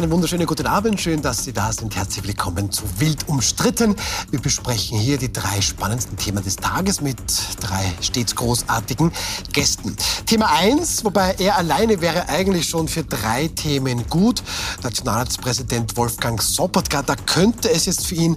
Einen 0.00 0.12
wunderschönen 0.12 0.46
guten 0.46 0.66
Abend. 0.66 0.98
Schön, 0.98 1.20
dass 1.20 1.44
Sie 1.44 1.52
da 1.52 1.70
sind. 1.70 1.94
Herzlich 1.94 2.26
willkommen 2.26 2.72
zu 2.72 2.84
Wild 3.00 3.28
umstritten. 3.28 3.94
Wir 4.30 4.40
besprechen 4.40 4.98
hier 4.98 5.18
die 5.18 5.30
drei 5.30 5.60
spannendsten 5.60 6.16
Themen 6.16 6.42
des 6.42 6.56
Tages 6.56 7.02
mit 7.02 7.18
drei 7.60 7.84
stets 8.00 8.34
großartigen 8.34 9.12
Gästen. 9.52 9.94
Thema 10.24 10.52
1, 10.52 11.04
wobei 11.04 11.34
er 11.38 11.58
alleine 11.58 12.00
wäre 12.00 12.30
eigentlich 12.30 12.66
schon 12.66 12.88
für 12.88 13.04
drei 13.04 13.48
Themen 13.48 14.08
gut. 14.08 14.42
Nationalratspräsident 14.82 15.94
Wolfgang 15.98 16.40
Sobotka, 16.40 17.02
da 17.02 17.14
könnte 17.14 17.70
es 17.70 17.84
jetzt 17.84 18.06
für 18.06 18.14
ihn 18.14 18.36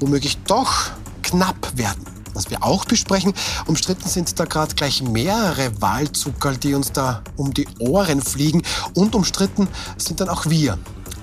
womöglich 0.00 0.36
doch 0.46 0.90
knapp 1.22 1.72
werden 1.78 2.04
was 2.34 2.50
wir 2.50 2.62
auch 2.62 2.84
besprechen. 2.84 3.34
Umstritten 3.66 4.08
sind 4.08 4.38
da 4.38 4.44
gerade 4.44 4.72
gleich 4.76 5.02
mehrere 5.02 5.72
Wahlzuckerl, 5.80 6.56
die 6.56 6.74
uns 6.74 6.92
da 6.92 7.24
um 7.36 7.52
die 7.52 7.66
Ohren 7.80 8.22
fliegen. 8.22 8.62
Und 8.94 9.16
umstritten 9.16 9.66
sind 9.96 10.20
dann 10.20 10.28
auch 10.28 10.46
wir 10.46 10.78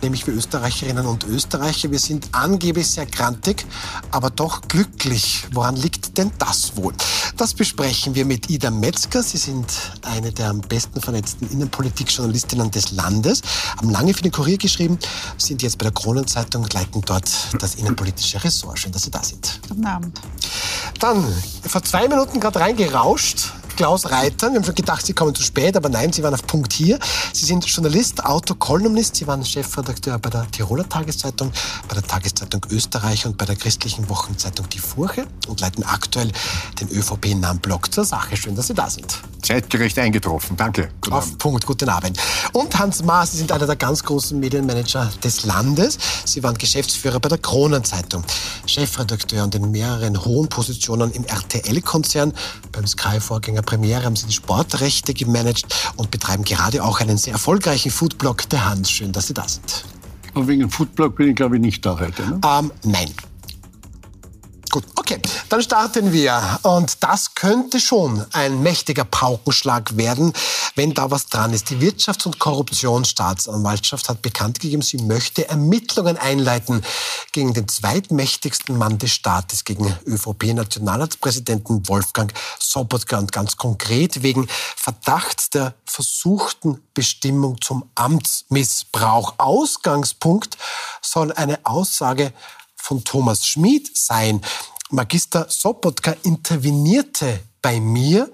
nämlich 0.05 0.25
wir 0.27 0.35
Österreicherinnen 0.35 1.05
und 1.05 1.23
Österreicher. 1.25 1.91
Wir 1.91 1.99
sind 1.99 2.29
angeblich 2.31 2.89
sehr 2.89 3.05
grantig, 3.07 3.65
aber 4.11 4.29
doch 4.29 4.61
glücklich. 4.67 5.45
Woran 5.51 5.75
liegt 5.75 6.17
denn 6.17 6.31
das 6.37 6.77
wohl? 6.77 6.93
Das 7.37 7.53
besprechen 7.53 8.15
wir 8.15 8.23
mit 8.23 8.49
Ida 8.49 8.69
Metzger. 8.69 9.23
Sie 9.23 9.37
sind 9.37 9.65
eine 10.03 10.31
der 10.31 10.49
am 10.51 10.61
besten 10.61 11.01
vernetzten 11.01 11.49
Innenpolitikjournalistinnen 11.49 12.71
des 12.71 12.91
Landes, 12.91 13.41
haben 13.77 13.89
lange 13.89 14.13
für 14.13 14.21
den 14.21 14.31
Kurier 14.31 14.57
geschrieben, 14.57 14.99
sind 15.37 15.61
jetzt 15.63 15.79
bei 15.79 15.83
der 15.83 15.93
Kronenzeitung 15.93 16.63
und 16.63 16.73
leiten 16.73 17.01
dort 17.01 17.29
das 17.59 17.75
innenpolitische 17.75 18.43
Ressort. 18.43 18.79
Schön, 18.79 18.91
dass 18.91 19.03
Sie 19.03 19.11
da 19.11 19.23
sind. 19.23 19.59
Guten 19.67 19.85
Abend. 19.85 20.21
Dann, 20.99 21.25
vor 21.67 21.83
zwei 21.83 22.07
Minuten 22.07 22.39
gerade 22.39 22.59
reingerauscht, 22.59 23.51
Klaus 23.75 24.09
Reitern. 24.09 24.53
Wir 24.53 24.59
haben 24.59 24.65
schon 24.65 24.75
gedacht, 24.75 25.05
Sie 25.05 25.13
kommen 25.13 25.35
zu 25.35 25.43
spät, 25.43 25.75
aber 25.75 25.89
nein, 25.89 26.13
Sie 26.13 26.23
waren 26.23 26.33
auf 26.33 26.47
Punkt 26.47 26.71
hier. 26.71 26.97
Sie 27.33 27.45
sind 27.45 27.65
Journalist, 27.65 28.25
Autor, 28.25 28.57
Kolumnist. 28.57 29.17
Sie 29.17 29.27
waren 29.27 29.43
Chefredakteur 29.43 30.17
bei 30.17 30.29
der 30.29 30.49
Tiroler 30.49 30.87
Tageszeitung, 30.87 31.51
bei 31.87 31.95
der 31.95 32.03
Tageszeitung 32.03 32.61
Österreich 32.69 33.25
und 33.25 33.37
bei 33.37 33.45
der 33.45 33.55
christlichen 33.55 34.07
Wochenzeitung 34.07 34.69
Die 34.69 34.79
Furche 34.79 35.27
und 35.47 35.59
leiten 35.59 35.83
aktuell 35.83 36.31
den 36.79 36.89
ÖVP-nahen 36.89 37.59
Blog 37.59 37.93
zur 37.93 38.05
Sache. 38.05 38.37
Schön, 38.37 38.55
dass 38.55 38.67
Sie 38.67 38.73
da 38.73 38.89
sind. 38.89 39.19
Zeitgerecht 39.41 39.99
eingetroffen. 39.99 40.57
Danke. 40.57 40.89
Guten 41.01 41.13
auf 41.13 41.25
Abend. 41.25 41.37
Punkt. 41.37 41.65
Guten 41.65 41.89
Abend. 41.89 42.17
Und 42.53 42.79
Hans 42.79 43.03
Maas, 43.03 43.33
Sie 43.33 43.37
sind 43.37 43.51
einer 43.51 43.67
der 43.67 43.75
ganz 43.75 44.03
großen 44.03 44.39
Medienmanager 44.39 45.11
des 45.23 45.45
Landes. 45.45 45.97
Sie 46.23 46.41
waren 46.41 46.57
Geschäftsführer 46.57 47.19
bei 47.19 47.29
der 47.29 47.37
Kronenzeitung, 47.37 48.23
Chefredakteur 48.65 49.43
und 49.43 49.53
in 49.53 49.69
mehreren 49.69 50.23
hohen 50.23 50.47
Positionen 50.47 51.11
im 51.11 51.25
RTL-Konzern, 51.25 52.33
beim 52.71 52.87
Sky-Vorgänger 52.87 53.61
Premiere 53.65 54.03
haben 54.03 54.15
Sie 54.15 54.27
die 54.27 54.33
Sportrechte 54.33 55.13
gemanagt 55.13 55.65
und 55.95 56.11
betreiben 56.11 56.43
gerade 56.43 56.83
auch 56.83 56.99
einen 56.99 57.17
sehr 57.17 57.33
erfolgreichen 57.33 57.91
Foodblog, 57.91 58.49
der 58.49 58.65
Hans. 58.65 58.91
Schön, 58.91 59.11
dass 59.11 59.27
Sie 59.27 59.33
da 59.33 59.47
sind. 59.47 59.85
Und 60.33 60.47
wegen 60.47 60.69
Foodblog 60.69 61.15
bin 61.15 61.29
ich, 61.29 61.35
glaube 61.35 61.55
ich, 61.55 61.61
nicht 61.61 61.85
da 61.85 61.99
heute. 61.99 62.21
Ne? 62.23 62.41
Ähm, 62.45 62.71
nein. 62.83 63.09
Okay, 65.07 65.21
dann 65.49 65.61
starten 65.61 66.13
wir. 66.13 66.59
Und 66.63 67.03
das 67.03 67.35
könnte 67.35 67.79
schon 67.79 68.25
ein 68.31 68.63
mächtiger 68.63 69.03
Paukenschlag 69.03 69.97
werden, 69.97 70.33
wenn 70.73 70.95
da 70.95 71.11
was 71.11 71.27
dran 71.27 71.53
ist. 71.53 71.69
Die 71.69 71.75
Wirtschafts- 71.75 72.25
und 72.25 72.39
Korruptionsstaatsanwaltschaft 72.39 74.09
hat 74.09 74.23
bekannt 74.23 74.59
gegeben, 74.59 74.81
sie 74.81 74.97
möchte 74.97 75.47
Ermittlungen 75.47 76.17
einleiten 76.17 76.83
gegen 77.33 77.53
den 77.53 77.67
zweitmächtigsten 77.67 78.79
Mann 78.79 78.97
des 78.97 79.11
Staates, 79.11 79.63
gegen 79.63 79.95
ÖVP-Nationalratspräsidenten 80.07 81.87
Wolfgang 81.87 82.33
Sobotka 82.59 83.19
und 83.19 83.31
ganz 83.31 83.57
konkret 83.57 84.23
wegen 84.23 84.47
Verdachts 84.75 85.51
der 85.51 85.75
versuchten 85.85 86.81
Bestimmung 86.95 87.61
zum 87.61 87.87
Amtsmissbrauch. 87.93 89.35
Ausgangspunkt 89.37 90.57
soll 91.03 91.31
eine 91.31 91.63
Aussage 91.63 92.33
von 92.75 93.03
Thomas 93.03 93.47
Schmid 93.47 93.95
sein. 93.95 94.41
Magister 94.91 95.47
Sobotka 95.49 96.15
intervenierte 96.23 97.39
bei 97.61 97.79
mir 97.79 98.31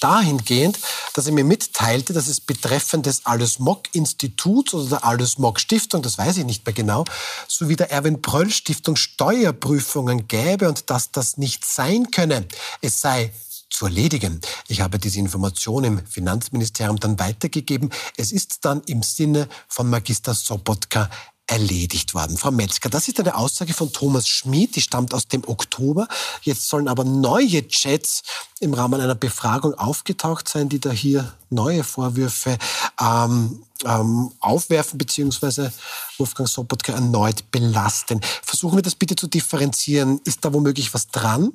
dahingehend, 0.00 0.78
dass 1.14 1.26
er 1.26 1.32
mir 1.32 1.44
mitteilte, 1.44 2.12
dass 2.12 2.28
es 2.28 2.40
betreffend 2.40 3.06
des 3.06 3.24
Alles-Mock-Instituts 3.26 4.74
oder 4.74 4.88
der 4.88 5.04
Alles-Mock-Stiftung, 5.04 6.02
das 6.02 6.18
weiß 6.18 6.36
ich 6.36 6.44
nicht 6.44 6.64
mehr 6.66 6.74
genau, 6.74 7.04
sowie 7.48 7.76
der 7.76 7.90
Erwin-Pröll-Stiftung 7.90 8.96
Steuerprüfungen 8.96 10.28
gäbe 10.28 10.68
und 10.68 10.90
dass 10.90 11.10
das 11.10 11.38
nicht 11.38 11.64
sein 11.64 12.10
könne. 12.10 12.46
Es 12.80 13.00
sei 13.00 13.32
zu 13.70 13.86
erledigen. 13.86 14.40
Ich 14.68 14.80
habe 14.80 14.98
diese 14.98 15.18
Information 15.18 15.84
im 15.84 16.06
Finanzministerium 16.06 17.00
dann 17.00 17.18
weitergegeben. 17.18 17.90
Es 18.16 18.32
ist 18.32 18.64
dann 18.64 18.82
im 18.86 19.02
Sinne 19.02 19.48
von 19.68 19.90
Magister 19.90 20.34
Sobotka 20.34 21.10
erledigt 21.46 22.14
worden. 22.14 22.36
Frau 22.36 22.50
Metzger, 22.50 22.88
das 22.88 23.08
ist 23.08 23.20
eine 23.20 23.36
Aussage 23.36 23.72
von 23.72 23.92
Thomas 23.92 24.28
Schmid, 24.28 24.74
die 24.76 24.80
stammt 24.80 25.14
aus 25.14 25.28
dem 25.28 25.46
Oktober. 25.46 26.08
Jetzt 26.42 26.68
sollen 26.68 26.88
aber 26.88 27.04
neue 27.04 27.66
Chats 27.68 28.22
im 28.60 28.74
Rahmen 28.74 29.00
einer 29.00 29.14
Befragung 29.14 29.74
aufgetaucht 29.74 30.48
sein, 30.48 30.68
die 30.68 30.80
da 30.80 30.90
hier 30.90 31.32
neue 31.50 31.84
Vorwürfe 31.84 32.58
ähm, 33.00 33.62
ähm, 33.84 34.32
aufwerfen 34.40 34.98
beziehungsweise 34.98 35.72
Wolfgang 36.18 36.48
Sobotka 36.48 36.92
erneut 36.92 37.50
belasten. 37.50 38.20
Versuchen 38.42 38.78
wir 38.78 38.82
das 38.82 38.96
bitte 38.96 39.14
zu 39.14 39.28
differenzieren. 39.28 40.20
Ist 40.24 40.44
da 40.44 40.52
womöglich 40.52 40.94
was 40.94 41.08
dran? 41.08 41.52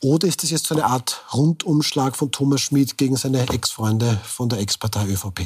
Oder 0.00 0.28
ist 0.28 0.42
das 0.42 0.50
jetzt 0.50 0.66
so 0.66 0.74
eine 0.74 0.84
Art 0.84 1.24
Rundumschlag 1.32 2.16
von 2.16 2.30
Thomas 2.30 2.60
Schmid 2.60 2.98
gegen 2.98 3.16
seine 3.16 3.48
Ex-Freunde 3.48 4.20
von 4.24 4.48
der 4.48 4.58
Ex-Partei 4.58 5.06
ÖVP? 5.06 5.40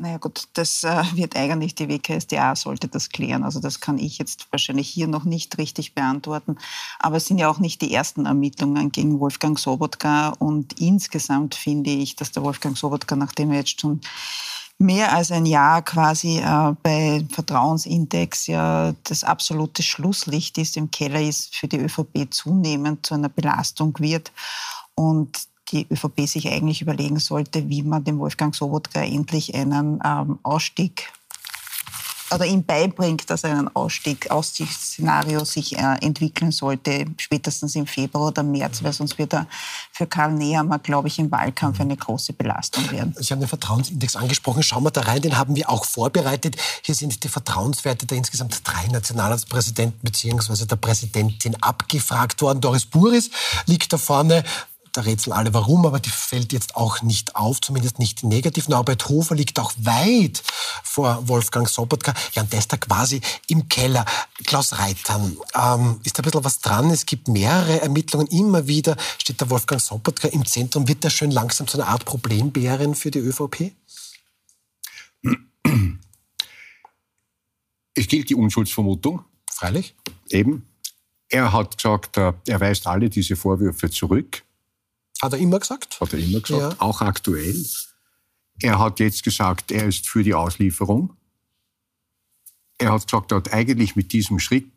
Naja 0.00 0.16
gut, 0.16 0.48
das 0.54 0.82
äh, 0.82 1.04
wird 1.14 1.36
eigentlich 1.36 1.74
die 1.74 1.88
WKSDA 1.88 2.56
sollte 2.56 2.88
das 2.88 3.10
klären. 3.10 3.44
Also 3.44 3.60
das 3.60 3.80
kann 3.80 3.98
ich 3.98 4.18
jetzt 4.18 4.46
wahrscheinlich 4.50 4.88
hier 4.88 5.06
noch 5.06 5.24
nicht 5.24 5.58
richtig 5.58 5.94
beantworten. 5.94 6.56
Aber 6.98 7.18
es 7.18 7.26
sind 7.26 7.38
ja 7.38 7.50
auch 7.50 7.58
nicht 7.58 7.82
die 7.82 7.92
ersten 7.92 8.24
Ermittlungen 8.24 8.92
gegen 8.92 9.20
Wolfgang 9.20 9.58
Sobotka. 9.58 10.30
Und 10.38 10.80
insgesamt 10.80 11.54
finde 11.54 11.90
ich, 11.90 12.16
dass 12.16 12.32
der 12.32 12.42
Wolfgang 12.42 12.78
Sobotka, 12.78 13.14
nachdem 13.14 13.50
er 13.50 13.58
jetzt 13.58 13.78
schon 13.78 14.00
mehr 14.78 15.14
als 15.14 15.30
ein 15.30 15.44
Jahr 15.44 15.82
quasi 15.82 16.38
äh, 16.38 16.74
bei 16.82 17.22
Vertrauensindex 17.30 18.46
ja 18.46 18.94
das 19.04 19.22
absolute 19.22 19.82
Schlusslicht 19.82 20.56
ist, 20.56 20.78
im 20.78 20.90
Keller 20.90 21.20
ist, 21.20 21.54
für 21.54 21.68
die 21.68 21.76
ÖVP 21.76 22.28
zunehmend 22.30 23.04
zu 23.04 23.12
einer 23.12 23.28
Belastung 23.28 23.94
wird. 23.98 24.32
Und 24.94 25.49
die 25.72 25.86
ÖVP 25.90 26.26
sich 26.26 26.48
eigentlich 26.48 26.82
überlegen 26.82 27.18
sollte, 27.18 27.68
wie 27.68 27.82
man 27.82 28.04
dem 28.04 28.18
Wolfgang 28.18 28.54
Sobotka 28.54 29.02
endlich 29.02 29.54
einen 29.54 30.00
ähm, 30.04 30.38
Ausstieg 30.42 31.10
oder 32.32 32.46
ihm 32.46 32.64
beibringt, 32.64 33.28
dass 33.28 33.44
einen 33.44 33.74
Ausstieg, 33.74 34.30
Aussichtsszenario 34.30 35.44
sich 35.44 35.76
äh, 35.76 35.96
entwickeln 36.00 36.52
sollte, 36.52 37.06
spätestens 37.16 37.74
im 37.74 37.86
Februar 37.86 38.28
oder 38.28 38.42
März, 38.42 38.82
weil 38.82 38.92
sonst 38.92 39.18
wird 39.18 39.34
er 39.34 39.46
für 39.92 40.06
Karl 40.06 40.32
Nehammer, 40.32 40.78
glaube 40.78 41.08
ich, 41.08 41.18
im 41.18 41.30
Wahlkampf 41.30 41.80
eine 41.80 41.96
große 41.96 42.32
Belastung 42.32 42.88
werden. 42.90 43.14
Sie 43.18 43.32
haben 43.32 43.40
den 43.40 43.48
Vertrauensindex 43.48 44.16
angesprochen. 44.16 44.62
Schauen 44.62 44.84
wir 44.84 44.90
da 44.90 45.02
rein, 45.02 45.20
den 45.22 45.36
haben 45.36 45.56
wir 45.56 45.68
auch 45.68 45.84
vorbereitet. 45.84 46.56
Hier 46.82 46.94
sind 46.94 47.22
die 47.24 47.28
Vertrauenswerte 47.28 48.06
der 48.06 48.18
insgesamt 48.18 48.60
drei 48.64 48.86
Nationalratspräsidenten 48.88 49.98
bzw. 50.02 50.66
der 50.66 50.76
Präsidentin 50.76 51.60
abgefragt 51.62 52.42
worden. 52.42 52.60
Doris 52.60 52.86
Buris 52.86 53.30
liegt 53.66 53.92
da 53.92 53.98
vorne 53.98 54.44
da 54.92 55.02
rätseln 55.02 55.32
alle 55.32 55.54
warum, 55.54 55.86
aber 55.86 56.00
die 56.00 56.10
fällt 56.10 56.52
jetzt 56.52 56.76
auch 56.76 57.02
nicht 57.02 57.36
auf, 57.36 57.60
zumindest 57.60 57.98
nicht 57.98 58.24
negativ. 58.24 58.68
Norbert 58.68 59.08
Hofer 59.08 59.34
liegt 59.34 59.58
auch 59.58 59.72
weit 59.78 60.42
vor 60.82 61.28
Wolfgang 61.28 61.68
Sobotka. 61.68 62.14
Ja, 62.32 62.42
und 62.42 62.52
der 62.52 62.58
ist 62.58 62.72
da 62.72 62.76
quasi 62.76 63.20
im 63.46 63.68
Keller. 63.68 64.04
Klaus 64.44 64.78
Reiter, 64.78 65.16
ähm, 65.54 66.00
ist 66.04 66.18
da 66.18 66.22
ein 66.22 66.24
bisschen 66.24 66.44
was 66.44 66.60
dran? 66.60 66.90
Es 66.90 67.06
gibt 67.06 67.28
mehrere 67.28 67.80
Ermittlungen. 67.80 68.26
Immer 68.28 68.66
wieder 68.66 68.96
steht 69.18 69.40
der 69.40 69.50
Wolfgang 69.50 69.80
Sobotka 69.80 70.28
im 70.28 70.44
Zentrum. 70.46 70.88
Wird 70.88 71.04
der 71.04 71.10
schön 71.10 71.30
langsam 71.30 71.66
zu 71.66 71.78
einer 71.78 71.88
Art 71.88 72.04
Problembären 72.04 72.94
für 72.94 73.10
die 73.10 73.20
ÖVP? 73.20 73.72
Es 77.94 78.08
gilt 78.08 78.30
die 78.30 78.34
Unschuldsvermutung. 78.34 79.24
Freilich. 79.50 79.94
Eben. 80.30 80.66
Er 81.28 81.52
hat 81.52 81.76
gesagt, 81.76 82.16
äh, 82.16 82.32
er 82.46 82.60
weist 82.60 82.86
alle 82.86 83.08
diese 83.08 83.36
Vorwürfe 83.36 83.90
zurück. 83.90 84.42
Hat 85.22 85.32
er 85.32 85.38
immer 85.38 85.58
gesagt? 85.58 86.00
Hat 86.00 86.12
er 86.12 86.18
immer 86.18 86.40
gesagt, 86.40 86.74
ja. 86.74 86.80
auch 86.80 87.00
aktuell. 87.00 87.66
Er 88.62 88.78
hat 88.78 89.00
jetzt 89.00 89.22
gesagt, 89.22 89.72
er 89.72 89.86
ist 89.86 90.08
für 90.08 90.22
die 90.22 90.34
Auslieferung. 90.34 91.16
Er 92.78 92.92
hat 92.92 93.06
gesagt, 93.06 93.32
er 93.32 93.38
hat 93.38 93.52
eigentlich 93.52 93.96
mit 93.96 94.12
diesem 94.12 94.38
Schritt 94.38 94.70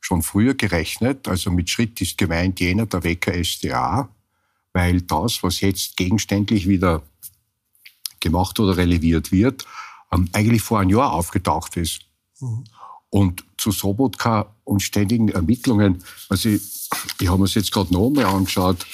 schon 0.00 0.22
früher 0.22 0.54
gerechnet. 0.54 1.28
Also 1.28 1.50
mit 1.50 1.70
Schritt 1.70 2.00
ist 2.00 2.18
gemeint 2.18 2.60
jener 2.60 2.86
der 2.86 3.04
Wecker 3.04 3.32
SDA, 3.32 4.08
weil 4.72 5.02
das, 5.02 5.42
was 5.42 5.60
jetzt 5.60 5.96
gegenständlich 5.96 6.68
wieder 6.68 7.02
gemacht 8.20 8.58
oder 8.60 8.76
releviert 8.76 9.32
wird, 9.32 9.66
ähm, 10.12 10.28
eigentlich 10.32 10.62
vor 10.62 10.80
einem 10.80 10.90
Jahr 10.90 11.12
aufgetaucht 11.12 11.76
ist. 11.76 12.00
Mhm. 12.40 12.64
Und 13.10 13.44
zu 13.58 13.70
Sobotka 13.70 14.54
und 14.64 14.82
ständigen 14.82 15.28
Ermittlungen, 15.28 16.02
also 16.28 16.48
ich, 16.48 16.83
ich 17.20 17.28
habe 17.28 17.38
mir 17.38 17.44
das 17.44 17.54
jetzt 17.54 17.72
gerade 17.72 17.92
noch 17.92 18.08
einmal 18.08 18.26
angeschaut, 18.26 18.86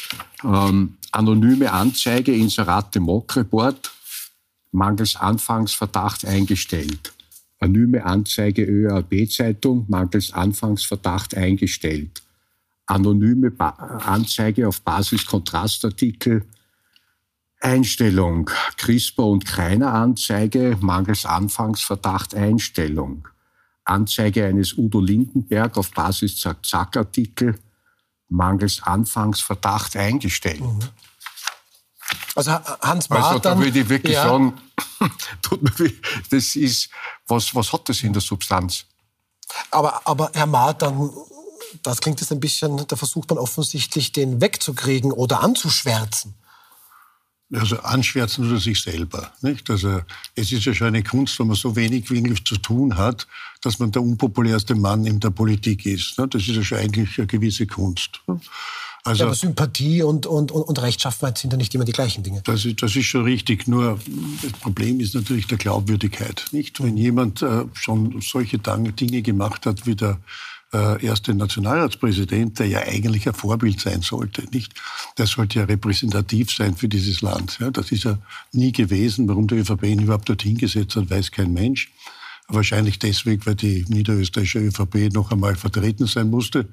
ähm, 0.45 0.97
anonyme 1.13 1.73
Anzeige, 1.73 2.35
Inserate 2.35 3.01
Mock 3.01 3.37
Report, 3.37 3.91
mangels 4.73 5.17
Anfangsverdacht 5.17 6.25
eingestellt. 6.25 7.13
Anonyme 7.59 8.05
Anzeige 8.05 8.65
ÖAB-Zeitung 8.65 9.85
mangels 9.89 10.33
Anfangsverdacht 10.33 11.35
eingestellt. 11.35 12.23
Anonyme 12.87 13.51
ba 13.51 13.69
Anzeige 13.69 14.67
auf 14.67 14.81
Basis 14.81 15.27
Kontrastartikel 15.27 16.47
Einstellung. 17.61 18.49
CRISPR 18.79 19.27
und 19.27 19.45
Kreiner 19.45 19.93
Anzeige 19.93 20.79
mangels 20.81 21.27
Anfangsverdacht 21.27 22.35
Einstellung. 22.35 23.29
Anzeige 23.85 24.47
eines 24.47 24.79
Udo 24.79 25.01
Lindenberg 25.01 25.77
auf 25.77 25.91
Basis 25.91 26.39
Zack-Zack-Artikel 26.39 27.59
mangels 28.31 28.83
Anfangsverdacht 28.83 29.97
eingestellt. 29.97 30.61
Mhm. 30.61 30.81
Also 32.35 32.53
Hans 32.53 33.09
Martin... 33.09 33.25
Also 33.25 33.39
da 33.39 33.59
würde 33.59 33.79
ich 33.79 33.89
wirklich 33.89 34.15
ja. 34.15 34.25
sagen, 34.25 34.61
das 36.31 36.57
ist, 36.57 36.91
was, 37.27 37.55
was 37.55 37.73
hat 37.73 37.89
das 37.89 38.03
in 38.03 38.13
der 38.13 38.23
Substanz? 38.23 38.85
Aber, 39.71 40.07
aber 40.07 40.31
Herr 40.35 40.47
Martin, 40.47 41.11
das 41.83 42.01
klingt 42.01 42.21
jetzt 42.21 42.33
ein 42.33 42.41
bisschen, 42.41 42.87
da 42.87 42.97
versucht 42.97 43.29
man 43.31 43.39
offensichtlich, 43.39 44.13
den 44.13 44.41
wegzukriegen 44.41 45.13
oder 45.13 45.41
anzuschwärzen. 45.41 46.35
Also 47.53 47.81
anschwärzen 47.81 48.49
oder 48.49 48.61
sich 48.61 48.81
selber. 48.81 49.33
Nicht? 49.43 49.69
Also 49.71 50.03
es 50.37 50.53
ist 50.53 50.65
ja 50.65 50.73
schon 50.73 50.89
eine 50.89 51.03
Kunst, 51.03 51.39
wenn 51.41 51.49
man 51.49 51.57
so 51.57 51.75
wenig 51.75 52.09
wirklich 52.11 52.45
zu 52.45 52.57
tun 52.57 52.97
hat, 52.97 53.27
dass 53.61 53.81
man 53.81 53.91
der 53.91 54.03
unpopulärste 54.03 54.77
Mann 54.77 55.05
in 55.05 55.19
der 55.19 55.31
Politik 55.31 55.85
ist. 55.85 56.17
Das 56.17 56.35
ist 56.35 56.49
ja 56.49 56.63
schon 56.63 56.79
eigentlich 56.79 57.19
eine 57.19 57.27
gewisse 57.27 57.67
Kunst. 57.67 58.21
Also, 59.03 59.21
ja, 59.21 59.27
aber 59.27 59.35
Sympathie 59.35 60.03
und, 60.03 60.27
und, 60.27 60.53
und, 60.53 60.63
und 60.63 60.83
Rechtschaffenheit 60.83 61.39
sind 61.39 61.53
ja 61.53 61.57
nicht 61.57 61.75
immer 61.75 61.85
die 61.85 61.93
gleichen 61.93 62.23
Dinge. 62.23 62.43
Das 62.45 62.65
ist, 62.65 62.83
das 62.83 62.95
ist 62.95 63.07
schon 63.07 63.25
richtig. 63.25 63.67
Nur 63.67 63.99
das 64.43 64.53
Problem 64.53 65.01
ist 65.01 65.15
natürlich 65.15 65.47
der 65.47 65.59
Glaubwürdigkeit. 65.59 66.45
Nicht? 66.53 66.83
Wenn 66.83 66.97
jemand 66.97 67.41
äh, 67.43 67.65
schon 67.73 68.21
solche 68.21 68.59
Dinge 68.59 69.23
gemacht 69.23 69.65
hat 69.65 69.87
wie 69.87 69.97
der 69.97 70.19
äh, 70.73 71.05
erste 71.05 71.35
Nationalratspräsident, 71.35 72.59
der 72.59 72.67
ja 72.67 72.81
eigentlich 72.81 73.27
ein 73.27 73.35
Vorbild 73.35 73.81
sein 73.81 74.03
sollte, 74.03 74.45
nicht? 74.53 74.75
Der 75.19 75.27
sollte 75.27 75.59
ja 75.59 75.65
repräsentativ 75.65 76.51
sein 76.51 76.77
für 76.77 76.89
dieses 76.89 77.23
Land. 77.23 77.59
Ja? 77.61 77.71
Das 77.71 77.91
ist 77.93 78.05
ja 78.05 78.19
nie 78.53 78.73
gewesen. 78.73 79.29
Warum 79.29 79.47
der 79.47 79.59
ÖVP 79.59 79.85
ihn 79.85 80.03
überhaupt 80.03 80.29
dorthin 80.29 80.57
gesetzt 80.59 80.97
hat, 80.97 81.11
weiß 81.11 81.33
kein 81.33 81.53
Mensch. 81.53 81.93
Wahrscheinlich 82.49 82.99
deswegen, 82.99 83.45
weil 83.47 83.55
die 83.55 83.85
niederösterreichische 83.89 84.59
ÖVP 84.59 85.13
noch 85.13 85.31
einmal 85.31 85.57
vertreten 85.57 86.07
sein 86.07 86.31
musste. 86.31 86.69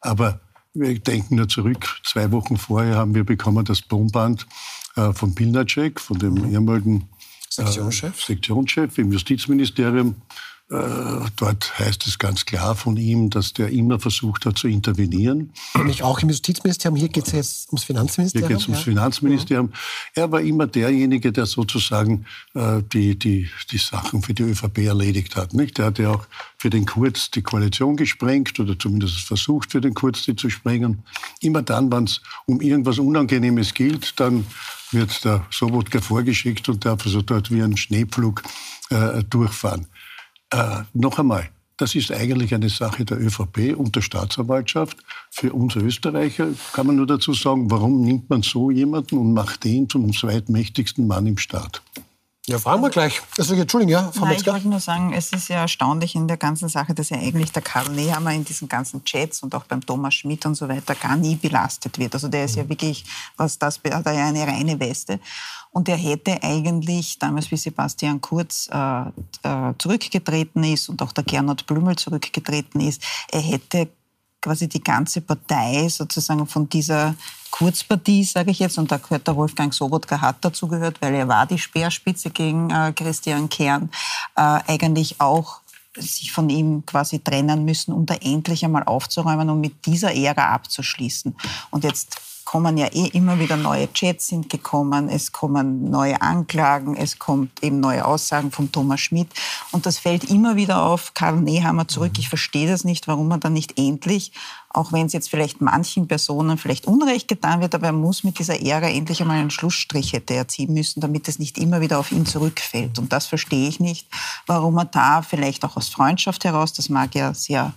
Aber 0.00 0.40
wir 0.74 0.98
denken 0.98 1.36
nur 1.36 1.48
zurück, 1.48 2.00
zwei 2.04 2.30
Wochen 2.32 2.56
vorher 2.56 2.96
haben 2.96 3.14
wir 3.14 3.24
bekommen 3.24 3.64
das 3.64 3.86
Tonband 3.88 4.46
äh, 4.96 5.12
von 5.12 5.34
Pilnacek, 5.34 6.00
von 6.00 6.18
dem 6.18 6.34
mhm. 6.34 6.52
ehemaligen 6.52 7.08
Sektionschef. 7.48 8.18
Äh, 8.18 8.26
Sektionschef 8.26 8.98
im 8.98 9.12
Justizministerium, 9.12 10.16
dort 10.68 11.78
heißt 11.78 12.06
es 12.08 12.18
ganz 12.18 12.44
klar 12.44 12.74
von 12.74 12.96
ihm, 12.96 13.30
dass 13.30 13.52
der 13.52 13.68
immer 13.68 14.00
versucht 14.00 14.46
hat 14.46 14.58
zu 14.58 14.66
intervenieren. 14.66 15.52
Nämlich 15.76 16.02
auch 16.02 16.18
im 16.20 16.28
Justizministerium. 16.28 16.96
Hier 16.96 17.08
geht 17.08 17.28
es 17.28 17.32
jetzt 17.32 17.68
ums 17.68 17.84
Finanzministerium. 17.84 18.48
Hier 18.48 18.56
geht 18.56 18.62
es 18.62 18.68
ums 18.68 18.80
ja. 18.80 18.84
Finanzministerium. 18.84 19.72
Er 20.14 20.32
war 20.32 20.40
immer 20.40 20.66
derjenige, 20.66 21.30
der 21.30 21.46
sozusagen 21.46 22.26
äh, 22.54 22.82
die, 22.92 23.16
die, 23.16 23.48
die 23.70 23.78
Sachen 23.78 24.22
für 24.22 24.34
die 24.34 24.42
ÖVP 24.42 24.78
erledigt 24.78 25.36
hat. 25.36 25.54
Nicht? 25.54 25.78
Der 25.78 25.86
hat 25.86 26.00
ja 26.00 26.10
auch 26.10 26.26
für 26.58 26.70
den 26.70 26.84
Kurz 26.84 27.30
die 27.30 27.42
Koalition 27.42 27.96
gesprengt 27.96 28.58
oder 28.58 28.76
zumindest 28.76 29.20
versucht, 29.20 29.70
für 29.70 29.80
den 29.80 29.94
Kurz 29.94 30.24
die 30.24 30.34
zu 30.34 30.50
sprengen. 30.50 31.04
Immer 31.40 31.62
dann, 31.62 31.92
wenn 31.92 32.04
es 32.04 32.22
um 32.46 32.60
irgendwas 32.60 32.98
Unangenehmes 32.98 33.72
gilt, 33.72 34.18
dann 34.18 34.44
wird 34.90 35.24
der 35.24 35.46
Sobotka 35.50 36.00
vorgeschickt 36.00 36.68
und 36.68 36.84
darf 36.84 37.04
also 37.04 37.22
dort 37.22 37.52
wie 37.52 37.62
ein 37.62 37.76
Schneepflug 37.76 38.42
äh, 38.90 39.22
durchfahren. 39.24 39.86
Äh, 40.50 40.82
noch 40.94 41.18
einmal, 41.18 41.50
das 41.76 41.94
ist 41.94 42.10
eigentlich 42.10 42.54
eine 42.54 42.70
Sache 42.70 43.04
der 43.04 43.20
ÖVP 43.20 43.76
und 43.76 43.96
der 43.96 44.00
Staatsanwaltschaft. 44.00 44.96
Für 45.30 45.52
uns 45.52 45.76
Österreicher 45.76 46.48
kann 46.72 46.86
man 46.86 46.96
nur 46.96 47.06
dazu 47.06 47.34
sagen, 47.34 47.70
warum 47.70 48.02
nimmt 48.02 48.30
man 48.30 48.42
so 48.42 48.70
jemanden 48.70 49.18
und 49.18 49.34
macht 49.34 49.64
den 49.64 49.88
zum 49.88 50.12
zweitmächtigsten 50.12 51.06
Mann 51.06 51.26
im 51.26 51.36
Staat? 51.36 51.82
Ja, 52.48 52.60
fragen 52.60 52.80
wir 52.80 52.90
gleich. 52.90 53.20
Also, 53.38 53.54
Entschuldigung, 53.54 53.92
ja, 53.92 54.12
Frau 54.12 54.24
Nein, 54.24 54.36
Ich 54.36 54.46
wollte 54.46 54.68
nur 54.68 54.78
sagen, 54.78 55.12
es 55.12 55.32
ist 55.32 55.48
ja 55.48 55.56
erstaunlich 55.56 56.14
in 56.14 56.28
der 56.28 56.36
ganzen 56.36 56.68
Sache, 56.68 56.94
dass 56.94 57.10
ja 57.10 57.16
eigentlich 57.16 57.50
der 57.50 57.60
Karl 57.60 57.88
Nehammer 57.90 58.32
in 58.32 58.44
diesen 58.44 58.68
ganzen 58.68 59.02
Chats 59.04 59.42
und 59.42 59.52
auch 59.52 59.64
beim 59.64 59.84
Thomas 59.84 60.14
Schmidt 60.14 60.46
und 60.46 60.54
so 60.54 60.68
weiter 60.68 60.94
gar 60.94 61.16
nie 61.16 61.34
belastet 61.34 61.98
wird. 61.98 62.14
Also 62.14 62.28
der 62.28 62.44
ist 62.44 62.54
ja 62.54 62.68
wirklich, 62.68 63.04
was 63.36 63.58
das 63.58 63.80
hat 63.84 64.06
er 64.06 64.12
ja 64.12 64.28
eine 64.28 64.46
reine 64.46 64.78
Weste. 64.78 65.18
Und 65.76 65.90
er 65.90 65.98
hätte 65.98 66.42
eigentlich, 66.42 67.18
damals 67.18 67.50
wie 67.50 67.56
Sebastian 67.58 68.22
Kurz 68.22 68.66
äh, 68.72 69.00
äh, 69.42 69.74
zurückgetreten 69.76 70.64
ist 70.64 70.88
und 70.88 71.02
auch 71.02 71.12
der 71.12 71.22
Gernot 71.22 71.66
Blümel 71.66 71.96
zurückgetreten 71.96 72.80
ist, 72.80 73.02
er 73.30 73.42
hätte 73.42 73.90
quasi 74.40 74.70
die 74.70 74.82
ganze 74.82 75.20
Partei 75.20 75.86
sozusagen 75.90 76.46
von 76.46 76.66
dieser 76.66 77.14
Kurzpartie, 77.50 78.24
sage 78.24 78.52
ich 78.52 78.58
jetzt, 78.58 78.78
und 78.78 78.90
da 78.90 78.96
gehört 78.96 79.26
der 79.26 79.36
Wolfgang 79.36 79.74
Sobotka 79.74 80.18
hat 80.18 80.42
dazugehört, 80.42 81.02
weil 81.02 81.14
er 81.14 81.28
war 81.28 81.44
die 81.44 81.58
Speerspitze 81.58 82.30
gegen 82.30 82.70
äh, 82.70 82.94
Christian 82.96 83.50
Kern, 83.50 83.90
äh, 84.34 84.60
eigentlich 84.66 85.20
auch 85.20 85.60
sich 85.94 86.32
von 86.32 86.48
ihm 86.48 86.86
quasi 86.86 87.18
trennen 87.18 87.66
müssen, 87.66 87.92
um 87.92 88.06
da 88.06 88.14
endlich 88.14 88.64
einmal 88.64 88.84
aufzuräumen 88.84 89.50
und 89.50 89.60
mit 89.60 89.84
dieser 89.84 90.14
Ära 90.14 90.54
abzuschließen. 90.54 91.36
Und 91.70 91.84
jetzt 91.84 92.18
kommen 92.46 92.78
ja 92.78 92.86
eh 92.86 93.08
immer 93.08 93.38
wieder 93.38 93.58
neue 93.58 93.92
Chats 93.92 94.28
sind 94.28 94.48
gekommen, 94.48 95.10
es 95.10 95.32
kommen 95.32 95.90
neue 95.90 96.22
Anklagen, 96.22 96.96
es 96.96 97.18
kommt 97.18 97.62
eben 97.62 97.80
neue 97.80 98.06
Aussagen 98.06 98.50
von 98.50 98.72
Thomas 98.72 99.00
Schmidt 99.00 99.28
und 99.72 99.84
das 99.84 99.98
fällt 99.98 100.24
immer 100.30 100.56
wieder 100.56 100.82
auf 100.82 101.12
Karl 101.12 101.36
Nehammer 101.36 101.88
zurück. 101.88 102.12
Ich 102.18 102.30
verstehe 102.30 102.68
das 102.68 102.84
nicht, 102.84 103.08
warum 103.08 103.28
man 103.28 103.40
dann 103.40 103.52
nicht 103.52 103.78
endlich 103.78 104.32
auch 104.76 104.92
wenn 104.92 105.06
es 105.06 105.12
jetzt 105.12 105.30
vielleicht 105.30 105.60
manchen 105.60 106.06
Personen 106.06 106.58
vielleicht 106.58 106.86
Unrecht 106.86 107.28
getan 107.28 107.60
wird, 107.60 107.74
aber 107.74 107.86
er 107.86 107.92
muss 107.92 108.24
mit 108.24 108.38
dieser 108.38 108.60
Ära 108.60 108.88
endlich 108.88 109.20
einmal 109.20 109.38
einen 109.38 109.50
Schlussstrich 109.50 110.12
hätte 110.12 110.34
erziehen 110.34 110.74
müssen, 110.74 111.00
damit 111.00 111.28
es 111.28 111.38
nicht 111.38 111.58
immer 111.58 111.80
wieder 111.80 111.98
auf 111.98 112.12
ihn 112.12 112.26
zurückfällt. 112.26 112.98
Und 112.98 113.12
das 113.12 113.26
verstehe 113.26 113.68
ich 113.68 113.80
nicht, 113.80 114.06
warum 114.46 114.76
er 114.78 114.84
da 114.84 115.22
vielleicht 115.22 115.64
auch 115.64 115.76
aus 115.76 115.88
Freundschaft 115.88 116.44
heraus, 116.44 116.74
das 116.74 116.88
mag 116.88 117.14
ja 117.14 117.32
sehr 117.32 117.72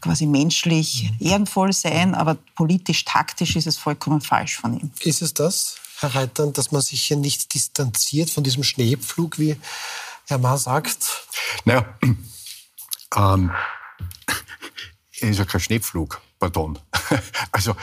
quasi 0.00 0.26
menschlich 0.26 1.10
ehrenvoll 1.20 1.72
sein, 1.72 2.14
aber 2.14 2.36
politisch, 2.54 3.04
taktisch 3.04 3.56
ist 3.56 3.66
es 3.66 3.78
vollkommen 3.78 4.20
falsch 4.20 4.58
von 4.58 4.78
ihm. 4.78 4.90
Ist 5.00 5.22
es 5.22 5.32
das, 5.32 5.76
Herr 6.00 6.14
Reitern, 6.14 6.52
dass 6.52 6.70
man 6.70 6.82
sich 6.82 7.02
hier 7.02 7.16
nicht 7.16 7.54
distanziert 7.54 8.28
von 8.28 8.44
diesem 8.44 8.62
Schneepflug, 8.62 9.38
wie 9.38 9.56
Herr 10.26 10.38
Ma 10.38 10.58
sagt? 10.58 11.26
Naja, 11.64 11.86
ähm, 13.16 13.50
er 15.20 15.30
ist 15.30 15.38
ja 15.38 15.44
kein 15.46 15.60
Schneepflug 15.60 16.20
pardon. 16.38 16.78
Also 17.52 17.76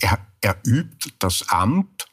er, 0.00 0.18
er 0.40 0.56
übt 0.66 1.12
das 1.18 1.48
Amt, 1.48 2.06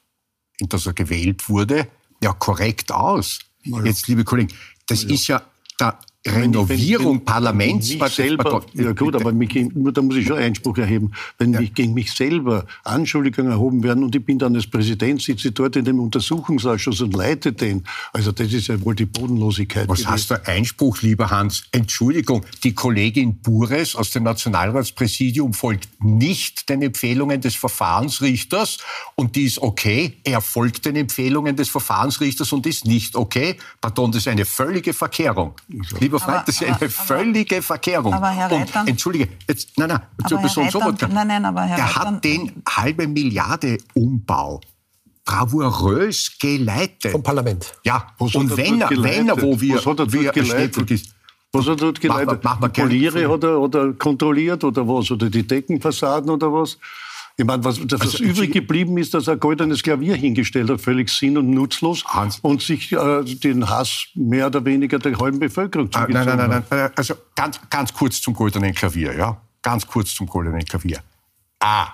in 0.60 0.70
das 0.70 0.86
er 0.86 0.94
gewählt 0.94 1.50
wurde, 1.50 1.88
ja 2.22 2.34
korrekt 2.34 2.92
aus. 2.92 3.40
Ja. 3.64 3.84
Jetzt, 3.84 4.08
liebe 4.08 4.24
Kollegen, 4.24 4.54
das 4.86 5.04
ja. 5.04 5.10
ist 5.10 5.28
ja 5.28 5.42
der 5.80 5.98
Renovierung 6.26 7.18
wenn, 7.18 7.26
Parlaments. 7.26 7.88
Selber, 8.16 8.64
ja 8.74 8.94
gut, 8.94 9.16
aber 9.16 9.34
mich, 9.34 9.50
da 9.74 10.02
muss 10.02 10.16
ich 10.16 10.28
schon 10.28 10.38
Einspruch 10.38 10.78
erheben. 10.78 11.12
Wenn 11.38 11.54
ja. 11.54 11.60
mich, 11.60 11.74
gegen 11.74 11.94
mich 11.94 12.14
selber 12.14 12.66
Anschuldigungen 12.84 13.52
erhoben 13.52 13.84
werden 13.84 14.04
und 14.04 14.16
ich 14.16 14.24
bin 14.24 14.40
dann 14.40 14.56
als 14.56 14.68
Präsident, 14.68 15.22
sitze 15.22 15.52
dort 15.52 15.76
in 15.76 15.84
dem 15.84 16.00
Untersuchungsausschuss 16.00 17.02
und 17.02 17.14
leite 17.14 17.52
den. 17.52 17.84
Also 18.14 18.32
das 18.32 18.54
ist 18.54 18.68
ja 18.68 18.80
wohl 18.86 18.96
die 18.96 19.06
Bodenlosigkeit. 19.06 19.90
Was 19.90 20.08
heißt 20.08 20.30
der 20.30 20.48
Einspruch, 20.48 21.02
lieber 21.02 21.30
Hans? 21.30 21.66
Entschuldigung, 21.72 22.46
die 22.64 22.74
Kollegin 22.74 23.36
Bures 23.40 23.96
aus 23.96 24.12
dem 24.12 24.24
Nationalratspräsidium 24.24 25.54
folgt 25.54 25.90
nicht 26.00 26.70
den 26.70 26.82
Empfehlungen 26.84 27.42
des 27.42 27.56
Verfahrensrichters 27.56 28.78
und 29.16 29.36
die 29.36 29.44
ist 29.44 29.60
okay. 29.60 30.14
Er 30.24 30.40
folgt 30.40 30.86
den 30.86 30.96
Empfehlungen 30.96 31.56
des 31.58 31.68
Verfahrensrichters 31.68 32.54
und 32.54 32.66
ist 32.66 32.86
nicht 32.86 33.16
okay. 33.16 33.58
Pardon, 33.82 34.12
das 34.12 34.22
ist 34.22 34.28
eine 34.30 34.46
völlige 34.46 34.94
Verkehrung. 34.94 35.56
Also 35.80 35.98
lieber 36.14 36.44
das 36.46 36.56
ist 36.56 36.64
eine 36.64 36.76
aber, 36.76 36.90
völlige 36.90 37.62
Verkehrung. 37.62 38.14
Aber 38.14 38.30
Herr 38.30 38.52
Reitern, 38.52 38.82
Und, 38.82 38.90
Entschuldige, 38.90 39.30
jetzt, 39.48 39.78
nein, 39.78 39.90
nein, 39.90 40.02
zur 40.28 40.40
Person 40.40 40.70
Sobotka. 40.70 41.08
Nein, 41.08 41.28
nein, 41.28 41.46
aber 41.46 41.64
Herr 41.64 41.78
Er 41.78 41.96
hat 41.96 42.24
den 42.24 42.64
halbe 42.68 43.08
Milliarde 43.08 43.78
Umbau 43.94 44.62
bravourös 45.26 46.38
geleitet. 46.40 47.12
Vom 47.12 47.24
Parlament. 47.24 47.74
Ja, 47.84 48.08
was 48.18 48.36
und 48.36 48.56
wenn 48.58 48.82
er, 48.82 48.90
wenn 48.90 49.30
er, 49.30 49.42
wo 49.42 49.60
wir, 49.60 49.76
was 49.76 49.86
hat 49.86 50.00
er 50.00 50.08
dort 50.08 50.34
geleitet? 50.34 50.92
Ist, 50.92 51.14
was 51.52 51.66
hat 51.66 51.72
er 51.72 51.76
dort 51.78 52.02
geleitet? 52.02 52.44
Mach, 52.44 52.60
mach, 52.60 52.68
mach 52.68 52.74
Poliere 52.74 53.30
oder, 53.30 53.60
oder 53.60 53.94
kontrolliert 53.94 54.64
oder 54.64 54.88
was? 54.88 55.12
Oder 55.12 55.30
die 55.30 55.46
Deckenfassaden 55.46 56.30
oder 56.30 56.52
was? 56.52 56.78
Ich 57.36 57.46
meine, 57.46 57.64
was, 57.64 57.80
das, 57.86 58.00
also, 58.00 58.24
übrig 58.24 58.52
geblieben 58.52 58.98
ist, 58.98 59.14
dass 59.14 59.28
er 59.28 59.34
ein 59.34 59.40
goldenes 59.40 59.82
Klavier 59.82 60.16
hingestellt 60.16 60.70
hat, 60.70 60.82
völlig 60.82 61.10
sinn- 61.10 61.38
und 61.38 61.50
nutzlos 61.50 62.06
Hans. 62.06 62.40
und 62.42 62.62
sich 62.62 62.92
äh, 62.92 63.24
den 63.24 63.68
Hass 63.68 64.08
mehr 64.14 64.48
oder 64.48 64.64
weniger 64.66 65.00
der 65.00 65.18
halben 65.18 65.40
Bevölkerung 65.40 65.92
zugezogen 65.92 66.16
ah, 66.16 66.26
Nein, 66.26 66.38
nein, 66.38 66.50
nein, 66.50 66.64
nein. 66.70 66.92
Also 66.96 67.16
ganz, 67.36 67.60
ganz 67.72 67.92
kurz 67.92 68.22
zum 68.22 68.36
goldenen 68.36 68.74
Klavier, 68.74 69.16
ja? 69.18 69.42
Ganz 69.64 69.88
kurz 69.88 70.14
zum 70.14 70.28
goldenen 70.28 70.64
Klavier. 70.64 71.02
A. 71.60 71.88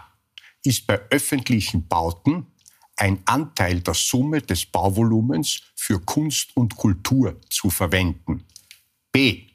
Ist 0.64 0.86
bei 0.86 1.00
öffentlichen 1.10 1.88
Bauten 1.88 2.48
ein 2.98 3.20
Anteil 3.26 3.80
der 3.80 3.94
Summe 3.94 4.42
des 4.42 4.66
Bauvolumens 4.66 5.62
für 5.74 6.00
Kunst 6.02 6.56
und 6.56 6.76
Kultur 6.76 7.40
zu 7.50 7.70
verwenden. 7.70 8.44
B. 9.14 9.49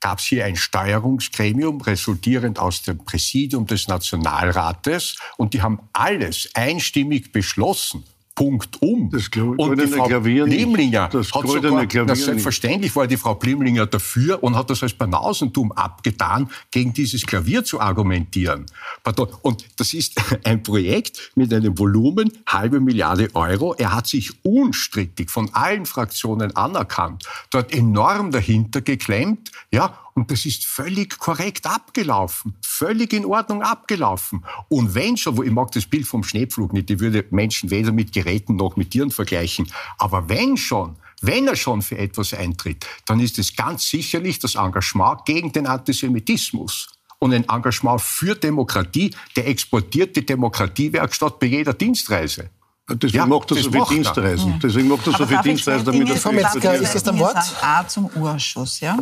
Gab 0.00 0.20
es 0.20 0.26
hier 0.26 0.44
ein 0.44 0.56
Steuerungsgremium, 0.56 1.80
resultierend 1.80 2.58
aus 2.58 2.82
dem 2.82 3.04
Präsidium 3.04 3.66
des 3.66 3.88
Nationalrates, 3.88 5.16
und 5.36 5.54
die 5.54 5.62
haben 5.62 5.80
alles 5.92 6.50
einstimmig 6.54 7.32
beschlossen 7.32 8.04
Punkt 8.38 8.80
um. 8.80 9.10
Das 9.10 9.28
und 9.34 9.80
die 9.80 9.88
Frau 9.88 10.06
Klavier 10.06 10.44
Blimlinger 10.44 11.08
das 11.08 11.32
hat 11.32 11.48
sogar, 11.48 11.84
na, 12.06 12.14
selbstverständlich 12.14 12.94
war 12.94 13.08
die 13.08 13.16
Frau 13.16 13.34
Blimlinger 13.34 13.86
dafür 13.86 14.44
und 14.44 14.54
hat 14.54 14.70
das 14.70 14.80
als 14.84 14.92
Banausentum 14.92 15.72
abgetan, 15.72 16.48
gegen 16.70 16.92
dieses 16.92 17.26
Klavier 17.26 17.64
zu 17.64 17.80
argumentieren. 17.80 18.66
Pardon. 19.02 19.26
Und 19.42 19.64
das 19.76 19.92
ist 19.92 20.14
ein 20.44 20.62
Projekt 20.62 21.32
mit 21.34 21.52
einem 21.52 21.76
Volumen 21.76 22.30
halbe 22.46 22.78
Milliarde 22.78 23.28
Euro. 23.34 23.74
Er 23.74 23.92
hat 23.92 24.06
sich 24.06 24.30
unstrittig 24.44 25.32
von 25.32 25.52
allen 25.52 25.84
Fraktionen 25.84 26.54
anerkannt, 26.54 27.24
dort 27.50 27.74
enorm 27.74 28.30
dahinter 28.30 28.82
geklemmt, 28.82 29.50
ja, 29.72 29.98
und 30.18 30.30
das 30.30 30.44
ist 30.44 30.66
völlig 30.66 31.18
korrekt 31.18 31.64
abgelaufen, 31.66 32.56
völlig 32.62 33.12
in 33.12 33.24
Ordnung 33.24 33.62
abgelaufen. 33.62 34.44
Und 34.68 34.94
wenn 34.94 35.16
schon, 35.16 35.36
wo 35.36 35.44
ich 35.44 35.50
mag 35.50 35.70
das 35.72 35.86
Bild 35.86 36.06
vom 36.06 36.24
Schneepflug 36.24 36.72
nicht, 36.72 36.90
ich 36.90 36.98
würde 36.98 37.24
Menschen 37.30 37.70
weder 37.70 37.92
mit 37.92 38.12
Geräten 38.12 38.56
noch 38.56 38.76
mit 38.76 38.90
Tieren 38.90 39.10
vergleichen, 39.10 39.70
aber 39.98 40.28
wenn 40.28 40.56
schon, 40.56 40.96
wenn 41.20 41.46
er 41.46 41.56
schon 41.56 41.82
für 41.82 41.98
etwas 41.98 42.34
eintritt, 42.34 42.84
dann 43.06 43.20
ist 43.20 43.38
es 43.38 43.54
ganz 43.54 43.88
sicherlich 43.88 44.38
das 44.40 44.56
Engagement 44.56 45.24
gegen 45.24 45.52
den 45.52 45.66
Antisemitismus 45.66 46.88
und 47.20 47.32
ein 47.32 47.48
Engagement 47.48 48.00
für 48.00 48.34
Demokratie, 48.34 49.14
der 49.36 49.46
exportiert 49.46 50.16
die 50.16 50.26
Demokratiewerkstatt 50.26 51.38
bei 51.38 51.46
jeder 51.46 51.74
Dienstreise. 51.74 52.50
Deswegen 52.90 53.16
ja, 53.16 53.26
macht 53.26 53.50
er 53.50 53.58
so 53.58 53.70
viel 53.70 53.84
Dienstreisen. 53.84 54.52
Ja. 54.52 54.58
Deswegen 54.62 54.88
macht 54.88 55.06
er 55.06 55.12
so 55.12 55.26
viel 55.26 55.38
Dienstreisen, 55.42 55.84
damit 55.84 56.08
er 56.08 56.16
Frau 56.16 56.32
Metzger, 56.32 56.74
ist 56.74 56.94
das 56.94 57.06
ein 57.06 57.18
Wort? 57.18 57.36
A 57.60 57.86
zum 57.86 58.06
Urschuss, 58.16 58.80
ja. 58.80 58.96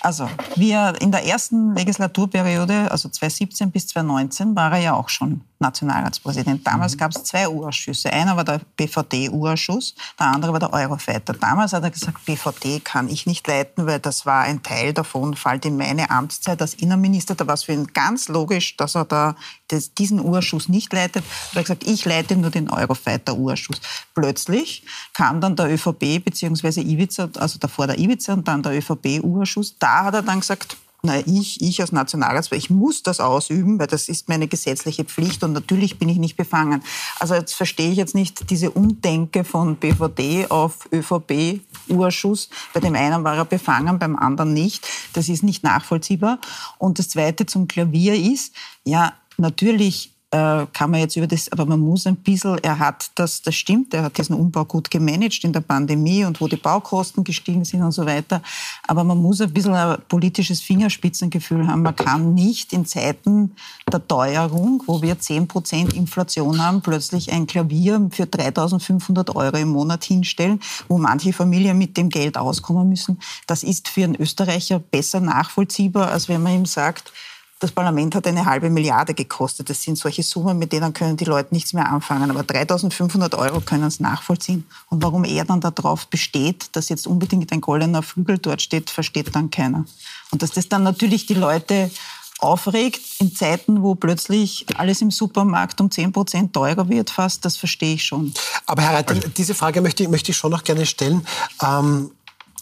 Also, 0.00 0.28
wir 0.56 0.94
in 1.00 1.12
der 1.12 1.26
ersten 1.26 1.74
Legislaturperiode, 1.74 2.90
also 2.90 3.08
2017 3.08 3.70
bis 3.70 3.88
2019, 3.88 4.56
war 4.56 4.72
er 4.72 4.78
ja 4.78 4.94
auch 4.94 5.08
schon 5.08 5.42
Nationalratspräsident. 5.60 6.66
Damals 6.66 6.94
mhm. 6.94 6.98
gab 6.98 7.14
es 7.14 7.22
zwei 7.24 7.48
Urschüsse. 7.48 8.12
Einer 8.12 8.36
war 8.36 8.44
der 8.44 8.60
BVD-Urschuss, 8.76 9.94
der 10.18 10.26
andere 10.26 10.52
war 10.52 10.58
der 10.58 10.72
Eurofighter. 10.72 11.34
Damals 11.34 11.72
hat 11.72 11.84
er 11.84 11.90
gesagt, 11.90 12.24
BVD 12.24 12.80
kann 12.80 13.08
ich 13.08 13.26
nicht 13.26 13.46
leiten, 13.46 13.86
weil 13.86 14.00
das 14.00 14.26
war 14.26 14.42
ein 14.42 14.62
Teil 14.62 14.92
davon, 14.92 15.34
fällt 15.34 15.66
in 15.66 15.76
meine 15.76 16.10
Amtszeit 16.10 16.60
als 16.60 16.74
Innenminister. 16.74 17.34
Da 17.34 17.46
war 17.46 17.54
es 17.54 17.64
für 17.64 17.72
ihn 17.72 17.86
ganz 17.88 18.28
logisch, 18.28 18.76
dass 18.76 18.94
er 18.96 19.04
da 19.04 19.36
das, 19.68 19.94
diesen 19.94 20.20
Urschuss 20.20 20.68
nicht 20.68 20.92
leitet. 20.92 21.24
Er 21.52 21.58
hat 21.58 21.64
gesagt, 21.64 21.86
ich 21.86 22.04
leite 22.04 22.36
nur 22.36 22.50
den 22.50 22.70
Eurofighter-Urschuss. 22.70 23.80
Plötzlich 24.14 24.84
kam 25.12 25.40
dann 25.40 25.56
der 25.56 25.72
ÖVP 25.72 26.24
bzw. 26.24 26.80
Ibiza, 26.80 27.28
also 27.38 27.58
davor 27.58 27.86
der 27.86 27.98
Ibiza 27.98 28.32
und 28.32 28.48
dann 28.48 28.62
der 28.62 28.72
ÖVP-Urschuss. 28.72 29.76
Da 29.78 30.04
hat 30.04 30.14
er 30.14 30.22
dann 30.22 30.40
gesagt, 30.40 30.76
na, 31.02 31.18
ich, 31.26 31.60
ich 31.62 31.80
als 31.80 31.92
Nationalratspräsident, 31.92 32.70
ich 32.70 32.76
muss 32.76 33.02
das 33.02 33.20
ausüben, 33.20 33.78
weil 33.78 33.86
das 33.86 34.08
ist 34.08 34.28
meine 34.28 34.48
gesetzliche 34.48 35.04
Pflicht 35.04 35.42
und 35.42 35.52
natürlich 35.52 35.98
bin 35.98 36.08
ich 36.08 36.18
nicht 36.18 36.36
befangen. 36.36 36.82
Also 37.18 37.34
jetzt 37.34 37.54
verstehe 37.54 37.90
ich 37.90 37.96
jetzt 37.96 38.14
nicht 38.14 38.50
diese 38.50 38.70
Umdenke 38.70 39.44
von 39.44 39.76
BVD 39.76 40.46
auf 40.50 40.88
ÖVP-Urschuss. 40.92 42.50
Bei 42.74 42.80
dem 42.80 42.94
einen 42.94 43.24
war 43.24 43.36
er 43.36 43.44
befangen, 43.44 43.98
beim 43.98 44.16
anderen 44.16 44.52
nicht. 44.52 44.86
Das 45.14 45.28
ist 45.28 45.42
nicht 45.42 45.64
nachvollziehbar. 45.64 46.38
Und 46.78 46.98
das 46.98 47.08
Zweite 47.08 47.46
zum 47.46 47.66
Klavier 47.66 48.14
ist, 48.14 48.54
ja, 48.84 49.14
natürlich 49.38 50.12
äh, 50.32 50.66
kann 50.72 50.92
man 50.92 51.00
jetzt 51.00 51.16
über 51.16 51.26
das, 51.26 51.50
aber 51.50 51.66
man 51.66 51.80
muss 51.80 52.06
ein 52.06 52.16
bisschen, 52.16 52.58
er 52.58 52.78
hat 52.78 53.10
das, 53.16 53.42
das 53.42 53.54
stimmt, 53.54 53.92
er 53.94 54.04
hat 54.04 54.16
diesen 54.16 54.36
Umbau 54.36 54.64
gut 54.64 54.90
gemanagt 54.90 55.42
in 55.42 55.52
der 55.52 55.60
Pandemie 55.60 56.24
und 56.24 56.40
wo 56.40 56.46
die 56.46 56.56
Baukosten 56.56 57.24
gestiegen 57.24 57.64
sind 57.64 57.82
und 57.82 57.90
so 57.90 58.06
weiter. 58.06 58.40
Aber 58.86 59.02
man 59.02 59.18
muss 59.18 59.40
ein 59.40 59.52
bisschen 59.52 59.74
ein 59.74 59.98
politisches 60.08 60.60
Fingerspitzengefühl 60.60 61.66
haben. 61.66 61.82
Man 61.82 61.96
kann 61.96 62.34
nicht 62.34 62.72
in 62.72 62.86
Zeiten 62.86 63.56
der 63.92 64.06
Teuerung, 64.06 64.82
wo 64.86 65.02
wir 65.02 65.18
10 65.18 65.48
Prozent 65.48 65.94
Inflation 65.94 66.62
haben, 66.62 66.80
plötzlich 66.80 67.32
ein 67.32 67.48
Klavier 67.48 68.08
für 68.12 68.24
3.500 68.24 69.34
Euro 69.34 69.56
im 69.56 69.70
Monat 69.70 70.04
hinstellen, 70.04 70.60
wo 70.88 70.98
manche 70.98 71.32
Familien 71.32 71.76
mit 71.76 71.96
dem 71.96 72.08
Geld 72.08 72.38
auskommen 72.38 72.88
müssen. 72.88 73.18
Das 73.48 73.64
ist 73.64 73.88
für 73.88 74.04
einen 74.04 74.14
Österreicher 74.14 74.78
besser 74.78 75.18
nachvollziehbar, 75.18 76.12
als 76.12 76.28
wenn 76.28 76.42
man 76.42 76.54
ihm 76.54 76.66
sagt, 76.66 77.12
das 77.60 77.72
Parlament 77.72 78.14
hat 78.14 78.26
eine 78.26 78.46
halbe 78.46 78.70
Milliarde 78.70 79.12
gekostet. 79.12 79.68
Das 79.68 79.82
sind 79.82 79.98
solche 79.98 80.22
Summen, 80.22 80.58
mit 80.58 80.72
denen 80.72 80.94
können 80.94 81.18
die 81.18 81.26
Leute 81.26 81.54
nichts 81.54 81.74
mehr 81.74 81.90
anfangen. 81.92 82.30
Aber 82.30 82.40
3.500 82.40 83.36
Euro 83.36 83.60
können 83.60 83.84
es 83.84 84.00
nachvollziehen. 84.00 84.64
Und 84.88 85.02
warum 85.02 85.24
er 85.24 85.44
dann 85.44 85.60
darauf 85.60 86.06
besteht, 86.06 86.74
dass 86.74 86.88
jetzt 86.88 87.06
unbedingt 87.06 87.52
ein 87.52 87.60
goldener 87.60 88.02
Flügel 88.02 88.38
dort 88.38 88.62
steht, 88.62 88.88
versteht 88.88 89.34
dann 89.34 89.50
keiner. 89.50 89.84
Und 90.30 90.42
dass 90.42 90.52
das 90.52 90.70
dann 90.70 90.82
natürlich 90.82 91.26
die 91.26 91.34
Leute 91.34 91.90
aufregt 92.38 93.00
in 93.18 93.34
Zeiten, 93.34 93.82
wo 93.82 93.94
plötzlich 93.94 94.64
alles 94.76 95.02
im 95.02 95.10
Supermarkt 95.10 95.80
um 95.80 95.90
10 95.90 96.12
Prozent 96.12 96.54
teurer 96.54 96.88
wird 96.88 97.10
fast, 97.10 97.44
das 97.44 97.58
verstehe 97.58 97.94
ich 97.94 98.04
schon. 98.04 98.32
Aber 98.66 98.82
Herr 98.82 98.94
Reiter, 98.94 99.14
diese 99.14 99.54
Frage 99.54 99.82
möchte, 99.82 100.08
möchte 100.08 100.30
ich 100.30 100.38
schon 100.38 100.50
noch 100.50 100.64
gerne 100.64 100.86
stellen. 100.86 101.26
Ähm, 101.62 102.10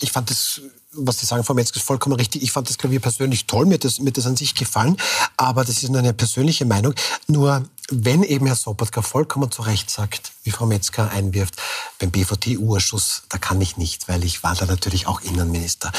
ich 0.02 0.12
fand 0.12 0.30
das 0.30 0.60
was 0.92 1.18
Sie 1.18 1.26
sagen, 1.26 1.44
Frau 1.44 1.54
Metzger, 1.54 1.80
vollkommen 1.80 2.16
richtig. 2.16 2.42
Ich 2.42 2.52
fand 2.52 2.68
das 2.68 2.78
Klavier 2.78 3.00
persönlich 3.00 3.46
toll, 3.46 3.66
mir 3.66 3.74
hat 3.74 3.84
das, 3.84 4.00
mir 4.00 4.12
das 4.12 4.26
an 4.26 4.36
sich 4.36 4.54
gefallen, 4.54 4.96
aber 5.36 5.64
das 5.64 5.82
ist 5.82 5.90
nur 5.90 5.98
eine 5.98 6.14
persönliche 6.14 6.64
Meinung. 6.64 6.94
Nur 7.26 7.64
wenn 7.90 8.22
eben 8.22 8.46
Herr 8.46 8.56
Sobotka 8.56 9.02
vollkommen 9.02 9.50
zu 9.50 9.62
Recht 9.62 9.90
sagt, 9.90 10.32
wie 10.44 10.50
Frau 10.50 10.66
Metzger 10.66 11.10
einwirft, 11.10 11.56
beim 11.98 12.10
BVT-Urschuss, 12.10 13.24
da 13.28 13.38
kann 13.38 13.60
ich 13.60 13.76
nicht, 13.76 14.08
weil 14.08 14.24
ich 14.24 14.42
war 14.42 14.54
da 14.54 14.66
natürlich 14.66 15.06
auch 15.06 15.20
Innenminister. 15.20 15.92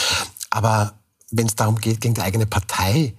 Aber 0.50 0.94
wenn 1.32 1.48
es 1.48 1.56
darum 1.56 1.80
geht, 1.80 2.02
gegen 2.02 2.16
die 2.16 2.22
eigene 2.22 2.46
Partei 2.46 3.14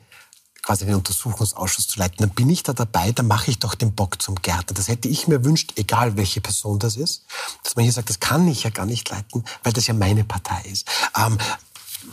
quasi 0.62 0.86
den 0.86 0.94
Untersuchungsausschuss 0.94 1.88
zu 1.88 1.98
leiten, 1.98 2.18
dann 2.18 2.30
bin 2.30 2.50
ich 2.50 2.62
da 2.62 2.72
dabei, 2.72 3.12
dann 3.12 3.26
mache 3.26 3.50
ich 3.50 3.58
doch 3.58 3.74
den 3.74 3.94
Bock 3.94 4.20
zum 4.20 4.36
Gärtner. 4.36 4.74
Das 4.74 4.88
hätte 4.88 5.08
ich 5.08 5.28
mir 5.28 5.44
wünscht, 5.44 5.72
egal 5.76 6.16
welche 6.16 6.40
Person 6.40 6.78
das 6.78 6.96
ist, 6.96 7.24
dass 7.64 7.76
man 7.76 7.84
hier 7.84 7.92
sagt, 7.92 8.10
das 8.10 8.20
kann 8.20 8.46
ich 8.48 8.62
ja 8.62 8.70
gar 8.70 8.86
nicht 8.86 9.08
leiten, 9.10 9.44
weil 9.62 9.72
das 9.72 9.86
ja 9.86 9.94
meine 9.94 10.24
Partei 10.24 10.62
ist. 10.70 10.88
Ähm, 11.16 11.38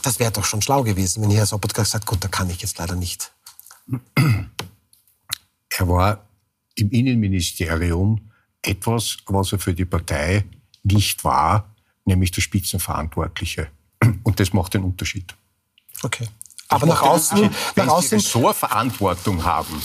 das 0.02 0.20
wäre 0.20 0.32
doch 0.32 0.46
schon 0.46 0.62
schlau 0.62 0.84
gewesen, 0.84 1.22
wenn 1.22 1.30
hier 1.30 1.40
Herr 1.40 1.46
Sobotka 1.46 1.84
gesagt 1.84 2.06
gut, 2.06 2.24
da 2.24 2.28
kann 2.28 2.50
ich 2.50 2.62
jetzt 2.62 2.78
leider 2.78 2.96
nicht. 2.96 3.32
Er 5.70 5.88
war 5.88 6.28
im 6.76 6.90
Innenministerium 6.92 8.32
etwas, 8.62 9.18
was 9.28 9.52
er 9.52 9.60
für 9.60 9.74
die 9.74 9.86
Partei 9.86 10.46
nicht 10.84 11.24
war, 11.24 11.76
nämlich 12.06 12.32
der 12.32 12.42
Spitzenverantwortliche. 12.42 13.70
Und 14.24 14.40
das 14.40 14.54
macht 14.54 14.74
den 14.74 14.84
Unterschied. 14.84 15.36
Okay. 16.04 16.28
Aber 16.70 16.86
nach 16.86 17.02
außen, 17.02 17.50
nach 17.76 17.88
außen. 17.88 18.12
Wenn 18.12 18.20
Sie 18.20 18.26
Ressortverantwortung 18.28 19.44
haben, 19.46 19.82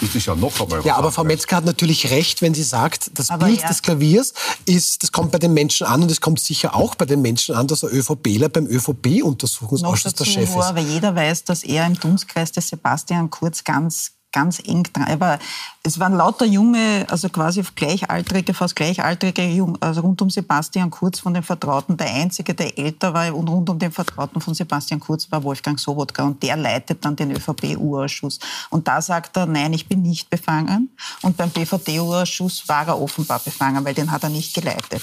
ist 0.00 0.14
es 0.14 0.26
ja 0.26 0.34
noch 0.34 0.60
einmal 0.60 0.78
was 0.78 0.84
Ja, 0.84 0.96
aber 0.96 1.10
Frau 1.10 1.24
Metzger 1.24 1.56
hat 1.56 1.64
natürlich 1.64 2.10
recht, 2.10 2.40
wenn 2.42 2.54
sie 2.54 2.62
sagt, 2.62 3.10
das 3.14 3.30
aber 3.30 3.46
Bild 3.46 3.62
ja. 3.62 3.68
des 3.68 3.82
Klaviers 3.82 4.32
ist, 4.64 5.02
das 5.02 5.10
kommt 5.10 5.32
bei 5.32 5.38
den 5.38 5.54
Menschen 5.54 5.86
an 5.86 6.02
und 6.02 6.10
es 6.10 6.20
kommt 6.20 6.38
sicher 6.40 6.74
auch 6.74 6.94
bei 6.94 7.04
den 7.04 7.20
Menschen 7.22 7.54
an, 7.54 7.66
dass 7.66 7.80
der 7.80 7.92
ÖVPler 7.92 8.48
beim 8.48 8.66
ÖVP-Untersuchungsausschuss 8.66 10.14
der 10.14 10.24
Chef 10.24 10.50
ist. 10.50 10.56
Aber 10.56 10.80
jeder 10.80 11.14
weiß, 11.14 11.44
dass 11.44 11.64
er 11.64 11.86
im 11.86 11.98
Dunstkreis 11.98 12.52
des 12.52 12.68
Sebastian 12.68 13.30
Kurz 13.30 13.64
ganz 13.64 14.12
ganz 14.34 14.60
eng 14.66 14.82
dran. 14.82 15.04
Aber 15.04 15.38
es 15.82 15.98
waren 16.00 16.14
lauter 16.14 16.44
junge, 16.44 17.06
also 17.08 17.28
quasi 17.28 17.62
gleichaltrige, 17.74 18.52
fast 18.52 18.74
gleichaltrige, 18.74 19.42
also 19.80 20.00
rund 20.00 20.20
um 20.20 20.28
Sebastian 20.28 20.90
Kurz 20.90 21.20
von 21.20 21.32
den 21.34 21.42
Vertrauten. 21.42 21.96
Der 21.96 22.08
einzige, 22.08 22.52
der 22.54 22.76
älter 22.76 23.14
war 23.14 23.34
und 23.34 23.48
rund 23.48 23.70
um 23.70 23.78
den 23.78 23.92
Vertrauten 23.92 24.40
von 24.40 24.54
Sebastian 24.54 25.00
Kurz 25.00 25.30
war 25.30 25.42
Wolfgang 25.42 25.78
Sobotka 25.78 26.24
und 26.24 26.42
der 26.42 26.56
leitet 26.56 27.04
dann 27.04 27.14
den 27.16 27.30
ÖVP-Urausschuss. 27.30 28.40
Und 28.70 28.88
da 28.88 29.00
sagt 29.00 29.36
er, 29.36 29.46
nein, 29.46 29.72
ich 29.72 29.86
bin 29.86 30.02
nicht 30.02 30.28
befangen. 30.28 30.90
Und 31.22 31.36
beim 31.36 31.50
BVD-Urausschuss 31.50 32.68
war 32.68 32.88
er 32.88 33.00
offenbar 33.00 33.38
befangen, 33.38 33.84
weil 33.84 33.94
den 33.94 34.10
hat 34.10 34.24
er 34.24 34.30
nicht 34.30 34.54
geleitet. 34.54 35.02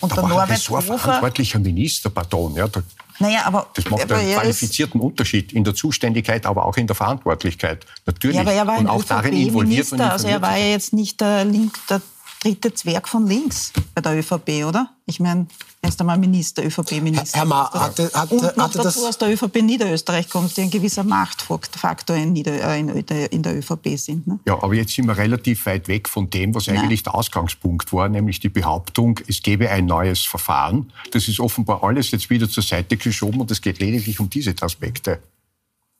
Und 0.00 0.12
da 0.12 0.16
der 0.16 0.28
Norbert 0.28 0.68
Hofer... 0.68 0.98
verantwortlicher 0.98 1.60
Minister, 1.60 2.10
pardon, 2.10 2.56
ja, 2.56 2.66
da 2.66 2.82
naja, 3.18 3.42
aber, 3.44 3.68
das 3.74 3.88
macht 3.88 4.02
aber 4.02 4.16
einen 4.16 4.34
qualifizierten 4.34 5.00
Unterschied 5.00 5.52
in 5.52 5.64
der 5.64 5.74
Zuständigkeit, 5.74 6.46
aber 6.46 6.66
auch 6.66 6.76
in 6.76 6.86
der 6.86 6.96
Verantwortlichkeit. 6.96 7.86
Natürlich. 8.06 8.36
Ja, 8.36 8.42
aber 8.42 8.52
er 8.52 8.66
war 8.66 8.78
und 8.78 8.88
auch 8.88 9.04
darin 9.04 9.34
involviert. 9.34 9.90
Minister, 9.90 10.12
also 10.12 10.28
er 10.28 10.42
war 10.42 10.56
ja 10.56 10.66
jetzt 10.66 10.92
nicht 10.92 11.20
der, 11.20 11.44
Link, 11.44 11.74
der 11.88 12.00
dritte 12.42 12.74
Zwerg 12.74 13.08
von 13.08 13.26
links 13.26 13.72
bei 13.94 14.00
der 14.00 14.18
ÖVP, 14.18 14.64
oder? 14.66 14.90
Ich 15.06 15.20
meine, 15.20 15.46
erst 15.80 16.00
einmal 16.00 16.18
Minister, 16.18 16.64
ÖVP-Minister. 16.64 17.38
Herr 17.38 17.44
Ma, 17.44 17.70
hatte, 17.72 18.10
hatte, 18.14 18.34
und 18.34 18.42
noch 18.56 18.64
hatte 18.64 18.78
dazu 18.78 19.00
das 19.00 19.04
aus 19.04 19.18
der 19.18 19.32
ÖVP 19.32 19.62
Niederösterreich 19.62 20.28
kommt, 20.28 20.56
die 20.56 20.62
ein 20.62 20.70
gewisser 20.70 21.04
Machtfaktor 21.04 22.16
in, 22.16 22.32
Nieder, 22.32 22.52
äh, 22.52 23.26
in, 23.26 23.42
der 23.42 23.56
ÖVP 23.56 23.96
sind. 23.96 24.26
Ne? 24.26 24.40
Ja, 24.46 24.62
aber 24.62 24.74
jetzt 24.74 24.94
sind 24.94 25.06
wir 25.06 25.16
relativ 25.16 25.66
weit 25.66 25.88
weg 25.88 26.08
von 26.08 26.30
dem, 26.30 26.54
was 26.54 26.68
eigentlich 26.68 27.02
der 27.02 27.14
Ausgangspunkt 27.14 27.92
war, 27.92 28.08
nämlich 28.08 28.40
die 28.40 28.48
Behauptung, 28.48 29.20
es 29.28 29.42
gäbe 29.42 29.70
ein 29.70 29.86
neues 29.86 30.20
Verfahren. 30.20 30.92
Das 31.12 31.28
ist 31.28 31.38
offenbar 31.40 31.84
alles 31.84 32.10
jetzt 32.10 32.30
wieder 32.30 32.48
zur 32.48 32.62
Seite 32.62 32.96
geschoben 32.96 33.40
und 33.40 33.50
es 33.50 33.60
geht 33.60 33.78
lediglich 33.78 34.18
um 34.20 34.30
diese 34.30 34.54
Aspekte. 34.60 35.20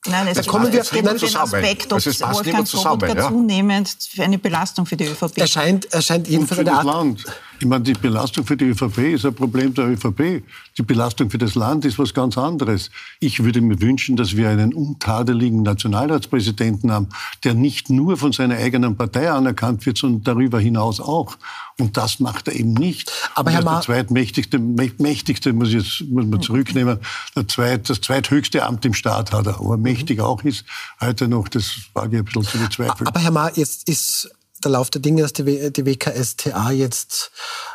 Nein, 0.08 0.26
es 0.26 0.34
da 0.34 0.42
kommen 0.42 0.72
wir 0.72 0.80
es 0.80 0.90
um 0.90 0.98
den 1.00 1.36
Aspekt, 1.36 1.92
ob 1.92 2.04
also 2.04 2.10
Wolfgang 2.10 2.66
Sobotka 2.66 3.14
ja? 3.14 3.28
zunehmend 3.28 3.96
eine 4.18 4.36
Belastung 4.36 4.84
für 4.84 4.96
die 4.96 5.04
ÖVP 5.04 5.38
Er 5.38 5.46
scheint, 5.46 5.84
er 5.92 6.02
scheint 6.02 6.26
jedenfalls 6.26 6.58
für 6.58 6.64
das 6.64 6.82
Land. 6.82 7.24
Ich 7.60 7.68
meine, 7.68 7.84
die 7.84 7.92
Belastung 7.92 8.44
für 8.44 8.56
die 8.56 8.64
ÖVP 8.64 8.98
ist 9.14 9.24
ein 9.24 9.34
Problem 9.34 9.72
der 9.72 9.86
ÖVP. 9.86 10.42
Die 10.76 10.82
Belastung 10.82 11.30
für 11.30 11.38
das 11.38 11.54
Land 11.54 11.84
ist 11.84 12.00
was 12.00 12.12
ganz 12.12 12.36
anderes. 12.36 12.90
Ich 13.20 13.44
würde 13.44 13.60
mir 13.60 13.80
wünschen, 13.80 14.16
dass 14.16 14.36
wir 14.36 14.48
einen 14.48 14.74
untadeligen 14.74 15.62
Nationalratspräsidenten 15.62 16.90
haben, 16.90 17.08
der 17.44 17.54
nicht 17.54 17.88
nur 17.88 18.16
von 18.16 18.32
seiner 18.32 18.56
eigenen 18.56 18.96
Partei 18.96 19.30
anerkannt 19.30 19.86
wird, 19.86 19.98
sondern 19.98 20.24
darüber 20.24 20.58
hinaus 20.58 20.98
auch. 20.98 21.36
Und 21.82 21.96
das 21.96 22.20
macht 22.20 22.46
er 22.46 22.54
eben 22.54 22.74
nicht. 22.74 23.10
Aber 23.34 23.50
Herr 23.50 23.64
der 23.64 23.80
zweitmächtigste, 23.80 24.60
mächtigste 24.60 25.52
muss, 25.52 25.72
jetzt, 25.72 26.02
muss 26.02 26.26
man 26.26 26.40
zurücknehmen, 26.40 27.00
der 27.34 27.48
zweit, 27.48 27.90
das 27.90 28.00
zweithöchste 28.00 28.62
Amt 28.62 28.84
im 28.84 28.94
Staat 28.94 29.32
hat 29.32 29.48
er. 29.48 29.58
Aber 29.58 29.76
mächtig 29.76 30.20
auch 30.20 30.44
ist 30.44 30.64
heute 31.00 31.26
noch, 31.26 31.48
das 31.48 31.72
wage 31.92 32.18
ich 32.18 32.22
ein 32.22 32.24
bisschen 32.24 32.44
zu 32.44 32.58
bezweifeln. 32.58 33.08
Aber 33.08 33.18
Herr 33.18 33.32
Ma, 33.32 33.50
jetzt 33.56 33.88
ist 33.88 34.30
der 34.62 34.70
Lauf 34.70 34.90
der 34.90 35.02
Dinge, 35.02 35.22
dass 35.22 35.32
die, 35.32 35.72
die 35.72 35.84
WKSTA 35.84 36.70
jetzt 36.70 37.32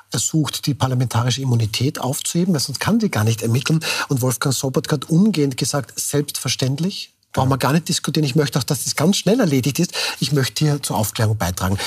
versucht, 0.10 0.68
die 0.68 0.74
parlamentarische 0.74 1.42
Immunität 1.42 2.00
aufzuheben, 2.00 2.54
weil 2.54 2.62
sonst 2.62 2.80
kann 2.80 3.02
sie 3.02 3.10
gar 3.10 3.26
nicht 3.26 3.42
ermitteln. 3.42 3.82
Und 4.08 4.22
Wolfgang 4.22 4.56
Sobotka 4.56 4.94
hat 4.94 5.10
umgehend 5.10 5.58
gesagt, 5.58 6.00
selbstverständlich, 6.00 7.14
brauchen 7.34 7.50
wir 7.50 7.58
gar 7.58 7.74
nicht 7.74 7.90
diskutieren. 7.90 8.24
Ich 8.24 8.36
möchte 8.36 8.58
auch, 8.58 8.64
dass 8.64 8.86
das 8.86 8.96
ganz 8.96 9.18
schnell 9.18 9.42
erledigt 9.42 9.80
ist. 9.80 9.92
Ich 10.22 10.32
möchte 10.32 10.64
hier 10.64 10.82
zur 10.82 10.96
Aufklärung 10.96 11.38
beitragen. 11.38 11.78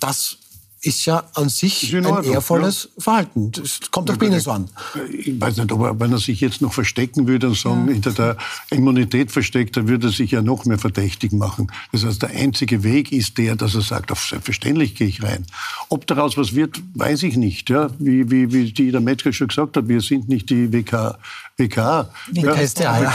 Das 0.00 0.36
ist 0.84 1.06
ja 1.06 1.22
an 1.34 1.48
sich 1.48 1.94
ein 1.94 2.04
Ordnung, 2.06 2.34
ehrvolles 2.34 2.88
ja. 2.96 3.02
Verhalten. 3.02 3.52
Das 3.52 3.80
kommt 3.92 4.08
doch 4.08 4.16
bei 4.16 4.26
Ihnen 4.26 4.40
so 4.40 4.50
an. 4.50 4.68
Ich 5.12 5.40
weiß 5.40 5.58
nicht, 5.58 5.70
aber 5.70 5.98
wenn 6.00 6.10
er 6.10 6.18
sich 6.18 6.40
jetzt 6.40 6.60
noch 6.60 6.72
verstecken 6.72 7.28
würde 7.28 7.48
und 7.48 7.56
sagen, 7.56 7.86
ja. 7.86 7.92
hinter 7.92 8.10
der 8.10 8.36
Immunität 8.70 9.30
versteckt, 9.30 9.76
dann 9.76 9.86
würde 9.86 10.08
er 10.08 10.12
sich 10.12 10.32
ja 10.32 10.42
noch 10.42 10.64
mehr 10.64 10.78
verdächtig 10.78 11.32
machen. 11.32 11.70
Das 11.92 12.04
heißt, 12.04 12.22
der 12.22 12.30
einzige 12.30 12.82
Weg 12.82 13.12
ist 13.12 13.38
der, 13.38 13.54
dass 13.54 13.76
er 13.76 13.82
sagt, 13.82 14.10
auf 14.10 14.24
selbstverständlich 14.24 14.96
gehe 14.96 15.06
ich 15.06 15.22
rein. 15.22 15.46
Ob 15.88 16.08
daraus 16.08 16.36
was 16.36 16.56
wird, 16.56 16.82
weiß 16.94 17.22
ich 17.22 17.36
nicht. 17.36 17.70
Ja? 17.70 17.90
Wie, 18.00 18.28
wie, 18.30 18.52
wie 18.52 18.72
die 18.72 18.90
der 18.90 19.00
Metzger 19.00 19.32
schon 19.32 19.48
gesagt 19.48 19.76
hat, 19.76 19.86
wir 19.86 20.00
sind 20.00 20.28
nicht 20.28 20.50
die 20.50 20.72
WK, 20.72 21.16
WK. 21.58 22.08
WKStA, 22.32 23.02
ja. 23.02 23.14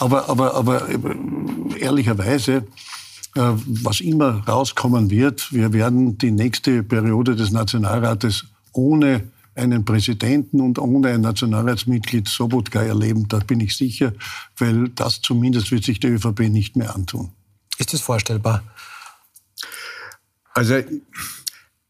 Aber, 0.00 0.28
aber, 0.28 0.54
aber 0.54 0.88
ehrlicherweise, 1.78 2.52
äh, 2.52 2.62
was 3.34 4.00
immer 4.00 4.46
rauskommen 4.46 5.10
wird, 5.10 5.52
wir 5.52 5.72
werden 5.72 6.18
die 6.18 6.30
nächste 6.30 6.82
Periode 6.82 7.34
des 7.34 7.50
Nationalrates 7.50 8.44
ohne 8.72 9.30
einen 9.54 9.84
Präsidenten 9.84 10.60
und 10.60 10.78
ohne 10.78 11.08
ein 11.08 11.20
Nationalratsmitglied 11.20 12.28
Sobotka 12.28 12.82
erleben. 12.82 13.28
Da 13.28 13.38
bin 13.38 13.60
ich 13.60 13.76
sicher, 13.76 14.12
weil 14.56 14.88
das 14.90 15.20
zumindest 15.20 15.70
wird 15.70 15.84
sich 15.84 16.00
der 16.00 16.12
ÖVP 16.12 16.40
nicht 16.48 16.76
mehr 16.76 16.94
antun. 16.94 17.32
Ist 17.78 17.92
das 17.92 18.00
vorstellbar? 18.00 18.62
Also 20.54 20.80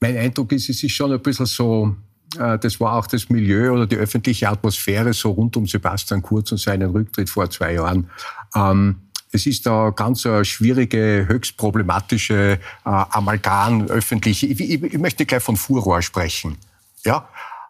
mein 0.00 0.16
Eindruck 0.16 0.52
ist, 0.52 0.68
es 0.68 0.82
ist 0.82 0.92
schon 0.92 1.12
ein 1.12 1.20
bisschen 1.20 1.46
so, 1.46 1.94
äh, 2.38 2.58
das 2.58 2.80
war 2.80 2.94
auch 2.94 3.06
das 3.06 3.28
Milieu 3.28 3.72
oder 3.72 3.86
die 3.86 3.96
öffentliche 3.96 4.48
Atmosphäre 4.48 5.12
so 5.12 5.30
rund 5.30 5.56
um 5.56 5.66
Sebastian 5.66 6.22
Kurz 6.22 6.52
und 6.52 6.58
seinen 6.58 6.90
Rücktritt 6.90 7.30
vor 7.30 7.50
zwei 7.50 7.74
Jahren. 7.74 8.10
Ähm, 8.54 8.96
es 9.32 9.46
ist 9.46 9.66
da 9.66 9.90
ganz 9.90 10.26
eine 10.26 10.44
schwierige, 10.44 11.26
höchst 11.26 11.56
problematische 11.56 12.60
äh, 12.84 12.88
Amalgam 12.88 13.86
öffentlich. 13.86 14.42
Ich, 14.42 14.60
ich, 14.60 14.82
ich, 14.82 14.98
möchte 14.98 15.24
gleich 15.24 15.42
von 15.42 15.56
Furor 15.56 16.02
sprechen. 16.02 16.58
Ja? 17.04 17.28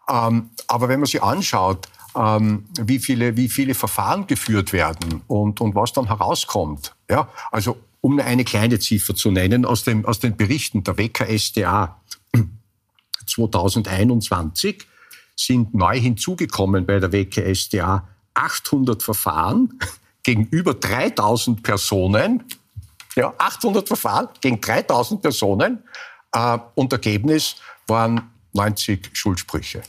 Ähm, 0.09 0.51
aber 0.67 0.89
wenn 0.89 0.99
man 0.99 1.07
sich 1.07 1.23
anschaut, 1.23 1.89
ähm, 2.17 2.65
wie, 2.81 2.99
viele, 2.99 3.37
wie 3.37 3.49
viele 3.49 3.75
Verfahren 3.75 4.27
geführt 4.27 4.73
werden 4.73 5.23
und, 5.29 5.61
und 5.61 5.75
was 5.77 5.93
dann 5.93 6.09
herauskommt, 6.09 6.95
ja? 7.09 7.29
also 7.53 7.79
um 8.01 8.19
eine 8.19 8.45
kleine 8.45 8.81
Ziffer 8.81 9.15
zu 9.15 9.31
nennen, 9.31 9.65
aus, 9.65 9.85
dem, 9.85 10.05
aus 10.05 10.19
den 10.19 10.37
Berichten 10.37 10.83
der 10.83 10.99
WKSDA 10.99 11.97
2021 13.27 14.85
sind 15.37 15.75
neu 15.75 15.99
hinzugekommen 15.99 16.85
bei 16.85 16.99
der 16.99 17.13
WKSDA 17.13 18.09
800 18.35 19.03
Verfahren 19.03 19.79
gegenüber 20.23 20.75
3000 20.75 21.63
Personen, 21.63 22.45
ja, 23.17 23.33
800 23.39 23.87
Verfahren 23.87 24.29
gegen 24.41 24.61
3000 24.61 25.21
Personen 25.21 25.83
äh, 26.33 26.59
und 26.75 26.93
Ergebnis 26.93 27.57
waren 27.87 28.31
90 28.53 29.11
Schuldsprüche. 29.13 29.83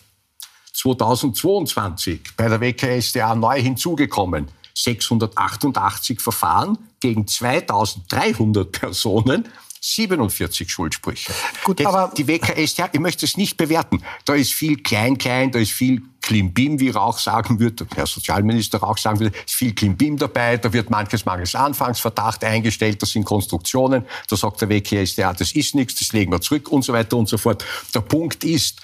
2022 0.74 2.22
bei 2.36 2.50
der 2.50 2.60
WKSDA 2.60 3.36
neu 3.36 3.62
hinzugekommen 3.62 4.48
688 4.76 6.20
Verfahren 6.20 6.78
gegen 7.00 7.28
2300 7.28 8.72
Personen 8.72 9.48
47 9.86 10.72
Schuldsprüche. 10.72 11.34
Gut, 11.66 11.82
Jetzt, 11.82 11.90
aber 11.90 12.14
die 12.16 12.26
WKS, 12.26 12.78
ja, 12.78 12.90
ich 12.94 13.02
möchte 13.02 13.26
es 13.26 13.36
nicht 13.36 13.58
bewerten. 13.58 14.02
Da 14.24 14.34
ist 14.34 14.54
viel 14.54 14.78
Klein-Klein, 14.82 15.52
da 15.52 15.60
ist 15.60 15.74
viel 15.74 16.02
Klimbim, 16.22 16.80
wie 16.80 16.90
Rauch 16.90 17.20
sagen 17.20 17.60
würde, 17.60 17.86
Herr 17.94 18.08
Sozialminister 18.08 18.78
Rauch 18.78 18.98
sagen 18.98 19.20
würde, 19.20 19.36
ist 19.46 19.56
viel 19.56 19.76
Klimbim 19.76 20.16
dabei, 20.16 20.56
da 20.56 20.72
wird 20.72 20.90
manches 20.90 21.26
mangels 21.26 21.54
Anfangsverdacht 21.54 22.46
eingestellt, 22.46 23.02
das 23.02 23.10
sind 23.10 23.26
Konstruktionen, 23.26 24.06
da 24.30 24.38
sagt 24.38 24.62
der 24.62 24.70
WKS, 24.70 25.18
ja, 25.18 25.34
das 25.34 25.52
ist 25.52 25.76
nichts, 25.76 25.96
das 25.96 26.14
legen 26.14 26.32
wir 26.32 26.40
zurück 26.40 26.72
und 26.72 26.86
so 26.86 26.94
weiter 26.94 27.18
und 27.18 27.28
so 27.28 27.38
fort. 27.38 27.66
Der 27.94 28.00
Punkt 28.00 28.46
ist, 28.46 28.80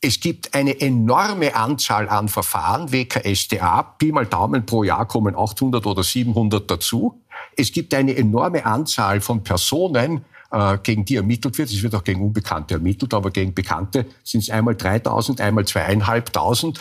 es 0.00 0.20
gibt 0.20 0.54
eine 0.54 0.80
enorme 0.80 1.56
Anzahl 1.56 2.08
an 2.08 2.28
Verfahren, 2.28 2.92
WKSDA, 2.92 3.82
Pi 3.82 4.12
mal 4.12 4.26
Daumen 4.26 4.66
pro 4.66 4.84
Jahr 4.84 5.06
kommen 5.06 5.34
800 5.36 5.84
oder 5.86 6.04
700 6.04 6.70
dazu. 6.70 7.21
Es 7.56 7.72
gibt 7.72 7.94
eine 7.94 8.16
enorme 8.16 8.64
Anzahl 8.64 9.20
von 9.20 9.42
Personen, 9.42 10.24
äh, 10.52 10.78
gegen 10.82 11.04
die 11.04 11.16
ermittelt 11.16 11.56
wird. 11.58 11.70
Es 11.70 11.82
wird 11.82 11.94
auch 11.94 12.04
gegen 12.04 12.22
Unbekannte 12.22 12.74
ermittelt, 12.74 13.14
aber 13.14 13.30
gegen 13.30 13.54
Bekannte 13.54 14.06
sind 14.22 14.42
es 14.42 14.50
einmal 14.50 14.76
3000, 14.76 15.40
einmal 15.40 15.64
zweieinhalbtausend. 15.64 16.78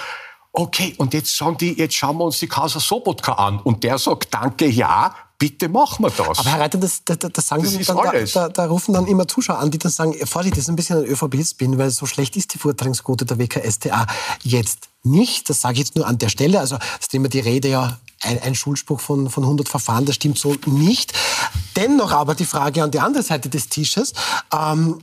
Okay, 0.53 0.93
und 0.97 1.13
jetzt 1.13 1.35
sagen 1.37 1.57
die, 1.57 1.77
jetzt 1.77 1.95
schauen 1.95 2.17
wir 2.17 2.25
uns 2.25 2.39
die 2.39 2.47
Causa 2.47 2.79
Sobotka 2.79 3.33
an. 3.33 3.59
Und 3.59 3.85
der 3.85 3.97
sagt, 3.97 4.33
danke, 4.33 4.67
ja, 4.67 5.15
bitte 5.37 5.69
machen 5.69 6.03
wir 6.03 6.09
das. 6.09 6.39
Aber 6.39 6.51
Herr 6.51 6.59
Reiter, 6.59 6.77
das, 6.77 7.01
das, 7.05 7.17
das 7.19 7.47
sagen 7.47 7.63
das 7.63 7.85
dann, 7.87 7.95
da, 7.95 8.11
da, 8.25 8.49
da, 8.49 8.65
rufen 8.65 8.93
dann 8.93 9.07
immer 9.07 9.27
Zuschauer 9.27 9.59
an, 9.59 9.71
die 9.71 9.79
dann 9.79 9.91
sagen, 9.91 10.13
Vorsicht, 10.25 10.57
das 10.57 10.63
ist 10.63 10.69
ein 10.69 10.75
bisschen 10.75 10.97
ein 10.97 11.05
ÖVP-Spin, 11.05 11.77
weil 11.77 11.89
so 11.91 12.05
schlecht 12.05 12.35
ist 12.35 12.53
die 12.53 12.57
Vortragsquote 12.57 13.25
der 13.25 13.39
WKStA 13.39 14.05
jetzt 14.43 14.89
nicht. 15.03 15.49
Das 15.49 15.61
sage 15.61 15.75
ich 15.75 15.79
jetzt 15.79 15.95
nur 15.95 16.05
an 16.05 16.17
der 16.17 16.27
Stelle. 16.27 16.59
Also 16.59 16.77
ist 16.99 17.13
immer 17.13 17.29
die 17.29 17.39
Rede 17.39 17.69
ja 17.69 17.97
ein, 18.21 18.39
ein 18.41 18.55
Schulspruch 18.55 18.99
von, 18.99 19.29
von 19.29 19.43
100 19.43 19.69
Verfahren, 19.69 20.05
das 20.05 20.15
stimmt 20.15 20.37
so 20.37 20.55
nicht. 20.65 21.13
Dennoch 21.75 22.11
aber 22.11 22.35
die 22.35 22.45
Frage 22.45 22.83
an 22.83 22.91
die 22.91 22.99
andere 22.99 23.23
Seite 23.23 23.49
des 23.49 23.69
Tisches. 23.69 24.13
Ähm, 24.53 25.01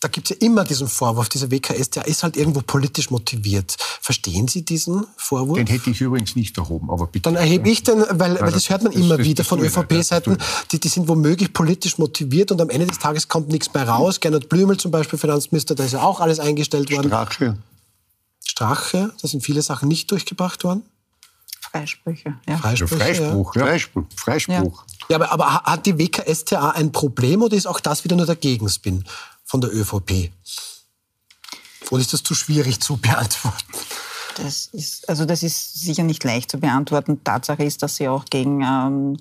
da 0.00 0.06
gibt 0.06 0.30
es 0.30 0.36
ja 0.36 0.46
immer 0.46 0.62
diesen 0.62 0.86
Vorwurf, 0.86 1.28
dieser 1.28 1.50
WKS, 1.50 1.90
der 1.90 2.06
ist 2.06 2.22
halt 2.22 2.36
irgendwo 2.36 2.60
politisch 2.60 3.10
motiviert. 3.10 3.76
Verstehen 4.00 4.46
Sie 4.46 4.64
diesen 4.64 5.04
Vorwurf? 5.16 5.58
Den 5.58 5.66
hätte 5.66 5.90
ich 5.90 6.00
übrigens 6.00 6.36
nicht 6.36 6.56
erhoben, 6.56 6.88
aber 6.88 7.08
bitte. 7.08 7.24
Dann 7.24 7.34
erhebe 7.34 7.68
ich 7.68 7.82
den, 7.82 8.04
weil, 8.10 8.40
weil 8.40 8.52
das 8.52 8.70
hört 8.70 8.84
man 8.84 8.92
das, 8.92 9.02
immer 9.02 9.16
das, 9.16 9.26
wieder 9.26 9.42
von 9.42 9.58
ÖVP-Seiten, 9.60 10.38
die, 10.70 10.78
die 10.78 10.88
sind 10.88 11.08
womöglich 11.08 11.52
politisch 11.52 11.98
motiviert 11.98 12.52
und 12.52 12.60
am 12.60 12.70
Ende 12.70 12.86
des 12.86 13.00
Tages 13.00 13.26
kommt 13.26 13.48
nichts 13.48 13.74
mehr 13.74 13.88
raus. 13.88 14.20
Gernot 14.20 14.48
Blümel 14.48 14.76
zum 14.76 14.92
Beispiel, 14.92 15.18
Finanzminister, 15.18 15.74
da 15.74 15.84
ist 15.84 15.92
ja 15.92 16.02
auch 16.02 16.20
alles 16.20 16.38
eingestellt 16.38 16.92
worden. 16.92 17.08
Strache. 17.08 17.58
Strache, 18.44 19.12
da 19.20 19.28
sind 19.28 19.42
viele 19.42 19.62
Sachen 19.62 19.88
nicht 19.88 20.10
durchgebracht 20.12 20.62
worden. 20.62 20.84
Freisprüche, 21.70 22.34
ja. 22.46 22.56
Freispruch, 22.56 22.88
Freispruch, 22.88 23.54
ja. 23.56 23.66
Freispruch. 23.66 24.04
Freispruch. 24.16 24.84
Ja. 25.08 25.16
aber, 25.16 25.32
aber 25.32 25.62
hat 25.62 25.86
die 25.86 25.98
WKStA 25.98 26.70
ein 26.70 26.92
Problem 26.92 27.42
oder 27.42 27.56
ist 27.56 27.66
auch 27.66 27.80
das 27.80 28.04
wieder 28.04 28.16
nur 28.16 28.26
der 28.26 28.36
Gegenspin 28.36 29.04
von 29.44 29.60
der 29.60 29.74
ÖVP? 29.74 30.30
Oder 31.90 32.00
ist 32.00 32.12
das 32.12 32.22
zu 32.22 32.34
schwierig 32.34 32.80
zu 32.80 32.96
beantworten? 32.96 33.72
Das 34.36 34.68
ist, 34.68 35.08
also 35.08 35.24
das 35.24 35.42
ist 35.42 35.80
sicher 35.80 36.04
nicht 36.04 36.22
leicht 36.24 36.50
zu 36.50 36.58
beantworten. 36.58 37.22
Tatsache 37.24 37.64
ist, 37.64 37.82
dass 37.82 37.96
sie 37.96 38.08
auch 38.08 38.24
gegen 38.26 38.62
ähm, 38.62 39.18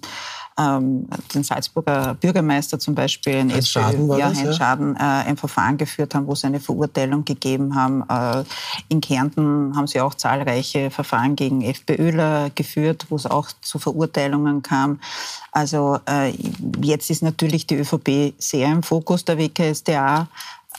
ähm, 0.58 1.08
den 1.34 1.44
Salzburger 1.44 2.16
Bürgermeister 2.16 2.80
zum 2.80 2.96
Beispiel, 2.96 3.36
ein 3.36 3.54
Heinz 3.54 3.68
Schaden, 3.68 4.10
ja, 4.18 4.30
das, 4.30 4.42
ja? 4.42 4.54
Schaden 4.54 4.96
äh, 4.96 5.00
ein 5.00 5.38
Verfahren 5.38 5.78
geführt 5.78 6.16
haben, 6.16 6.28
wo 6.28 6.36
sie 6.36 6.48
eine 6.48 6.60
Verurteilung 6.60 7.26
gegeben 7.26 7.76
haben. 7.76 8.04
Äh, 8.10 8.44
in 8.90 9.02
Kärnten 9.02 9.76
haben 9.76 9.88
sie 9.88 10.02
auch 10.02 10.14
zahlreiche 10.14 10.90
Verfahren 10.90 11.36
gegen 11.36 11.62
FPÖler 11.62 12.50
geführt, 12.56 13.06
wo 13.10 13.16
es 13.16 13.26
auch 13.26 13.50
zu 13.62 13.80
Verurteilungen 13.80 14.62
kam. 14.64 15.00
Also 15.52 16.00
äh, 16.10 16.34
jetzt 16.82 17.10
ist 17.10 17.24
natürlich 17.24 17.68
die 17.68 17.76
ÖVP 17.76 18.34
sehr 18.38 18.72
im 18.72 18.84
Fokus 18.84 19.26
der 19.26 19.38
WKSDA. 19.38 20.28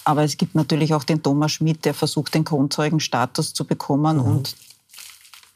Aber 0.05 0.25
es 0.25 0.37
gibt 0.37 0.55
natürlich 0.55 0.95
auch 0.95 1.05
den 1.05 1.23
Thomas 1.23 1.53
Schmidt, 1.53 1.85
der 1.85 1.93
versucht, 1.93 2.35
den 2.35 2.45
Grundzeugenstatus 2.45 3.53
zu 3.53 3.67
bekommen. 3.67 4.17
Mhm. 4.17 4.25
Und 4.25 4.57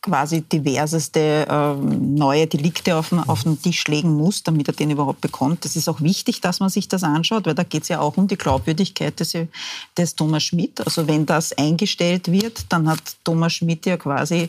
quasi 0.02 0.42
diverseste 0.42 1.46
äh, 1.48 1.74
neue 1.74 2.48
Delikte 2.48 2.96
auf 2.96 3.10
den, 3.10 3.20
auf 3.20 3.44
den 3.44 3.62
Tisch 3.62 3.86
legen 3.86 4.16
muss, 4.16 4.42
damit 4.42 4.66
er 4.66 4.74
den 4.74 4.90
überhaupt 4.90 5.20
bekommt. 5.20 5.64
Das 5.64 5.76
ist 5.76 5.88
auch 5.88 6.00
wichtig, 6.00 6.40
dass 6.40 6.58
man 6.58 6.68
sich 6.70 6.88
das 6.88 7.04
anschaut, 7.04 7.46
weil 7.46 7.54
da 7.54 7.62
geht 7.62 7.84
es 7.84 7.88
ja 7.88 8.00
auch 8.00 8.16
um 8.16 8.26
die 8.26 8.36
Glaubwürdigkeit 8.36 9.18
des, 9.20 9.36
des 9.96 10.16
Thomas 10.16 10.42
Schmidt. 10.42 10.84
Also 10.84 11.06
wenn 11.06 11.24
das 11.24 11.52
eingestellt 11.52 12.30
wird, 12.30 12.66
dann 12.68 12.88
hat 12.88 13.00
Thomas 13.22 13.52
Schmidt 13.52 13.86
ja 13.86 13.96
quasi, 13.96 14.48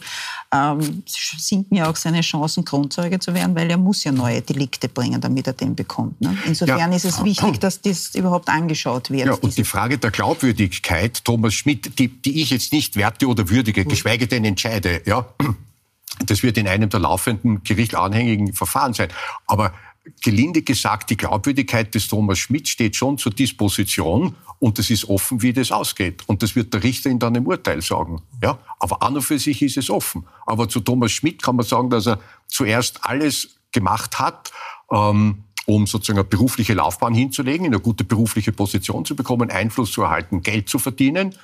ähm, 0.52 1.04
sinken 1.06 1.76
ja 1.78 1.90
auch 1.90 1.96
seine 1.96 2.22
Chancen, 2.22 2.66
Grundzeuge 2.66 3.20
zu 3.20 3.36
werden, 3.36 3.56
weil 3.56 3.70
er 3.70 3.78
muss 3.78 4.04
ja 4.04 4.12
neue 4.12 4.42
Delikte 4.42 4.90
bringen, 4.90 5.22
damit 5.22 5.46
er 5.46 5.54
den 5.54 5.76
bekommt. 5.76 6.20
Ne? 6.20 6.36
Insofern 6.46 6.92
ja. 6.92 6.96
ist 6.96 7.06
es 7.06 7.24
wichtig, 7.24 7.60
dass 7.60 7.80
das 7.80 8.16
überhaupt 8.16 8.50
angeschaut 8.50 9.12
wird. 9.12 9.28
Ja, 9.28 9.34
und 9.34 9.56
die 9.56 9.64
Frage 9.64 10.00
der 10.00 10.10
Glaubwürdigkeit, 10.10 11.24
Thomas 11.24 11.54
Schmidt, 11.54 12.00
die, 12.00 12.08
die 12.08 12.42
ich 12.42 12.50
jetzt 12.50 12.74
nicht 12.74 12.96
werte 12.96 13.28
oder 13.28 13.50
würdige, 13.50 13.86
geschweige 13.86 14.26
denn 14.26 14.46
entscheide, 14.46 15.02
ja, 15.06 15.28
das 16.26 16.44
wird 16.44 16.58
in 16.58 16.68
einem 16.68 16.90
der 16.90 17.00
laufenden 17.00 17.64
gerichtsanhängigen 17.64 18.54
Verfahren 18.54 18.94
sein. 18.94 19.10
Aber 19.48 19.74
gelinde 20.22 20.62
gesagt, 20.62 21.10
die 21.10 21.18
Glaubwürdigkeit 21.18 21.94
des 21.96 22.08
Thomas 22.08 22.40
Schmidt 22.40 22.68
steht 22.68 22.96
schon 22.96 23.18
zur 23.18 23.32
Disposition 23.32 24.36
und 24.60 24.80
es 24.80 24.90
ist 24.90 25.10
offen, 25.10 25.42
wie 25.42 25.54
das 25.54 25.72
ausgeht. 25.72 26.24
Und 26.28 26.44
das 26.44 26.56
wird 26.56 26.74
der 26.74 26.84
Richter 26.84 27.10
in 27.10 27.20
im 27.20 27.48
Urteil 27.48 27.82
sagen. 27.82 28.22
Ja? 28.42 28.60
Aber 28.80 29.02
an 29.02 29.16
und 29.16 29.22
für 29.22 29.40
sich 29.40 29.62
ist 29.62 29.78
es 29.78 29.90
offen. 29.90 30.26
Aber 30.46 30.68
zu 30.70 30.82
Thomas 30.82 31.12
Schmidt 31.12 31.42
kann 31.42 31.56
man 31.56 31.66
sagen, 31.66 31.90
dass 31.90 32.08
er 32.08 32.20
zuerst 32.48 33.04
alles 33.04 33.56
gemacht 33.72 34.20
hat, 34.20 34.52
ähm, 34.92 35.44
um 35.66 35.88
sozusagen 35.88 36.20
eine 36.20 36.28
berufliche 36.28 36.74
Laufbahn 36.74 37.14
hinzulegen, 37.14 37.66
in 37.66 37.74
eine 37.74 37.82
gute 37.82 38.04
berufliche 38.04 38.52
Position 38.52 39.06
zu 39.06 39.16
bekommen, 39.16 39.50
Einfluss 39.50 39.92
zu 39.92 40.04
erhalten, 40.04 40.42
Geld 40.42 40.68
zu 40.68 40.80
verdienen. 40.80 41.36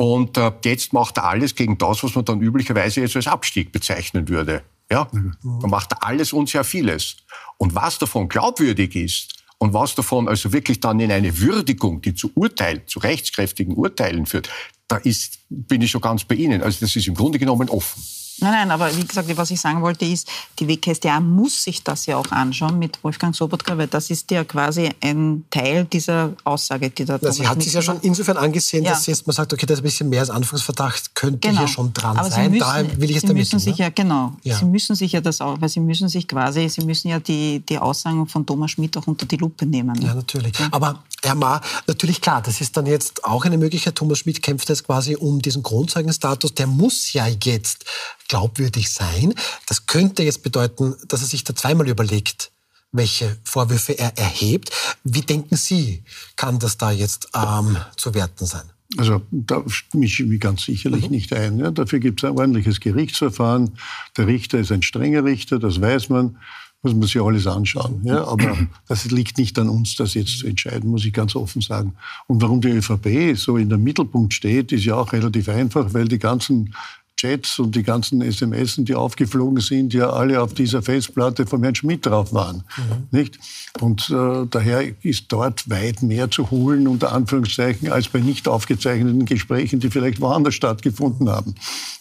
Und 0.00 0.38
äh, 0.38 0.50
jetzt 0.64 0.94
macht 0.94 1.18
er 1.18 1.24
alles 1.24 1.54
gegen 1.54 1.76
das, 1.76 2.02
was 2.02 2.14
man 2.14 2.24
dann 2.24 2.40
üblicherweise 2.40 3.02
jetzt 3.02 3.16
als 3.16 3.26
Abstieg 3.26 3.70
bezeichnen 3.70 4.30
würde. 4.30 4.62
Ja? 4.90 5.06
Mhm. 5.12 5.34
Man 5.42 5.70
macht 5.70 6.02
alles 6.02 6.32
und 6.32 6.48
sehr 6.48 6.64
vieles. 6.64 7.18
Und 7.58 7.74
was 7.74 7.98
davon 7.98 8.30
glaubwürdig 8.30 8.96
ist 8.96 9.34
und 9.58 9.74
was 9.74 9.94
davon 9.94 10.26
also 10.26 10.54
wirklich 10.54 10.80
dann 10.80 11.00
in 11.00 11.12
eine 11.12 11.38
Würdigung, 11.38 12.00
die 12.00 12.14
zu 12.14 12.30
Urteilen, 12.34 12.80
zu 12.86 13.00
rechtskräftigen 13.00 13.74
Urteilen 13.74 14.24
führt, 14.24 14.48
da 14.88 14.96
ist, 14.96 15.40
bin 15.50 15.82
ich 15.82 15.90
schon 15.90 16.00
ganz 16.00 16.24
bei 16.24 16.34
Ihnen. 16.34 16.62
Also 16.62 16.80
das 16.80 16.96
ist 16.96 17.06
im 17.06 17.14
Grunde 17.14 17.38
genommen 17.38 17.68
offen. 17.68 18.02
Nein, 18.40 18.52
nein, 18.52 18.70
aber 18.70 18.94
wie 18.96 19.04
gesagt, 19.04 19.34
was 19.36 19.50
ich 19.50 19.60
sagen 19.60 19.82
wollte 19.82 20.04
ist, 20.04 20.28
die 20.58 20.68
WKStA 20.68 21.20
muss 21.20 21.64
sich 21.64 21.82
das 21.82 22.06
ja 22.06 22.16
auch 22.16 22.30
anschauen 22.30 22.78
mit 22.78 23.02
Wolfgang 23.02 23.34
Sobotka, 23.34 23.76
weil 23.76 23.86
das 23.86 24.10
ist 24.10 24.30
ja 24.30 24.44
quasi 24.44 24.90
ein 25.00 25.44
Teil 25.50 25.84
dieser 25.84 26.32
Aussage, 26.44 26.90
die 26.90 27.04
da 27.04 27.18
Na, 27.20 27.32
Sie 27.32 27.46
hat 27.46 27.62
sich 27.62 27.72
ja 27.72 27.82
schon 27.82 27.98
insofern 28.02 28.36
angesehen, 28.36 28.84
ja. 28.84 28.92
dass 28.92 29.06
jetzt 29.06 29.26
man 29.26 29.34
sagt, 29.34 29.52
okay, 29.52 29.66
das 29.66 29.78
ist 29.78 29.80
ein 29.80 29.84
bisschen 29.84 30.08
mehr 30.08 30.20
als 30.20 30.30
Anfangsverdacht 30.30 31.14
könnte 31.14 31.48
genau. 31.48 31.60
hier 31.60 31.68
schon 31.68 31.92
dran 31.92 32.16
aber 32.16 32.30
sein. 32.30 32.50
Müssen, 32.50 32.60
Daher 32.60 33.00
will 33.00 33.10
ich 33.10 33.16
es 33.16 33.22
Sie 33.22 33.34
müssen 33.34 33.58
sich 33.58 33.78
ne? 33.78 33.84
ja, 33.84 33.90
genau, 33.90 34.32
ja. 34.42 34.56
Sie 34.56 34.64
müssen 34.64 34.94
sich 34.96 35.12
ja 35.12 35.20
das 35.20 35.40
auch, 35.40 35.60
weil 35.60 35.68
Sie 35.68 35.80
müssen 35.80 36.08
sich 36.08 36.26
quasi, 36.26 36.68
Sie 36.68 36.84
müssen 36.84 37.08
ja 37.08 37.20
die, 37.20 37.60
die 37.60 37.78
Aussagen 37.78 38.26
von 38.26 38.46
Thomas 38.46 38.72
Schmidt 38.72 38.96
auch 38.96 39.06
unter 39.06 39.26
die 39.26 39.36
Lupe 39.36 39.66
nehmen. 39.66 39.96
Ne? 39.98 40.06
Ja, 40.06 40.14
natürlich. 40.14 40.58
Ja. 40.58 40.68
Aber 40.70 41.02
Herr 41.22 41.34
Ma, 41.34 41.60
natürlich 41.86 42.20
klar, 42.20 42.42
das 42.42 42.60
ist 42.60 42.76
dann 42.76 42.86
jetzt 42.86 43.24
auch 43.24 43.44
eine 43.44 43.58
Möglichkeit. 43.58 43.94
Thomas 43.94 44.18
Schmidt 44.18 44.42
kämpft 44.42 44.68
jetzt 44.68 44.86
quasi 44.86 45.16
um 45.16 45.42
diesen 45.42 45.62
Grundzeugenstatus. 45.62 46.54
Der 46.54 46.66
muss 46.66 47.12
ja 47.12 47.26
jetzt 47.26 47.84
glaubwürdig 48.30 48.90
sein. 48.90 49.34
Das 49.66 49.86
könnte 49.86 50.22
jetzt 50.22 50.42
bedeuten, 50.42 50.94
dass 51.08 51.20
er 51.20 51.26
sich 51.26 51.44
da 51.44 51.54
zweimal 51.54 51.88
überlegt, 51.88 52.52
welche 52.92 53.36
Vorwürfe 53.44 53.98
er 53.98 54.16
erhebt. 54.16 54.70
Wie 55.04 55.22
denken 55.22 55.56
Sie, 55.56 56.04
kann 56.36 56.58
das 56.58 56.78
da 56.78 56.92
jetzt 56.92 57.28
ähm, 57.34 57.76
zu 57.96 58.14
werten 58.14 58.46
sein? 58.46 58.70
Also 58.96 59.22
da 59.30 59.64
mische 59.92 60.22
ich 60.24 60.28
mich 60.28 60.40
ganz 60.40 60.62
sicherlich 60.64 61.04
mhm. 61.04 61.10
nicht 61.10 61.32
ein. 61.32 61.58
Ja. 61.58 61.70
Dafür 61.70 61.98
gibt 61.98 62.22
es 62.22 62.28
ein 62.28 62.36
ordentliches 62.36 62.80
Gerichtsverfahren. 62.80 63.78
Der 64.16 64.26
Richter 64.26 64.58
ist 64.58 64.72
ein 64.72 64.82
strenger 64.82 65.24
Richter, 65.24 65.58
das 65.58 65.80
weiß 65.80 66.08
man 66.08 66.36
muss 66.82 66.94
man 66.94 67.02
sich 67.02 67.20
alles 67.20 67.46
anschauen. 67.46 68.00
Ja, 68.04 68.24
aber 68.24 68.56
das 68.88 69.10
liegt 69.10 69.36
nicht 69.38 69.58
an 69.58 69.68
uns, 69.68 69.96
das 69.96 70.14
jetzt 70.14 70.38
zu 70.38 70.46
entscheiden, 70.46 70.90
muss 70.90 71.04
ich 71.04 71.12
ganz 71.12 71.36
offen 71.36 71.60
sagen. 71.60 71.94
Und 72.26 72.40
warum 72.40 72.60
die 72.60 72.68
ÖVP 72.68 73.36
so 73.36 73.56
in 73.56 73.68
der 73.68 73.78
Mittelpunkt 73.78 74.32
steht, 74.32 74.72
ist 74.72 74.84
ja 74.84 74.94
auch 74.94 75.12
relativ 75.12 75.48
einfach, 75.48 75.92
weil 75.92 76.08
die 76.08 76.18
ganzen 76.18 76.74
Chats 77.20 77.58
und 77.58 77.76
die 77.76 77.82
ganzen 77.82 78.22
SMS, 78.22 78.76
die 78.78 78.94
aufgeflogen 78.94 79.60
sind, 79.60 79.92
ja 79.92 80.08
alle 80.08 80.40
auf 80.40 80.54
dieser 80.54 80.80
Festplatte 80.80 81.46
von 81.46 81.62
Herrn 81.62 81.74
Schmidt 81.74 82.06
drauf 82.06 82.32
waren. 82.32 82.64
Mhm. 82.76 83.18
Nicht? 83.18 83.38
Und 83.80 84.08
äh, 84.08 84.46
daher 84.48 84.90
ist 85.04 85.26
dort 85.28 85.68
weit 85.68 86.02
mehr 86.02 86.30
zu 86.30 86.50
holen, 86.50 86.88
unter 86.88 87.12
Anführungszeichen, 87.12 87.92
als 87.92 88.08
bei 88.08 88.20
nicht 88.20 88.48
aufgezeichneten 88.48 89.26
Gesprächen, 89.26 89.80
die 89.80 89.90
vielleicht 89.90 90.20
woanders 90.20 90.54
stattgefunden 90.54 91.28
haben. 91.28 91.54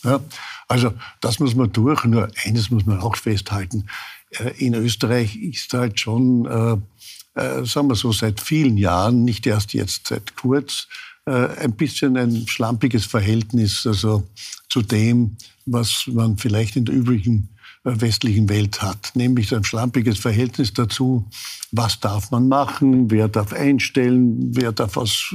Ja? 0.05 0.21
Also 0.69 0.93
das 1.19 1.39
muss 1.39 1.53
man 1.53 1.71
durch. 1.73 2.05
Nur 2.05 2.29
eines 2.45 2.69
muss 2.69 2.85
man 2.85 3.01
auch 3.01 3.17
festhalten. 3.17 3.87
Äh, 4.31 4.51
in 4.65 4.73
Österreich 4.73 5.35
ist 5.35 5.73
halt 5.73 5.99
schon, 5.99 6.45
äh, 6.45 7.41
äh, 7.41 7.65
sagen 7.65 7.89
wir 7.89 7.95
so, 7.95 8.13
seit 8.13 8.39
vielen 8.39 8.77
Jahren, 8.77 9.25
nicht 9.25 9.45
erst 9.45 9.73
jetzt 9.73 10.07
seit 10.07 10.37
kurz, 10.37 10.87
ein 11.31 11.73
bisschen 11.73 12.17
ein 12.17 12.47
schlampiges 12.47 13.05
Verhältnis 13.05 13.85
also 13.85 14.27
zu 14.69 14.81
dem, 14.81 15.37
was 15.65 16.05
man 16.07 16.37
vielleicht 16.37 16.75
in 16.75 16.85
der 16.85 16.95
übrigen 16.95 17.49
westlichen 17.83 18.49
Welt 18.49 18.81
hat, 18.81 19.11
nämlich 19.15 19.55
ein 19.55 19.63
schlampiges 19.63 20.19
Verhältnis 20.19 20.73
dazu, 20.73 21.25
was 21.71 21.99
darf 21.99 22.29
man 22.31 22.47
machen, 22.47 23.09
wer 23.09 23.29
darf 23.29 23.53
einstellen, 23.53 24.55
wer 24.55 24.71
darf 24.73 24.97
was 24.97 25.33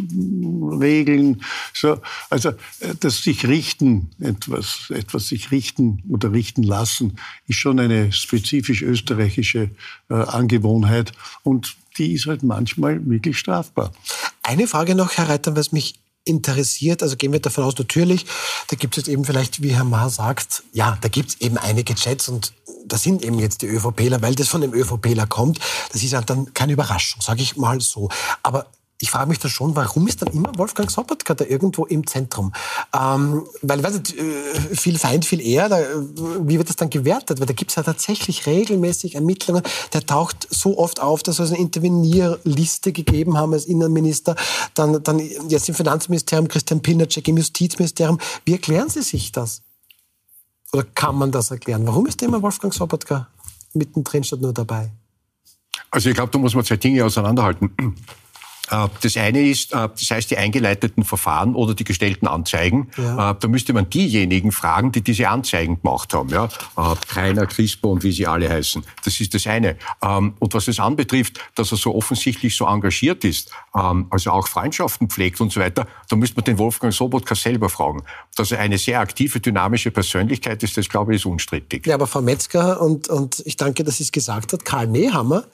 regeln. 0.81 1.43
So, 1.73 2.01
also 2.29 2.51
äh, 2.81 2.95
das 3.01 3.23
sich 3.23 3.47
richten, 3.47 4.11
etwas, 4.21 4.91
etwas 4.91 5.29
sich 5.29 5.51
richten 5.51 6.03
oder 6.09 6.33
richten 6.33 6.63
lassen, 6.63 7.17
ist 7.47 7.57
schon 7.59 7.81
eine 7.81 8.13
spezifisch 8.13 8.83
österreichische 8.83 9.71
äh, 10.11 10.15
Angewohnheit 10.15 11.13
und 11.45 11.77
die 11.99 12.13
ist 12.15 12.27
halt 12.27 12.43
manchmal 12.43 13.05
wirklich 13.09 13.39
strafbar. 13.39 13.93
Eine 14.43 14.67
Frage 14.67 14.95
noch, 14.95 15.13
Herr 15.13 15.29
Reiter, 15.29 15.57
was 15.57 15.73
mich 15.73 16.01
interessiert, 16.25 17.03
also 17.03 17.17
gehen 17.17 17.33
wir 17.33 17.41
davon 17.41 17.65
aus, 17.65 17.77
natürlich, 17.77 18.25
da 18.69 18.77
gibt 18.77 18.95
es 18.97 19.05
jetzt 19.05 19.13
eben 19.13 19.25
vielleicht, 19.25 19.63
wie 19.63 19.75
Herr 19.75 19.85
Mahr 19.85 20.09
sagt, 20.11 20.63
ja, 20.73 20.97
da 21.01 21.09
gibt 21.09 21.31
es 21.31 21.41
eben 21.41 21.59
einige 21.59 21.95
Chats 21.95 22.29
und 22.29 22.53
da 22.87 22.99
sind 22.99 23.23
eben 23.25 23.39
jetzt 23.39 23.63
die 23.63 23.67
ÖVPler, 23.67 24.23
weil 24.23 24.35
das 24.35 24.49
von 24.49 24.61
dem 24.61 24.73
ÖVPler 24.73 25.27
kommt. 25.27 25.59
Das 25.93 26.03
ist 26.03 26.13
halt 26.13 26.29
dann 26.29 26.53
keine 26.55 26.73
Überraschung, 26.73 27.21
sage 27.23 27.43
ich 27.43 27.57
mal 27.57 27.81
so. 27.81 28.09
Aber 28.43 28.67
ich 29.01 29.11
frage 29.11 29.29
mich 29.29 29.39
da 29.39 29.49
schon, 29.49 29.75
warum 29.75 30.07
ist 30.07 30.23
dann 30.23 30.33
immer 30.33 30.57
Wolfgang 30.57 30.91
Sobotka 30.91 31.35
da 31.35 31.45
irgendwo 31.45 31.85
im 31.85 32.07
Zentrum? 32.07 32.53
Ähm, 32.95 33.45
weil, 33.61 33.83
weiß 33.83 33.95
nicht, 33.95 34.17
äh, 34.17 34.75
viel 34.75 34.99
Feind, 34.99 35.25
viel 35.25 35.41
eher, 35.41 35.69
da, 35.69 35.81
äh, 35.81 35.87
wie 36.41 36.59
wird 36.59 36.69
das 36.69 36.77
dann 36.77 36.91
gewertet? 36.91 37.41
Weil 37.41 37.47
da 37.47 37.53
gibt 37.53 37.73
es 37.73 37.75
ja 37.77 37.83
tatsächlich 37.83 38.47
regelmäßig 38.47 39.17
Ermittlungen. 39.17 39.63
Der 39.93 40.07
taucht 40.07 40.47
so 40.49 40.79
oft 40.79 41.01
auf, 41.01 41.23
dass 41.23 41.39
wir 41.39 41.47
eine 41.47 41.59
Intervenierliste 41.59 42.93
gegeben 42.93 43.37
haben 43.37 43.53
als 43.53 43.67
Innenminister. 43.67 44.37
Dann, 44.75 45.03
dann 45.03 45.19
jetzt 45.49 45.69
im 45.69 45.75
Finanzministerium, 45.75 46.47
Christian 46.47 46.81
Pilnacek 46.81 47.27
im 47.27 47.37
Justizministerium. 47.37 48.19
Wie 48.45 48.53
erklären 48.53 48.89
Sie 48.89 49.03
sich 49.03 49.33
das? 49.33 49.63
Oder 50.73 50.85
kann 50.95 51.17
man 51.17 51.33
das 51.33 51.51
erklären? 51.51 51.87
Warum 51.87 52.07
ist 52.07 52.23
immer 52.23 52.43
Wolfgang 52.43 52.73
Sobotka 52.73 53.29
mittendrin 53.75 54.25
statt 54.25 54.41
nur 54.41 54.53
dabei? 54.53 54.91
Also 55.91 56.09
ich 56.09 56.15
glaube, 56.15 56.31
da 56.33 56.39
muss 56.39 56.55
man 56.55 56.65
zwei 56.65 56.77
Dinge 56.77 57.05
auseinanderhalten. 57.05 57.71
Äh, 58.71 58.89
das 59.03 59.17
eine 59.17 59.49
ist, 59.49 59.73
äh, 59.73 59.89
das 59.89 60.11
heißt 60.11 60.31
die 60.31 60.39
eingeleiteten 60.39 61.05
Verfahren 61.05 61.55
oder 61.55 61.75
die 61.75 61.85
gestellten 61.85 62.27
Anzeigen. 62.27 62.91
Ja. 62.97 63.31
Äh, 63.31 63.35
da 63.39 63.49
müsste 63.49 63.73
man 63.73 63.91
diejenigen 63.91 64.53
fragen, 64.53 64.93
die 64.93 65.03
diese 65.03 65.29
Anzeigen 65.29 65.81
gemacht 65.83 66.15
haben. 66.15 66.31
Ja? 66.31 66.49
Kreiner, 67.09 67.47
Crispo 67.47 67.93
und 67.93 68.03
wie 68.03 68.13
sie 68.13 68.27
alle 68.27 68.49
heißen. 68.49 68.85
Das 69.05 69.21
ist 69.21 69.35
das 69.35 69.47
eine. 69.47 69.77
Ähm, 70.03 70.35
und 70.39 70.55
was 70.55 70.69
es 70.69 70.81
anbetrifft, 70.81 71.39
dass 71.55 71.73
er 71.73 71.79
so 71.79 71.95
offensichtlich 71.95 72.57
so 72.57 72.67
engagiert 72.67 73.25
ist, 73.25 73.51
ähm, 73.75 74.07
also 74.11 74.31
auch 74.31 74.49
Freundschaften 74.49 75.09
pflegt 75.09 75.41
und 75.41 75.53
so 75.53 75.61
weiter, 75.61 75.87
da 76.09 76.17
müsste 76.17 76.37
man 76.37 76.45
den 76.45 76.59
Wolfgang 76.59 76.93
Sobotka 76.93 77.35
selber 77.35 77.69
fragen. 77.69 78.03
Dass 78.37 78.51
er 78.51 78.61
eine 78.61 78.79
sehr 78.79 79.01
aktive, 79.01 79.41
dynamische 79.41 79.91
Persönlichkeit 79.91 80.63
ist, 80.63 80.77
das 80.77 80.89
glaube 80.89 81.15
ich, 81.15 81.21
ist 81.21 81.27
unstrittig. 81.27 81.87
Ja, 81.87 81.95
aber 81.95 82.07
Frau 82.07 82.23
Metzger, 82.23 82.81
und, 82.81 83.09
und 83.09 83.43
ich 83.45 83.57
danke, 83.57 83.85
dass 83.85 83.99
sie 83.99 84.05
es 84.05 84.13
gesagt 84.13 84.53
hat, 84.53 84.65
Karl 84.65 84.87
Nehammer, 84.87 85.45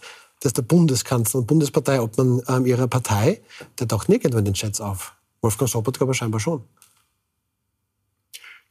dass 0.41 0.53
der 0.53 0.63
Bundeskanzler 0.63 1.41
und 1.41 1.47
Bundesparteiobmann 1.47 2.43
ähm, 2.49 2.67
ihrer 2.67 2.89
Partei, 2.89 3.41
der 3.79 3.87
taucht 3.89 4.09
nirgendwo 4.09 4.39
in 4.39 4.47
den 4.47 4.55
Chats 4.55 4.81
auf. 4.81 5.15
Wolfgang 5.43 5.71
Sobotka 5.71 6.05
aber 6.05 6.15
scheinbar 6.15 6.41
schon. 6.41 6.65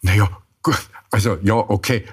Naja, 0.01 0.29
also 1.11 1.37
ja, 1.41 1.55
okay. 1.55 2.05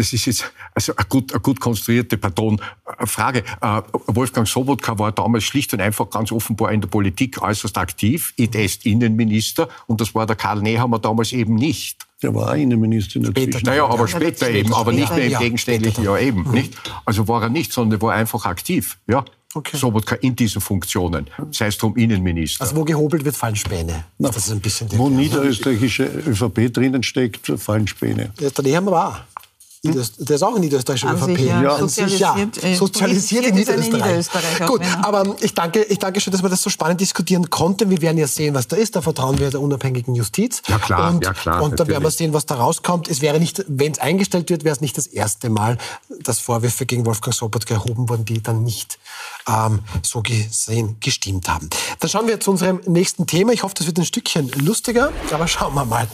Das 0.00 0.14
ist 0.14 0.24
jetzt 0.24 0.50
also 0.74 0.96
eine 0.96 1.04
gut, 1.10 1.30
eine 1.30 1.40
gut 1.40 1.60
konstruierte 1.60 2.16
Pardon, 2.16 2.58
äh, 2.98 3.06
Frage. 3.06 3.44
Äh, 3.60 3.82
Wolfgang 4.06 4.48
Sobotka 4.48 4.98
war 4.98 5.12
damals 5.12 5.44
schlicht 5.44 5.74
und 5.74 5.82
einfach 5.82 6.08
ganz 6.08 6.32
offenbar 6.32 6.72
in 6.72 6.80
der 6.80 6.88
Politik 6.88 7.42
äußerst 7.42 7.76
aktiv, 7.76 8.32
ist 8.38 8.86
Innenminister 8.86 9.68
und 9.88 10.00
das 10.00 10.14
war 10.14 10.24
der 10.24 10.36
Karl 10.36 10.62
Nehammer 10.62 11.00
damals 11.00 11.32
eben 11.34 11.54
nicht. 11.54 12.06
Der 12.22 12.34
war 12.34 12.56
Innenminister 12.56 13.16
in 13.16 13.24
der 13.24 13.30
später, 13.32 13.60
Naja, 13.62 13.84
aber 13.84 14.08
später, 14.08 14.46
später 14.46 14.50
eben, 14.52 14.72
aber 14.72 14.92
nicht 14.92 15.14
mehr 15.14 15.26
im 15.26 15.38
gegenständlichen 15.38 16.02
Jahr 16.02 16.18
eben, 16.18 16.50
nicht? 16.50 16.78
Also 17.04 17.28
war 17.28 17.42
er 17.42 17.50
nicht, 17.50 17.70
sondern 17.70 18.00
er 18.00 18.02
war 18.02 18.14
einfach 18.14 18.46
aktiv, 18.46 18.96
ja. 19.06 19.22
okay. 19.52 19.76
Sobotka 19.76 20.14
in 20.14 20.34
diesen 20.34 20.62
Funktionen, 20.62 21.26
sei 21.50 21.66
es 21.66 21.76
drum 21.76 21.94
Innenminister. 21.98 22.64
Also 22.64 22.74
wo 22.74 22.84
gehobelt 22.84 23.22
wird, 23.26 23.36
fallen 23.36 23.56
Späne. 23.56 24.06
Na, 24.16 24.30
das 24.30 24.46
ist 24.46 24.52
ein 24.52 24.60
bisschen 24.60 24.88
wo 24.96 25.10
niederösterreichische 25.10 26.04
ÖVP 26.04 26.72
drinnen 26.72 27.02
steckt, 27.02 27.52
fallen 27.58 27.86
Späne. 27.86 28.32
Ja, 28.40 28.48
der 28.48 28.64
Nehammer 28.64 28.92
war. 28.92 29.26
Hm? 29.82 29.94
Der 29.94 30.36
ist 30.36 30.42
auch 30.42 30.54
ein 30.54 30.60
niederösterreichischer 30.60 31.14
ÖVP. 31.14 31.38
Ja, 31.38 31.62
ja. 31.62 31.78
Sozialisiert, 31.78 32.62
ja. 32.62 32.74
sozialisiert 32.74 33.46
in 33.46 33.54
Niederösterreich. 33.54 34.66
Gut, 34.66 34.82
aber 35.02 35.36
ich 35.40 35.54
danke, 35.54 35.82
ich 35.84 35.98
danke 35.98 36.20
schön, 36.20 36.32
dass 36.32 36.42
wir 36.42 36.50
das 36.50 36.60
so 36.60 36.68
spannend 36.68 37.00
diskutieren 37.00 37.48
konnten. 37.48 37.88
Wir 37.88 38.02
werden 38.02 38.18
ja 38.18 38.26
sehen, 38.26 38.54
was 38.54 38.68
da 38.68 38.76
ist. 38.76 38.94
Da 38.94 39.00
vertrauen 39.00 39.38
wir 39.38 39.48
der 39.48 39.60
unabhängigen 39.60 40.14
Justiz. 40.14 40.60
Ja 40.68 40.78
klar, 40.78 41.14
und, 41.14 41.24
ja 41.24 41.32
klar. 41.32 41.62
Und 41.62 41.80
dann 41.80 41.88
werden 41.88 42.02
wir 42.02 42.10
sehen, 42.10 42.34
was 42.34 42.44
da 42.44 42.56
rauskommt. 42.56 43.08
Es 43.08 43.22
wäre 43.22 43.40
nicht, 43.40 43.64
wenn 43.68 43.92
es 43.92 43.98
eingestellt 43.98 44.50
wird, 44.50 44.64
wäre 44.64 44.74
es 44.74 44.82
nicht 44.82 44.98
das 44.98 45.06
erste 45.06 45.48
Mal, 45.48 45.78
dass 46.22 46.40
Vorwürfe 46.40 46.84
gegen 46.84 47.06
Wolfgang 47.06 47.34
Sobotka 47.34 47.72
erhoben 47.72 48.10
wurden, 48.10 48.26
die 48.26 48.42
dann 48.42 48.62
nicht 48.62 48.98
ähm, 49.48 49.80
so 50.02 50.20
gesehen 50.20 50.96
gestimmt 51.00 51.48
haben. 51.48 51.70
Dann 52.00 52.10
schauen 52.10 52.28
wir 52.28 52.38
zu 52.38 52.50
unserem 52.50 52.80
nächsten 52.84 53.26
Thema. 53.26 53.52
Ich 53.52 53.62
hoffe, 53.62 53.74
das 53.78 53.86
wird 53.86 53.96
ein 53.96 54.04
Stückchen 54.04 54.50
lustiger, 54.56 55.10
aber 55.32 55.48
schauen 55.48 55.74
wir 55.74 55.86
mal. 55.86 56.06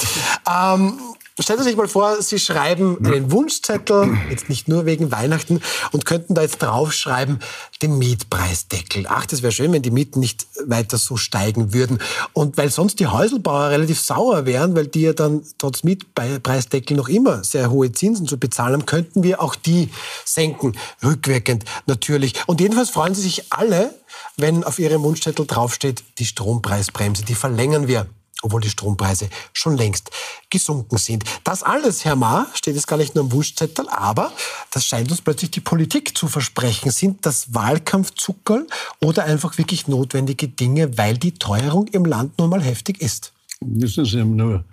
Ähm, 0.48 1.00
Stellen 1.38 1.59
Sie 1.59 1.66
sich 1.66 1.77
mal 1.77 1.87
vor, 1.87 2.22
Sie 2.22 2.38
schreiben 2.38 2.96
einen 3.05 3.31
Wunschzettel, 3.31 4.16
jetzt 4.31 4.49
nicht 4.49 4.68
nur 4.68 4.87
wegen 4.87 5.12
Weihnachten, 5.12 5.61
und 5.92 6.07
könnten 6.07 6.35
da 6.35 6.40
jetzt 6.40 6.62
draufschreiben, 6.62 7.40
den 7.83 7.99
Mietpreisdeckel. 7.99 9.05
Ach, 9.07 9.27
das 9.27 9.42
wäre 9.42 9.53
schön, 9.53 9.70
wenn 9.72 9.83
die 9.83 9.90
Mieten 9.90 10.18
nicht 10.18 10.46
weiter 10.64 10.96
so 10.96 11.18
steigen 11.18 11.75
würden. 11.75 11.99
Und 12.33 12.57
weil 12.57 12.70
sonst 12.70 13.01
die 13.01 13.07
Häuselbauer 13.07 13.68
relativ 13.68 14.01
sauer 14.01 14.46
wären, 14.46 14.75
weil 14.75 14.87
die 14.87 15.03
ja 15.03 15.12
dann 15.12 15.42
trotz 15.59 15.85
Mietpreisdeckel 15.85 16.96
noch 16.96 17.11
immer 17.11 17.44
sehr 17.44 17.70
hohe 17.70 17.92
Zinsen 17.92 18.27
zu 18.27 18.38
bezahlen 18.38 18.72
haben, 18.72 18.87
könnten 18.87 19.22
wir 19.22 19.42
auch 19.42 19.57
die 19.57 19.90
senken, 20.25 20.72
rückwirkend 21.05 21.66
natürlich. 21.85 22.33
Und 22.46 22.62
jedenfalls 22.62 22.88
freuen 22.88 23.14
Sie 23.14 23.20
sich 23.20 23.53
alle, 23.53 23.94
wenn 24.38 24.64
auf 24.64 24.79
Ihrem 24.79 25.03
Wunschzettel 25.03 25.44
draufsteht, 25.46 26.03
die 26.18 26.25
Strompreisbremse, 26.25 27.27
die 27.27 27.35
verlängern 27.35 27.88
wir 27.88 28.07
obwohl 28.42 28.61
die 28.61 28.70
Strompreise 28.70 29.29
schon 29.53 29.77
längst 29.77 30.11
gesunken 30.51 30.99
sind. 30.99 31.25
Das 31.44 31.62
alles, 31.62 32.05
Herr 32.05 32.16
Ma, 32.16 32.46
steht 32.55 32.75
jetzt 32.75 32.87
gar 32.87 32.96
nicht 32.96 33.14
nur 33.14 33.25
am 33.25 33.33
Wunschzettel, 33.33 33.88
aber 33.88 34.33
das 34.70 34.85
scheint 34.85 35.11
uns 35.11 35.22
plötzlich 35.22 35.51
die 35.51 35.61
Politik 35.61 36.16
zu 36.16 36.29
versprechen. 36.29 36.90
Sind 36.90 37.25
das 37.25 37.55
Wahlkampfzuckerl 37.55 38.66
oder 39.01 39.25
einfach 39.25 39.57
wirklich 39.59 39.88
notwendige 39.88 40.49
Dinge, 40.49 40.99
weil 40.99 41.18
die 41.18 41.33
Teuerung 41.33 41.88
im 41.88 42.05
Land 42.05 42.38
nun 42.38 42.51
mal 42.51 42.62
heftig 42.62 43.01
ist? 43.01 43.33
Müssen 43.61 44.05
Sie 44.05 44.25
nur 44.25 44.64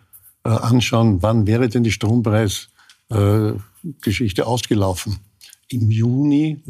äh, 0.44 0.50
anschauen, 0.50 1.22
wann 1.22 1.48
wäre 1.48 1.70
denn 1.70 1.84
die 1.84 1.92
Strompreisgeschichte 1.92 4.42
äh, 4.42 4.46
ausgelaufen? 4.46 5.20
Im 5.70 5.90
Juni 5.90 6.62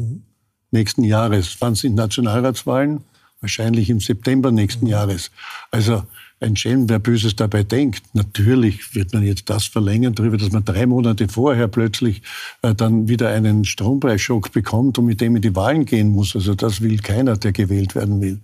nächsten 0.70 1.04
Jahres. 1.04 1.56
Wann 1.60 1.74
sind 1.74 1.94
Nationalratswahlen? 1.94 3.02
Wahrscheinlich 3.40 3.90
im 3.90 4.00
September 4.00 4.52
nächsten 4.52 4.86
mhm. 4.86 4.92
Jahres. 4.92 5.30
Also 5.70 6.04
ein 6.40 6.56
Schelm, 6.56 6.88
wer 6.88 6.98
Böses 6.98 7.36
dabei 7.36 7.62
denkt. 7.62 8.02
Natürlich 8.12 8.94
wird 8.94 9.12
man 9.12 9.22
jetzt 9.22 9.48
das 9.48 9.66
verlängern 9.66 10.14
darüber, 10.14 10.36
dass 10.36 10.52
man 10.52 10.64
drei 10.64 10.86
Monate 10.86 11.28
vorher 11.28 11.68
plötzlich 11.68 12.22
äh, 12.62 12.74
dann 12.74 13.08
wieder 13.08 13.30
einen 13.30 13.64
Strompreisschock 13.64 14.52
bekommt 14.52 14.98
und 14.98 15.06
mit 15.06 15.20
dem 15.20 15.36
in 15.36 15.42
die 15.42 15.56
Wahlen 15.56 15.84
gehen 15.86 16.10
muss. 16.10 16.34
Also 16.34 16.54
das 16.54 16.80
will 16.80 16.98
keiner, 16.98 17.36
der 17.36 17.52
gewählt 17.52 17.94
werden 17.94 18.20
will. 18.20 18.40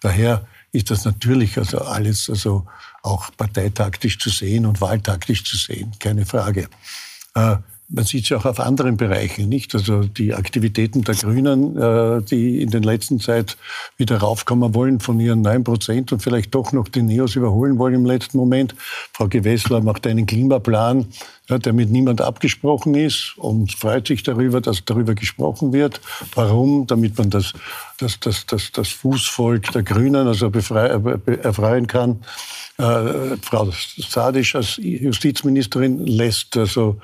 Daher 0.00 0.46
ist 0.72 0.90
das 0.90 1.04
natürlich 1.04 1.58
also 1.58 1.78
alles 1.78 2.30
also 2.30 2.66
auch 3.02 3.30
parteitaktisch 3.36 4.18
zu 4.18 4.30
sehen 4.30 4.66
und 4.66 4.80
wahltaktisch 4.80 5.44
zu 5.44 5.56
sehen, 5.56 5.92
keine 5.98 6.26
Frage. 6.26 6.68
Äh, 7.34 7.56
man 7.92 8.04
sieht 8.04 8.24
es 8.24 8.28
ja 8.28 8.36
auch 8.36 8.44
auf 8.44 8.60
anderen 8.60 8.96
Bereichen, 8.96 9.48
nicht? 9.48 9.74
Also 9.74 10.04
die 10.04 10.34
Aktivitäten 10.34 11.02
der 11.02 11.16
Grünen, 11.16 11.76
äh, 11.76 12.22
die 12.22 12.62
in 12.62 12.70
den 12.70 12.84
letzten 12.84 13.18
Zeit 13.20 13.56
wieder 13.96 14.18
raufkommen 14.18 14.74
wollen 14.74 15.00
von 15.00 15.18
ihren 15.18 15.42
9 15.42 15.64
Prozent 15.64 16.12
und 16.12 16.22
vielleicht 16.22 16.54
doch 16.54 16.72
noch 16.72 16.88
die 16.88 17.02
Neos 17.02 17.34
überholen 17.34 17.78
wollen 17.78 17.94
im 17.94 18.06
letzten 18.06 18.38
Moment. 18.38 18.74
Frau 19.12 19.26
Gewessler 19.26 19.80
macht 19.80 20.06
einen 20.06 20.26
Klimaplan, 20.26 21.06
der 21.48 21.72
mit 21.72 21.90
niemand 21.90 22.20
abgesprochen 22.20 22.94
ist 22.94 23.34
und 23.36 23.72
freut 23.72 24.06
sich 24.06 24.22
darüber, 24.22 24.60
dass 24.60 24.84
darüber 24.84 25.14
gesprochen 25.14 25.72
wird. 25.72 26.00
Warum? 26.34 26.86
Damit 26.86 27.18
man 27.18 27.30
das, 27.30 27.54
das, 27.98 28.20
das, 28.20 28.46
das, 28.46 28.70
das 28.70 28.88
Fußvolk 28.88 29.72
der 29.72 29.82
Grünen 29.82 30.28
also 30.28 30.50
befrei, 30.50 30.86
erfreuen 31.42 31.88
kann. 31.88 32.22
Äh, 32.78 33.36
Frau 33.42 33.70
Sadisch 33.98 34.54
als 34.54 34.76
Justizministerin 34.76 36.06
lässt 36.06 36.56
also 36.56 36.98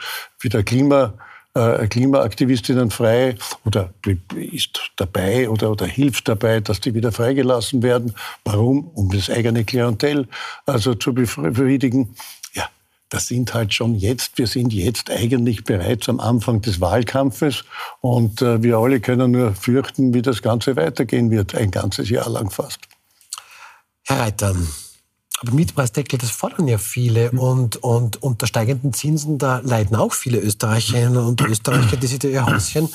wieder 0.46 0.62
Klima, 0.62 1.12
äh, 1.54 1.87
Klimaaktivistinnen 1.88 2.90
frei 2.90 3.35
oder 3.64 3.92
ist 4.35 4.80
dabei 4.96 5.50
oder, 5.50 5.70
oder 5.70 5.87
hilft 5.87 6.28
dabei, 6.28 6.61
dass 6.61 6.80
die 6.80 6.94
wieder 6.94 7.12
freigelassen 7.12 7.82
werden. 7.82 8.14
Warum? 8.44 8.88
Um 8.94 9.11
das 9.11 9.28
eigene 9.28 9.64
Klientel 9.64 10.28
also 10.64 10.94
zu 10.94 11.12
befriedigen. 11.12 12.14
Ja, 12.54 12.68
das 13.09 13.26
sind 13.26 13.54
halt 13.54 13.74
schon 13.74 13.94
jetzt, 13.96 14.38
wir 14.38 14.46
sind 14.46 14.72
jetzt 14.72 15.11
eigentlich 15.11 15.64
bereits 15.64 16.09
am 16.09 16.20
Anfang 16.20 16.62
des 16.62 16.80
Wahlkampfes 16.80 17.64
und 18.00 18.40
äh, 18.40 18.62
wir 18.62 18.78
alle 18.78 19.00
können 19.00 19.32
nur 19.32 19.54
fürchten, 19.54 20.14
wie 20.14 20.22
das 20.22 20.42
Ganze 20.42 20.76
weitergehen 20.76 21.30
wird, 21.30 21.54
ein 21.54 21.70
ganzes 21.70 22.09
Jahr 22.09 22.30
lang 22.30 22.50
fast. 22.50 22.78
Herr 24.04 24.20
Reiter, 24.20 24.54
aber 25.46 25.54
Mietpreisdeckel, 25.54 26.18
das 26.18 26.30
fordern 26.30 26.68
ja 26.68 26.78
viele. 26.78 27.32
Mhm. 27.32 27.38
Und, 27.38 27.76
und 27.76 28.22
unter 28.22 28.46
steigenden 28.46 28.92
Zinsen, 28.92 29.38
da 29.38 29.59
leiden 29.59 29.96
auch 29.96 30.12
viele 30.12 30.38
Österreicherinnen 30.38 31.16
und 31.16 31.40
Österreicher, 31.40 31.96
die 31.96 32.06
sich 32.06 32.22
ihr 32.24 32.44
Häuschen 32.46 32.88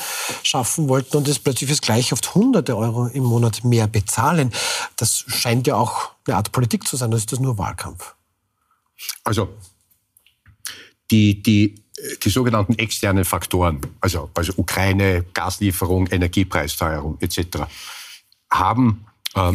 schaffen 0.43 0.89
wollten 0.89 1.17
und 1.17 1.27
jetzt 1.27 1.43
plötzlich 1.43 1.67
fürs 1.69 1.81
gleich 1.81 2.13
oft 2.13 2.35
hunderte 2.35 2.77
Euro 2.77 3.07
im 3.07 3.23
Monat 3.23 3.63
mehr 3.63 3.87
bezahlen. 3.87 4.51
Das 4.95 5.23
scheint 5.27 5.67
ja 5.67 5.75
auch 5.75 6.11
eine 6.27 6.37
Art 6.37 6.51
Politik 6.51 6.87
zu 6.87 6.97
sein. 6.97 7.11
Das 7.11 7.21
ist 7.21 7.31
das 7.31 7.39
nur 7.39 7.57
Wahlkampf? 7.57 8.15
Also, 9.23 9.49
die, 11.09 11.41
die, 11.41 11.75
die 12.23 12.29
sogenannten 12.29 12.77
externen 12.77 13.25
Faktoren, 13.25 13.81
also, 13.99 14.29
also 14.33 14.53
Ukraine, 14.57 15.25
Gaslieferung, 15.33 16.07
Energiepreisteuerung 16.07 17.17
etc., 17.19 17.65
haben 18.49 19.05
äh, 19.35 19.53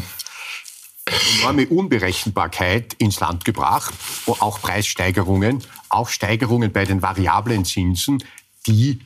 enorme 1.39 1.67
Unberechenbarkeit 1.69 2.95
ins 2.95 3.21
Land 3.21 3.45
gebracht, 3.45 3.95
auch 4.27 4.61
Preissteigerungen, 4.61 5.63
auch 5.89 6.09
Steigerungen 6.09 6.73
bei 6.73 6.85
den 6.85 7.03
variablen 7.03 7.65
Zinsen, 7.65 8.23
die 8.67 9.01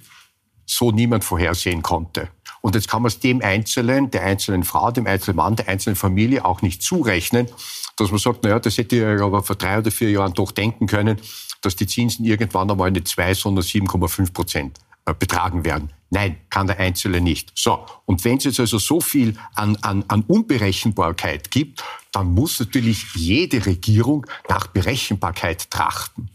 so 0.66 0.92
niemand 0.92 1.24
vorhersehen 1.24 1.82
konnte. 1.82 2.28
Und 2.62 2.74
jetzt 2.74 2.88
kann 2.88 3.02
man 3.02 3.08
es 3.08 3.20
dem 3.20 3.42
Einzelnen, 3.42 4.10
der 4.10 4.22
einzelnen 4.22 4.64
Frau, 4.64 4.90
dem 4.90 5.06
einzelnen 5.06 5.36
Mann, 5.36 5.56
der 5.56 5.68
einzelnen 5.68 5.96
Familie 5.96 6.44
auch 6.44 6.62
nicht 6.62 6.82
zurechnen, 6.82 7.48
dass 7.96 8.10
man 8.10 8.18
sagt, 8.18 8.44
naja, 8.44 8.58
das 8.58 8.78
hätte 8.78 8.96
ich 8.96 9.22
aber 9.22 9.42
vor 9.42 9.56
drei 9.56 9.78
oder 9.78 9.90
vier 9.90 10.10
Jahren 10.10 10.34
doch 10.34 10.52
denken 10.52 10.86
können, 10.86 11.20
dass 11.62 11.76
die 11.76 11.86
Zinsen 11.86 12.24
irgendwann 12.24 12.70
einmal 12.70 12.90
nicht 12.90 13.08
zwei, 13.08 13.34
sondern 13.34 13.64
7,5 13.64 14.32
Prozent 14.32 14.78
äh, 15.06 15.14
betragen 15.14 15.64
werden. 15.64 15.90
Nein, 16.10 16.38
kann 16.50 16.66
der 16.66 16.78
Einzelne 16.80 17.20
nicht. 17.20 17.52
So, 17.54 17.86
und 18.04 18.24
wenn 18.24 18.38
es 18.38 18.44
jetzt 18.44 18.58
also 18.58 18.78
so 18.78 19.00
viel 19.00 19.36
an, 19.54 19.76
an, 19.76 20.04
an 20.08 20.22
Unberechenbarkeit 20.22 21.52
gibt, 21.52 21.84
dann 22.10 22.34
muss 22.34 22.58
natürlich 22.58 23.06
jede 23.14 23.64
Regierung 23.64 24.26
nach 24.48 24.66
Berechenbarkeit 24.66 25.70
trachten. 25.70 26.28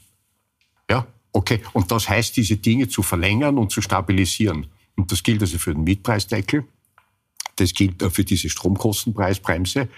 Ja, 0.90 1.06
okay. 1.34 1.62
Und 1.74 1.92
das 1.92 2.08
heißt, 2.08 2.38
diese 2.38 2.56
Dinge 2.56 2.88
zu 2.88 3.04
verlängern 3.04 3.58
und 3.58 3.70
zu 3.70 3.82
stabilisieren. 3.82 4.68
Und 4.96 5.12
das 5.12 5.22
gilt 5.22 5.42
also 5.42 5.58
für 5.58 5.74
den 5.74 5.84
Mietpreisdeckel. 5.84 6.64
Das 7.58 7.74
gilt 7.74 8.02
für 8.02 8.24
diese 8.24 8.50
Stromkostenpreisbremse. 8.50 9.90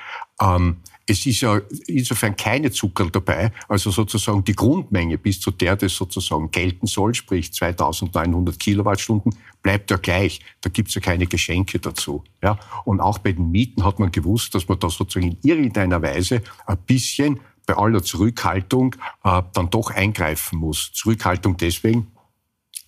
Ähm, 0.42 0.78
es 1.08 1.26
ist 1.26 1.42
ja 1.42 1.62
insofern 1.88 2.36
keine 2.36 2.70
Zuckerl 2.72 3.10
dabei, 3.10 3.52
also 3.70 3.92
sozusagen 3.92 4.44
die 4.44 4.56
Grundmenge, 4.56 5.18
bis 5.18 5.40
zu 5.40 5.52
der 5.52 5.78
das 5.78 5.96
sozusagen 5.96 6.52
gelten 6.52 6.86
soll, 6.86 7.16
sprich 7.16 7.54
2900 7.54 8.60
Kilowattstunden, 8.60 9.34
bleibt 9.64 9.90
ja 9.90 9.98
gleich. 9.98 10.42
Da 10.62 10.70
gibt's 10.70 10.96
ja 10.96 11.02
keine 11.02 11.26
Geschenke 11.26 11.80
dazu. 11.80 12.24
Ja? 12.44 12.60
Und 12.84 13.00
auch 13.00 13.20
bei 13.20 13.32
den 13.32 13.50
Mieten 13.52 13.86
hat 13.86 14.00
man 14.00 14.12
gewusst, 14.12 14.54
dass 14.54 14.68
man 14.68 14.80
da 14.80 14.90
sozusagen 14.90 15.32
in 15.32 15.38
irgendeiner 15.44 16.02
Weise 16.02 16.42
ein 16.66 16.78
bisschen 16.86 17.40
bei 17.66 17.76
aller 17.76 18.04
Zurückhaltung 18.04 18.96
äh, 19.24 19.42
dann 19.54 19.70
doch 19.70 19.92
eingreifen 19.92 20.60
muss. 20.60 20.92
Zurückhaltung 20.94 21.58
deswegen, 21.58 22.08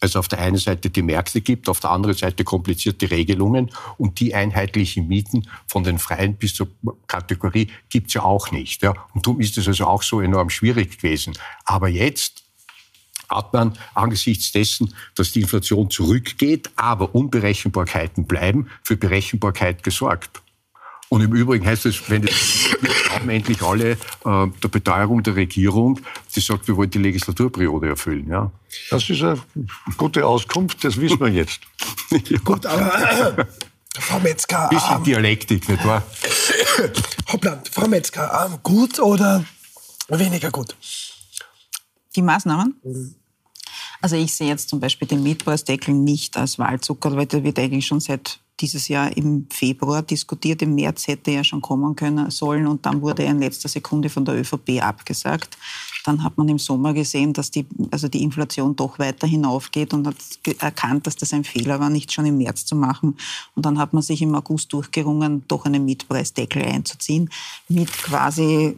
es 0.02 0.16
auf 0.16 0.28
der 0.28 0.40
einen 0.40 0.58
Seite 0.58 0.90
die 0.90 1.02
Märkte 1.02 1.42
gibt, 1.42 1.70
auf 1.70 1.80
der 1.80 1.92
anderen 1.92 2.16
Seite 2.16 2.44
komplizierte 2.44 3.12
Regelungen 3.12 3.70
und 3.98 4.20
die 4.20 4.34
einheitlichen 4.34 5.08
Mieten 5.08 5.48
von 5.68 5.84
den 5.84 6.00
Freien 6.00 6.36
bis 6.36 6.56
zur 6.56 6.70
Kategorie 7.08 7.70
gibt's 7.90 8.14
ja 8.14 8.24
auch 8.24 8.52
nicht. 8.52 8.82
Ja. 8.82 8.94
Und 9.14 9.26
darum 9.26 9.40
ist 9.40 9.58
es 9.58 9.68
also 9.68 9.86
auch 9.86 10.04
so 10.04 10.22
enorm 10.22 10.50
schwierig 10.50 10.98
gewesen. 10.98 11.34
Aber 11.66 11.90
jetzt 11.90 12.44
hat 13.30 13.54
man 13.54 13.78
angesichts 13.94 14.52
dessen, 14.52 14.94
dass 15.16 15.32
die 15.32 15.42
Inflation 15.42 15.90
zurückgeht, 15.90 16.72
aber 16.76 17.14
Unberechenbarkeiten 17.14 18.26
bleiben, 18.26 18.70
für 18.84 18.98
Berechenbarkeit 18.98 19.84
gesorgt. 19.84 20.42
Und 21.10 21.22
im 21.22 21.34
Übrigen 21.34 21.66
heißt 21.66 21.88
es, 21.88 22.10
wenn 22.10 22.24
es 22.28 22.70
haben 23.10 23.30
endlich 23.30 23.62
alle 23.62 23.92
äh, 23.92 23.98
der 24.24 24.68
Beteuerung 24.70 25.24
der 25.24 25.36
Regierung, 25.36 26.00
die 26.36 26.40
sagt, 26.40 26.68
wir 26.68 26.78
wollen 26.78 26.92
die 26.92 27.00
Legislaturperiode 27.00 27.90
erfüllen. 27.90 28.30
Ja. 28.30 28.52
Das 28.90 29.10
ist 29.10 29.22
eine 29.22 29.42
gute 29.98 30.26
Auskunft, 30.26 30.84
das 30.84 31.00
wissen 31.00 31.20
wir 31.20 31.30
jetzt. 31.30 31.62
ja. 32.12 32.38
Gut, 32.40 32.66
aber 32.66 33.48
Frau 33.98 34.20
Metzger. 34.20 34.70
Bisschen 34.70 34.98
ähm, 34.98 35.04
Dialektik, 35.04 35.68
nicht 35.68 35.86
wahr? 35.86 36.04
Hoppla, 37.32 37.62
Frau 37.72 37.88
Metzger, 37.88 38.46
ähm, 38.46 38.60
gut 38.64 39.00
oder 39.00 39.44
weniger 40.08 40.52
gut? 40.52 40.76
Die 42.16 42.22
Maßnahmen? 42.22 42.76
Mhm. 42.84 43.16
Also 44.02 44.16
ich 44.16 44.34
sehe 44.34 44.48
jetzt 44.48 44.70
zum 44.70 44.80
Beispiel 44.80 45.08
den 45.08 45.24
Mietpreisdeckel 45.24 45.94
nicht 45.94 46.38
als 46.38 46.58
Wahlzucker, 46.58 47.16
weil 47.18 47.26
der 47.26 47.44
wird 47.44 47.60
eigentlich 47.60 47.86
schon 47.86 48.00
seit 48.00 48.40
dieses 48.60 48.88
Jahr 48.88 49.16
im 49.16 49.48
Februar 49.50 50.02
diskutiert. 50.02 50.62
Im 50.62 50.76
März 50.76 51.08
hätte 51.08 51.32
er 51.32 51.44
schon 51.44 51.62
kommen 51.62 51.96
können 51.96 52.30
sollen 52.32 52.68
und 52.68 52.86
dann 52.86 53.02
wurde 53.02 53.24
er 53.24 53.32
in 53.32 53.40
letzter 53.40 53.70
Sekunde 53.70 54.10
von 54.10 54.26
der 54.26 54.36
ÖVP 54.36 54.82
abgesagt. 54.82 55.58
Dann 56.06 56.24
hat 56.24 56.38
man 56.38 56.48
im 56.50 56.60
Sommer 56.60 56.94
gesehen, 56.94 57.34
dass 57.34 57.52
die, 57.52 57.66
also 57.92 58.08
die 58.08 58.24
Inflation 58.24 58.76
doch 58.76 59.00
weiter 59.00 59.28
hinaufgeht 59.28 59.94
und 59.94 60.08
hat 60.08 60.16
erkannt, 60.60 61.08
dass 61.08 61.16
das 61.16 61.34
ein 61.34 61.44
Fehler 61.44 61.80
war, 61.80 61.90
nicht 61.90 62.12
schon 62.12 62.26
im 62.26 62.38
März 62.38 62.66
zu 62.66 62.76
machen. 62.76 63.18
Und 63.56 63.66
dann 63.66 63.78
hat 63.78 63.94
man 63.94 64.02
sich 64.02 64.22
im 64.22 64.34
August 64.36 64.72
durchgerungen, 64.74 65.44
doch 65.48 65.66
einen 65.66 65.86
Mietpreisdeckel 65.86 66.64
einzuziehen, 66.64 67.30
mit 67.68 67.92
quasi 67.92 68.78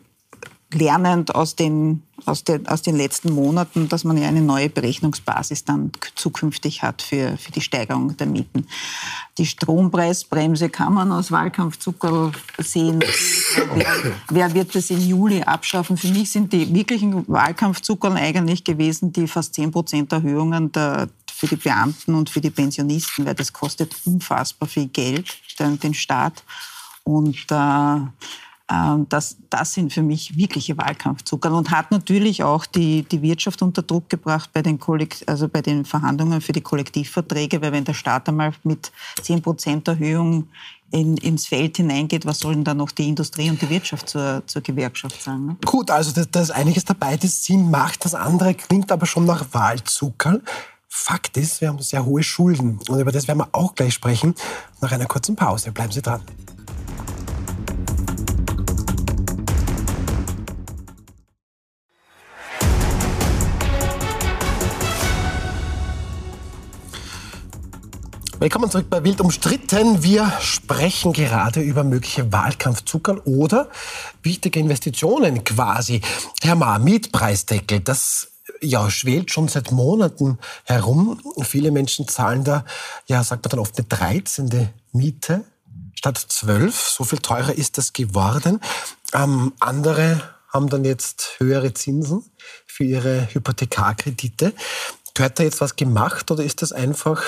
lernend 0.73 1.35
aus 1.35 1.55
den, 1.55 2.03
aus, 2.25 2.43
den, 2.43 2.67
aus 2.67 2.81
den 2.81 2.95
letzten 2.95 3.33
Monaten, 3.33 3.89
dass 3.89 4.03
man 4.03 4.17
ja 4.17 4.27
eine 4.27 4.41
neue 4.41 4.69
Berechnungsbasis 4.69 5.65
dann 5.65 5.91
zukünftig 6.15 6.83
hat 6.83 7.01
für, 7.01 7.37
für 7.37 7.51
die 7.51 7.61
Steigerung 7.61 8.15
der 8.17 8.27
Mieten. 8.27 8.67
Die 9.37 9.45
Strompreisbremse 9.45 10.69
kann 10.69 10.93
man 10.93 11.11
aus 11.11 11.31
Wahlkampfzucker 11.31 12.31
sehen. 12.57 13.03
wer, 13.75 14.13
wer, 14.29 14.53
wird 14.53 14.75
das 14.75 14.89
im 14.89 14.99
Juli 14.99 15.41
abschaffen? 15.41 15.97
Für 15.97 16.09
mich 16.09 16.31
sind 16.31 16.53
die 16.53 16.73
wirklichen 16.73 17.27
Wahlkampfzuckern 17.27 18.17
eigentlich 18.17 18.63
gewesen 18.63 19.13
die 19.13 19.27
fast 19.27 19.53
10 19.55 19.71
Prozent 19.71 20.11
Erhöhungen 20.11 20.71
der, 20.71 21.09
für 21.31 21.47
die 21.47 21.55
Beamten 21.55 22.13
und 22.13 22.29
für 22.29 22.41
die 22.41 22.51
Pensionisten, 22.51 23.25
weil 23.25 23.35
das 23.35 23.51
kostet 23.51 23.95
unfassbar 24.05 24.69
viel 24.69 24.87
Geld, 24.87 25.37
den, 25.59 25.79
den 25.79 25.93
Staat. 25.93 26.43
Und 27.03 27.45
äh, 27.49 27.99
das, 28.67 29.37
das 29.49 29.73
sind 29.73 29.91
für 29.91 30.01
mich 30.01 30.37
wirkliche 30.37 30.77
Wahlkampfzucker 30.77 31.51
und 31.51 31.71
hat 31.71 31.91
natürlich 31.91 32.43
auch 32.43 32.65
die, 32.65 33.03
die 33.03 33.21
Wirtschaft 33.21 33.61
unter 33.61 33.81
Druck 33.81 34.09
gebracht 34.09 34.51
bei 34.53 34.61
den, 34.61 34.79
also 35.27 35.49
bei 35.49 35.61
den 35.61 35.83
Verhandlungen 35.83 36.41
für 36.41 36.53
die 36.53 36.61
Kollektivverträge, 36.61 37.61
weil 37.61 37.73
wenn 37.73 37.83
der 37.83 37.93
Staat 37.93 38.29
einmal 38.29 38.53
mit 38.63 38.91
10 39.21 39.41
Prozent 39.41 39.87
Erhöhung 39.87 40.47
in, 40.91 41.17
ins 41.17 41.47
Feld 41.47 41.77
hineingeht, 41.77 42.25
was 42.25 42.39
sollen 42.39 42.63
dann 42.63 42.77
noch 42.77 42.91
die 42.91 43.07
Industrie 43.09 43.49
und 43.49 43.61
die 43.61 43.69
Wirtschaft 43.69 44.09
zur, 44.09 44.43
zur 44.45 44.61
Gewerkschaft 44.61 45.21
sagen? 45.21 45.45
Ne? 45.47 45.57
Gut, 45.65 45.89
also 45.91 46.11
da, 46.23 46.41
ist 46.41 46.51
einiges 46.51 46.85
dabei, 46.85 47.17
das 47.17 47.43
Sinn 47.43 47.69
macht, 47.71 48.05
das 48.05 48.13
andere 48.13 48.53
klingt 48.53 48.91
aber 48.91 49.05
schon 49.05 49.25
nach 49.25 49.45
Wahlzucker. 49.53 50.39
Fakt 50.87 51.37
ist, 51.37 51.61
wir 51.61 51.69
haben 51.69 51.79
sehr 51.79 52.05
hohe 52.05 52.23
Schulden 52.23 52.79
und 52.89 52.99
über 52.99 53.11
das 53.11 53.27
werden 53.27 53.39
wir 53.39 53.49
auch 53.53 53.75
gleich 53.75 53.93
sprechen 53.93 54.35
nach 54.81 54.91
einer 54.91 55.05
kurzen 55.05 55.35
Pause. 55.35 55.71
Bleiben 55.71 55.91
Sie 55.91 56.01
dran. 56.01 56.21
Willkommen 68.41 68.71
zurück 68.71 68.87
bei 68.89 69.03
Wild 69.03 69.21
umstritten. 69.21 70.01
Wir 70.01 70.33
sprechen 70.39 71.13
gerade 71.13 71.61
über 71.61 71.83
mögliche 71.83 72.31
Wahlkampfzuckern 72.31 73.19
oder 73.19 73.69
wichtige 74.23 74.59
Investitionen 74.59 75.43
quasi. 75.43 76.01
Herr 76.41 76.55
Ma, 76.55 76.79
Mietpreisdeckel, 76.79 77.81
das 77.81 78.31
ja, 78.59 78.89
schwelt 78.89 79.29
schon 79.29 79.47
seit 79.47 79.71
Monaten 79.71 80.39
herum. 80.63 81.21
Viele 81.43 81.69
Menschen 81.69 82.07
zahlen 82.07 82.43
da, 82.43 82.65
ja, 83.05 83.23
sagt 83.23 83.45
man 83.45 83.51
dann 83.51 83.59
oft 83.59 83.77
eine 83.77 83.85
13. 83.85 84.69
Miete 84.91 85.43
statt 85.93 86.17
12. 86.17 86.75
So 86.75 87.03
viel 87.03 87.19
teurer 87.19 87.53
ist 87.53 87.77
das 87.77 87.93
geworden. 87.93 88.59
Ähm, 89.13 89.53
andere 89.59 90.19
haben 90.47 90.67
dann 90.67 90.83
jetzt 90.83 91.35
höhere 91.37 91.75
Zinsen 91.75 92.23
für 92.65 92.85
ihre 92.85 93.27
Hypothekarkredite. 93.35 94.53
Gehört 95.13 95.37
da 95.37 95.43
jetzt 95.43 95.61
was 95.61 95.75
gemacht 95.75 96.31
oder 96.31 96.43
ist 96.43 96.63
das 96.63 96.71
einfach 96.71 97.21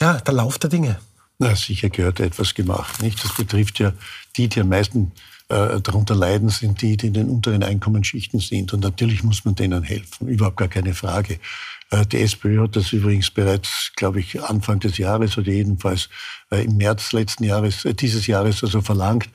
ja, 0.00 0.20
der 0.20 0.34
Lauf 0.34 0.58
der 0.58 0.70
Dinge. 0.70 0.98
Na, 1.38 1.54
sicher 1.54 1.88
gehört 1.88 2.20
etwas 2.20 2.54
gemacht. 2.54 3.00
Nicht? 3.02 3.22
Das 3.22 3.34
betrifft 3.36 3.78
ja 3.78 3.92
die, 4.36 4.48
die 4.48 4.60
am 4.60 4.70
meisten 4.70 5.12
äh, 5.48 5.80
darunter 5.80 6.14
leiden, 6.14 6.48
sind 6.48 6.82
die, 6.82 6.96
die 6.96 7.06
in 7.06 7.14
den 7.14 7.28
unteren 7.28 7.62
Einkommensschichten 7.62 8.40
sind. 8.40 8.72
Und 8.72 8.80
natürlich 8.80 9.22
muss 9.22 9.44
man 9.44 9.54
denen 9.54 9.82
helfen, 9.82 10.28
überhaupt 10.28 10.56
gar 10.56 10.68
keine 10.68 10.94
Frage. 10.94 11.38
Äh, 11.90 12.06
die 12.06 12.20
SPÖ 12.20 12.62
hat 12.62 12.76
das 12.76 12.92
übrigens 12.92 13.30
bereits, 13.30 13.92
glaube 13.96 14.20
ich, 14.20 14.42
Anfang 14.42 14.80
des 14.80 14.98
Jahres 14.98 15.38
oder 15.38 15.50
jedenfalls 15.50 16.08
äh, 16.50 16.64
im 16.64 16.76
März 16.76 17.12
letzten 17.12 17.44
Jahres, 17.44 17.84
äh, 17.84 17.94
dieses 17.94 18.26
Jahres 18.26 18.62
also 18.62 18.82
verlangt. 18.82 19.28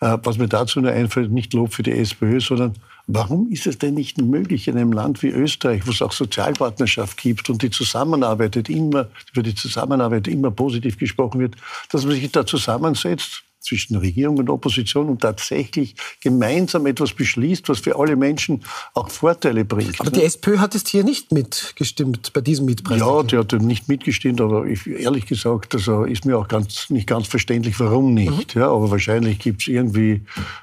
Äh, 0.00 0.16
was 0.22 0.38
mir 0.38 0.48
dazu 0.48 0.80
nur 0.80 0.92
einfällt, 0.92 1.32
nicht 1.32 1.52
Lob 1.54 1.74
für 1.74 1.82
die 1.82 1.92
SPÖ, 1.92 2.40
sondern 2.40 2.74
Warum 3.10 3.50
ist 3.50 3.66
es 3.66 3.78
denn 3.78 3.94
nicht 3.94 4.18
möglich 4.20 4.68
in 4.68 4.76
einem 4.76 4.92
Land 4.92 5.22
wie 5.22 5.28
Österreich, 5.28 5.86
wo 5.86 5.92
es 5.92 6.02
auch 6.02 6.12
Sozialpartnerschaft 6.12 7.16
gibt 7.16 7.48
und 7.48 7.62
die 7.62 7.70
Zusammenarbeit 7.70 8.68
immer, 8.68 9.08
über 9.32 9.42
die 9.42 9.54
Zusammenarbeit 9.54 10.28
immer 10.28 10.50
positiv 10.50 10.98
gesprochen 10.98 11.40
wird, 11.40 11.56
dass 11.90 12.04
man 12.04 12.12
sich 12.12 12.30
da 12.30 12.44
zusammensetzt 12.44 13.44
zwischen 13.60 13.96
Regierung 13.96 14.38
und 14.38 14.50
Opposition 14.50 15.08
und 15.08 15.20
tatsächlich 15.20 15.94
gemeinsam 16.20 16.86
etwas 16.86 17.12
beschließt, 17.12 17.68
was 17.68 17.80
für 17.80 17.98
alle 17.98 18.16
Menschen 18.16 18.62
auch 18.94 19.10
Vorteile 19.10 19.64
bringt. 19.64 20.00
Aber 20.00 20.10
die 20.10 20.22
SPÖ 20.22 20.58
hat 20.58 20.74
es 20.74 20.86
hier 20.86 21.04
nicht 21.04 21.32
mitgestimmt 21.32 22.32
bei 22.32 22.40
diesem 22.40 22.66
Mietpreis. 22.66 23.00
Ja, 23.00 23.22
die 23.22 23.36
hat 23.36 23.52
nicht 23.52 23.88
mitgestimmt, 23.88 24.40
aber 24.40 24.66
ich, 24.66 24.86
ehrlich 24.86 25.26
gesagt, 25.26 25.74
also 25.74 26.04
ist 26.04 26.24
mir 26.24 26.38
auch 26.38 26.48
ganz, 26.48 26.90
nicht 26.90 27.06
ganz 27.06 27.26
verständlich, 27.26 27.78
warum 27.80 28.14
nicht. 28.14 28.54
Mhm. 28.54 28.60
Ja, 28.60 28.70
aber 28.70 28.90
wahrscheinlich 28.90 29.38
gibt 29.38 29.62
es 29.62 29.68
irgendwie 29.68 30.22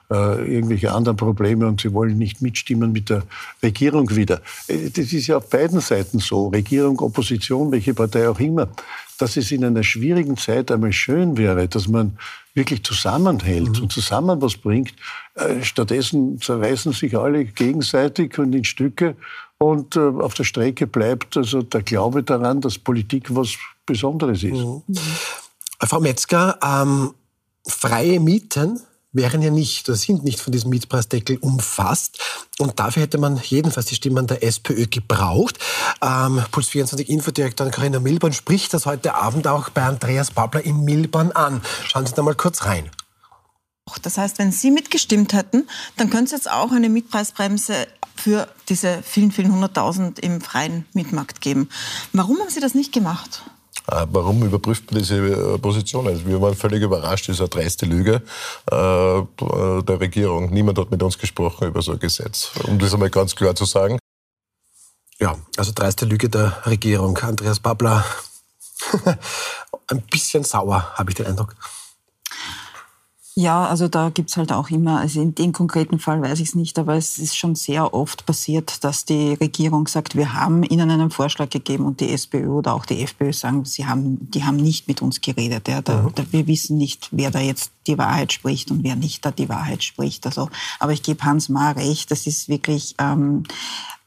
äh, 0.09 0.55
irgendwelche 0.55 0.91
anderen 0.91 1.17
Probleme 1.17 1.67
und 1.67 1.81
sie 1.81 1.93
wollen 1.93 2.17
nicht 2.17 2.41
mitstimmen 2.41 2.91
mit 2.91 3.09
der 3.09 3.23
Regierung 3.61 4.15
wieder. 4.15 4.41
Äh, 4.67 4.89
das 4.89 5.13
ist 5.13 5.27
ja 5.27 5.37
auf 5.37 5.49
beiden 5.49 5.79
Seiten 5.79 6.19
so, 6.19 6.47
Regierung, 6.47 6.99
Opposition, 6.99 7.71
welche 7.71 7.93
Partei 7.93 8.29
auch 8.29 8.39
immer 8.39 8.69
dass 9.17 9.37
es 9.37 9.51
in 9.51 9.63
einer 9.63 9.83
schwierigen 9.83 10.37
Zeit 10.37 10.71
einmal 10.71 10.93
schön 10.93 11.37
wäre, 11.37 11.67
dass 11.67 11.87
man 11.87 12.17
wirklich 12.53 12.83
zusammenhält 12.83 13.77
mhm. 13.77 13.83
und 13.83 13.91
zusammen 13.91 14.41
was 14.41 14.57
bringt. 14.57 14.93
Äh, 15.35 15.63
stattdessen 15.63 16.39
zerreißen 16.39 16.93
sich 16.93 17.17
alle 17.17 17.45
gegenseitig 17.45 18.37
und 18.39 18.53
in 18.53 18.63
Stücke 18.63 19.15
und 19.57 19.95
äh, 19.95 19.99
auf 19.99 20.33
der 20.33 20.43
Strecke 20.43 20.87
bleibt 20.87 21.37
also 21.37 21.61
der 21.61 21.81
Glaube 21.81 22.23
daran, 22.23 22.61
dass 22.61 22.77
Politik 22.77 23.33
was 23.35 23.55
Besonderes 23.85 24.43
ist. 24.43 24.53
Mhm. 24.53 24.81
Frau 25.79 25.99
Metzger, 25.99 26.57
ähm, 26.63 27.13
freie 27.67 28.19
Mieten 28.19 28.79
wären 29.15 29.41
ja 29.41 29.49
nicht 29.49 29.87
oder 29.89 29.97
sind 29.97 30.23
nicht 30.23 30.39
von 30.39 30.51
diesem 30.51 30.69
Mietpreisdeckel 30.69 31.37
umfasst. 31.37 32.19
Und 32.59 32.79
dafür 32.79 33.03
hätte 33.03 33.17
man 33.17 33.41
jedenfalls 33.43 33.87
die 33.87 33.95
Stimmen 33.95 34.27
der 34.27 34.43
SPÖ 34.43 34.87
gebraucht. 34.87 35.57
Ähm, 36.01 36.43
Puls 36.51 36.69
24 36.69 37.09
Infodirektorin 37.09 37.71
Corinna 37.71 37.99
Milborn 37.99 38.33
spricht 38.33 38.73
das 38.73 38.85
heute 38.85 39.15
Abend 39.15 39.47
auch 39.47 39.69
bei 39.69 39.83
Andreas 39.83 40.31
Babler 40.31 40.63
in 40.65 40.83
Milborn 40.83 41.31
an. 41.31 41.61
Schauen 41.85 42.05
Sie 42.05 42.13
da 42.13 42.21
mal 42.21 42.35
kurz 42.35 42.65
rein. 42.65 42.89
Das 44.01 44.17
heißt, 44.17 44.39
wenn 44.39 44.51
Sie 44.51 44.71
mitgestimmt 44.71 45.33
hätten, 45.33 45.67
dann 45.95 46.09
könnte 46.09 46.25
es 46.25 46.31
jetzt 46.31 46.51
auch 46.51 46.71
eine 46.71 46.89
Mietpreisbremse 46.89 47.87
für 48.15 48.47
diese 48.69 49.03
vielen, 49.03 49.31
vielen 49.31 49.51
hunderttausend 49.51 50.19
im 50.19 50.41
freien 50.41 50.85
Mietmarkt 50.93 51.41
geben. 51.41 51.69
Warum 52.13 52.39
haben 52.39 52.49
Sie 52.49 52.59
das 52.59 52.73
nicht 52.73 52.91
gemacht? 52.91 53.43
Äh, 53.91 54.05
warum 54.09 54.43
überprüft 54.43 54.91
man 54.91 54.99
diese 54.99 55.17
äh, 55.17 55.57
Position? 55.57 56.07
Also 56.07 56.25
wir 56.25 56.41
waren 56.41 56.55
völlig 56.55 56.81
überrascht, 56.81 57.29
das 57.29 57.35
ist 57.35 57.41
eine 57.41 57.49
dreiste 57.49 57.85
Lüge 57.85 58.21
äh, 58.71 59.81
der 59.81 59.99
Regierung. 59.99 60.51
Niemand 60.51 60.79
hat 60.79 60.91
mit 60.91 61.03
uns 61.03 61.17
gesprochen 61.17 61.67
über 61.67 61.81
so 61.81 61.93
ein 61.93 61.99
Gesetz, 61.99 62.51
um 62.63 62.79
das 62.79 62.93
einmal 62.93 63.09
ganz 63.09 63.35
klar 63.35 63.55
zu 63.55 63.65
sagen. 63.65 63.99
Ja, 65.19 65.37
also 65.57 65.71
dreiste 65.73 66.05
Lüge 66.05 66.29
der 66.29 66.65
Regierung. 66.65 67.17
Andreas 67.19 67.59
Babler, 67.59 68.03
ein 69.87 70.01
bisschen 70.11 70.43
sauer, 70.43 70.91
habe 70.95 71.11
ich 71.11 71.15
den 71.15 71.27
Eindruck. 71.27 71.55
Ja, 73.37 73.65
also 73.65 73.89
da 73.89 74.11
gibt's 74.11 74.37
halt 74.37 74.53
auch 74.53 74.69
immer, 74.69 75.01
also 75.01 75.21
in 75.21 75.35
dem 75.35 75.51
konkreten 75.51 75.99
Fall 75.99 76.21
weiß 76.21 76.39
ich 76.39 76.49
es 76.49 76.55
nicht, 76.55 76.79
aber 76.79 76.95
es 76.95 77.17
ist 77.17 77.35
schon 77.35 77.53
sehr 77.55 77.93
oft 77.93 78.25
passiert, 78.25 78.81
dass 78.85 79.03
die 79.03 79.33
Regierung 79.33 79.89
sagt, 79.89 80.15
wir 80.15 80.33
haben 80.33 80.63
Ihnen 80.63 80.89
einen 80.89 81.11
Vorschlag 81.11 81.49
gegeben 81.49 81.85
und 81.85 81.99
die 81.99 82.11
SPÖ 82.11 82.47
oder 82.47 82.73
auch 82.73 82.85
die 82.85 83.03
FPÖ 83.03 83.33
sagen, 83.33 83.65
sie 83.65 83.85
haben, 83.87 84.31
die 84.31 84.45
haben 84.45 84.55
nicht 84.55 84.87
mit 84.87 85.01
uns 85.01 85.19
geredet. 85.19 85.67
Ja. 85.67 85.81
Da, 85.81 86.03
mhm. 86.03 86.15
da, 86.15 86.23
wir 86.31 86.47
wissen 86.47 86.77
nicht, 86.77 87.09
wer 87.11 87.29
da 87.29 87.41
jetzt 87.41 87.71
die 87.87 87.97
Wahrheit 87.97 88.31
spricht 88.31 88.71
und 88.71 88.85
wer 88.85 88.95
nicht 88.95 89.25
da 89.25 89.31
die 89.31 89.49
Wahrheit 89.49 89.83
spricht. 89.83 90.25
Also, 90.25 90.49
aber 90.79 90.93
ich 90.93 91.03
gebe 91.03 91.21
Hans 91.25 91.49
Ma 91.49 91.71
recht, 91.71 92.11
das 92.11 92.27
ist 92.27 92.47
wirklich 92.47 92.95
ähm, 92.99 93.43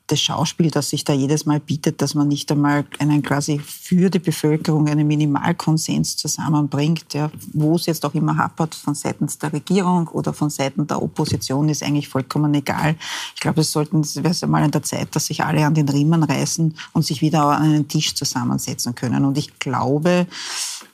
das 0.09 0.21
Schauspiel, 0.21 0.71
das 0.71 0.91
sich 0.91 1.05
da 1.05 1.13
jedes 1.13 1.47
Mal 1.47 1.61
bietet, 1.61 2.03
dass 2.03 2.15
man 2.15 2.29
nicht 2.29 2.51
einmal 2.51 2.85
einen 2.99 3.23
quasi 3.23 3.61
für 3.61 4.11
die 4.11 4.19
Bevölkerung 4.19 4.89
einen 4.89 5.07
Minimalkonsens 5.07 6.17
zusammenbringt, 6.17 7.15
ja, 7.15 7.31
wo 7.53 7.77
es 7.77 7.87
jetzt 7.87 8.05
auch 8.05 8.15
immer 8.15 8.37
hapert, 8.37 8.75
von 8.75 8.95
seitens 8.95 9.39
der 9.39 9.53
Regierung 9.53 10.09
oder 10.09 10.33
von 10.33 10.51
Seiten 10.51 10.87
der 10.87 11.03
Opposition, 11.03 11.69
ist 11.69 11.83
eigentlich 11.83 12.09
vollkommen 12.09 12.55
egal. 12.55 12.97
Ich 13.35 13.41
glaube, 13.41 13.61
es 13.61 13.71
sollten, 13.71 14.01
es 14.01 14.17
wäre 14.17 14.47
mal 14.47 14.63
an 14.63 14.71
der 14.71 14.83
Zeit, 14.83 15.15
dass 15.15 15.27
sich 15.27 15.45
alle 15.45 15.65
an 15.65 15.75
den 15.75 15.89
Riemen 15.89 16.23
reißen 16.23 16.75
und 16.93 17.05
sich 17.05 17.21
wieder 17.21 17.45
an 17.45 17.63
einen 17.63 17.89
Tisch 17.89 18.15
zusammensetzen 18.15 18.95
können. 18.95 19.25
Und 19.25 19.37
ich 19.39 19.59
glaube, 19.59 20.27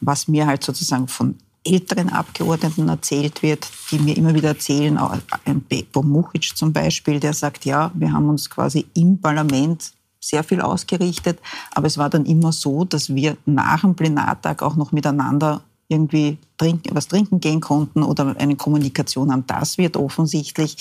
was 0.00 0.28
mir 0.28 0.46
halt 0.46 0.64
sozusagen 0.64 1.08
von 1.08 1.36
älteren 1.64 2.10
Abgeordneten 2.10 2.88
erzählt 2.88 3.42
wird, 3.42 3.68
die 3.90 3.98
mir 3.98 4.16
immer 4.16 4.34
wieder 4.34 4.48
erzählen, 4.48 4.98
ein 5.44 5.60
Bebo 5.62 6.02
Muchic 6.02 6.56
zum 6.56 6.72
Beispiel, 6.72 7.20
der 7.20 7.32
sagt, 7.32 7.64
ja, 7.64 7.90
wir 7.94 8.12
haben 8.12 8.28
uns 8.28 8.50
quasi 8.50 8.86
im 8.94 9.20
Parlament 9.20 9.92
sehr 10.20 10.44
viel 10.44 10.60
ausgerichtet, 10.60 11.38
aber 11.72 11.86
es 11.86 11.98
war 11.98 12.10
dann 12.10 12.24
immer 12.26 12.52
so, 12.52 12.84
dass 12.84 13.14
wir 13.14 13.36
nach 13.46 13.82
dem 13.82 13.94
Plenartag 13.94 14.62
auch 14.62 14.76
noch 14.76 14.92
miteinander 14.92 15.62
irgendwie 15.88 16.38
trinken, 16.56 16.94
was 16.94 17.08
trinken 17.08 17.40
gehen 17.40 17.60
konnten 17.60 18.02
oder 18.02 18.34
eine 18.38 18.56
Kommunikation 18.56 19.30
haben. 19.30 19.46
Das 19.46 19.76
wird 19.76 19.96
offensichtlich 19.96 20.78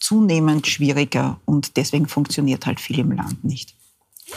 zunehmend 0.00 0.66
schwieriger 0.66 1.38
und 1.44 1.76
deswegen 1.76 2.08
funktioniert 2.08 2.66
halt 2.66 2.80
viel 2.80 2.98
im 2.98 3.12
Land 3.12 3.44
nicht. 3.44 3.74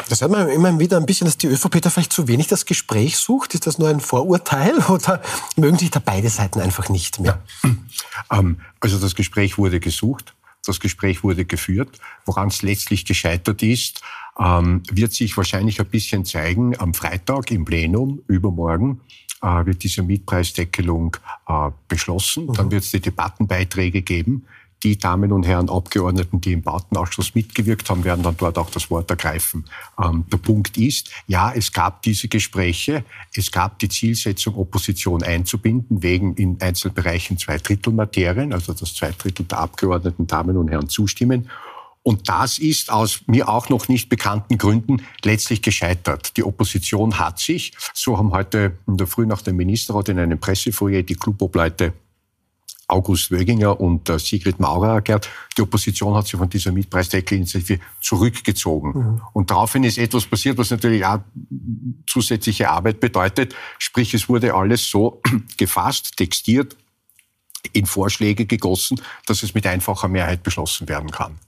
Das 0.09 0.21
hört 0.21 0.31
man 0.31 0.49
immer 0.49 0.77
wieder 0.79 0.97
ein 0.97 1.05
bisschen, 1.05 1.25
dass 1.25 1.37
die 1.37 1.47
ÖVP 1.47 1.81
da 1.81 1.89
vielleicht 1.89 2.13
zu 2.13 2.27
wenig 2.27 2.47
das 2.47 2.65
Gespräch 2.65 3.17
sucht. 3.17 3.53
Ist 3.53 3.67
das 3.67 3.77
nur 3.77 3.89
ein 3.89 3.99
Vorurteil 3.99 4.77
oder 4.89 5.21
mögen 5.55 5.77
sich 5.77 5.91
da 5.91 5.99
beide 5.99 6.29
Seiten 6.29 6.59
einfach 6.61 6.89
nicht 6.89 7.19
mehr? 7.19 7.41
Ja. 7.63 8.39
Ähm, 8.39 8.57
also 8.79 8.99
das 8.99 9.15
Gespräch 9.15 9.57
wurde 9.57 9.79
gesucht. 9.79 10.33
Das 10.65 10.79
Gespräch 10.79 11.23
wurde 11.23 11.45
geführt. 11.45 11.99
Woran 12.25 12.47
es 12.47 12.61
letztlich 12.61 13.05
gescheitert 13.05 13.61
ist, 13.63 14.01
ähm, 14.39 14.81
wird 14.89 15.13
sich 15.13 15.35
wahrscheinlich 15.35 15.79
ein 15.79 15.87
bisschen 15.87 16.25
zeigen 16.25 16.79
am 16.79 16.93
Freitag 16.93 17.51
im 17.51 17.65
Plenum, 17.65 18.21
übermorgen, 18.27 19.01
äh, 19.41 19.65
wird 19.65 19.83
diese 19.83 20.03
Mietpreisdeckelung 20.03 21.17
äh, 21.47 21.69
beschlossen. 21.87 22.47
Mhm. 22.47 22.53
Dann 22.53 22.71
wird 22.71 22.83
es 22.83 22.91
die 22.91 23.01
Debattenbeiträge 23.01 24.01
geben. 24.01 24.45
Die 24.83 24.97
Damen 24.97 25.31
und 25.31 25.47
Herren 25.47 25.69
Abgeordneten, 25.69 26.41
die 26.41 26.51
im 26.51 26.61
Bautenausschuss 26.61 27.35
mitgewirkt 27.35 27.89
haben, 27.89 28.03
werden 28.03 28.21
dann 28.21 28.35
dort 28.37 28.57
auch 28.57 28.69
das 28.69 28.89
Wort 28.89 29.09
ergreifen. 29.09 29.63
Ähm, 30.03 30.25
der 30.31 30.37
Punkt 30.37 30.77
ist, 30.77 31.09
ja, 31.25 31.53
es 31.53 31.71
gab 31.71 32.01
diese 32.01 32.27
Gespräche, 32.27 33.05
es 33.33 33.51
gab 33.51 33.79
die 33.79 33.87
Zielsetzung, 33.87 34.55
Opposition 34.57 35.23
einzubinden, 35.23 36.03
wegen 36.03 36.35
in 36.35 36.59
Einzelbereichen 36.59 37.37
zwei 37.37 37.57
Drittel 37.57 37.93
Materien, 37.93 38.51
also 38.51 38.73
dass 38.73 38.93
zwei 38.93 39.11
Drittel 39.11 39.45
der 39.45 39.59
Abgeordneten 39.59 40.27
Damen 40.27 40.57
und 40.57 40.67
Herren 40.69 40.89
zustimmen. 40.89 41.49
Und 42.03 42.27
das 42.27 42.59
ist 42.59 42.91
aus 42.91 43.21
mir 43.27 43.47
auch 43.47 43.69
noch 43.69 43.87
nicht 43.87 44.09
bekannten 44.09 44.57
Gründen 44.57 45.03
letztlich 45.23 45.61
gescheitert. 45.61 46.35
Die 46.35 46.43
Opposition 46.43 47.17
hat 47.17 47.39
sich, 47.39 47.71
so 47.93 48.17
haben 48.17 48.31
heute 48.31 48.77
in 48.87 48.97
der 48.97 49.07
Früh 49.07 49.25
nach 49.25 49.41
dem 49.41 49.55
Ministerrat 49.55 50.09
in 50.09 50.19
einem 50.19 50.37
Pressefoyer 50.37 51.03
die 51.03 51.15
Clubobleute 51.15 51.93
August 52.87 53.31
Wöginger 53.31 53.79
und 53.79 54.09
äh, 54.09 54.19
Sigrid 54.19 54.59
Maurer 54.59 54.95
erklärt, 54.95 55.29
die 55.57 55.61
Opposition 55.61 56.15
hat 56.15 56.27
sich 56.27 56.37
von 56.37 56.49
dieser 56.49 56.71
Mietpreisdeckelinitiative 56.71 57.79
zurückgezogen. 58.01 58.91
Mhm. 58.93 59.21
Und 59.33 59.51
daraufhin 59.51 59.83
ist 59.83 59.97
etwas 59.97 60.25
passiert, 60.25 60.57
was 60.57 60.69
natürlich 60.69 61.05
auch 61.05 61.19
zusätzliche 62.07 62.69
Arbeit 62.69 62.99
bedeutet. 62.99 63.55
Sprich, 63.79 64.13
es 64.13 64.27
wurde 64.27 64.53
alles 64.53 64.89
so 64.89 65.21
gefasst, 65.57 66.17
textiert, 66.17 66.75
in 67.71 67.85
Vorschläge 67.85 68.45
gegossen, 68.45 69.01
dass 69.25 69.41
es 69.43 69.53
mit 69.53 69.65
einfacher 69.65 70.09
Mehrheit 70.09 70.43
beschlossen 70.43 70.89
werden 70.89 71.09
kann. 71.11 71.39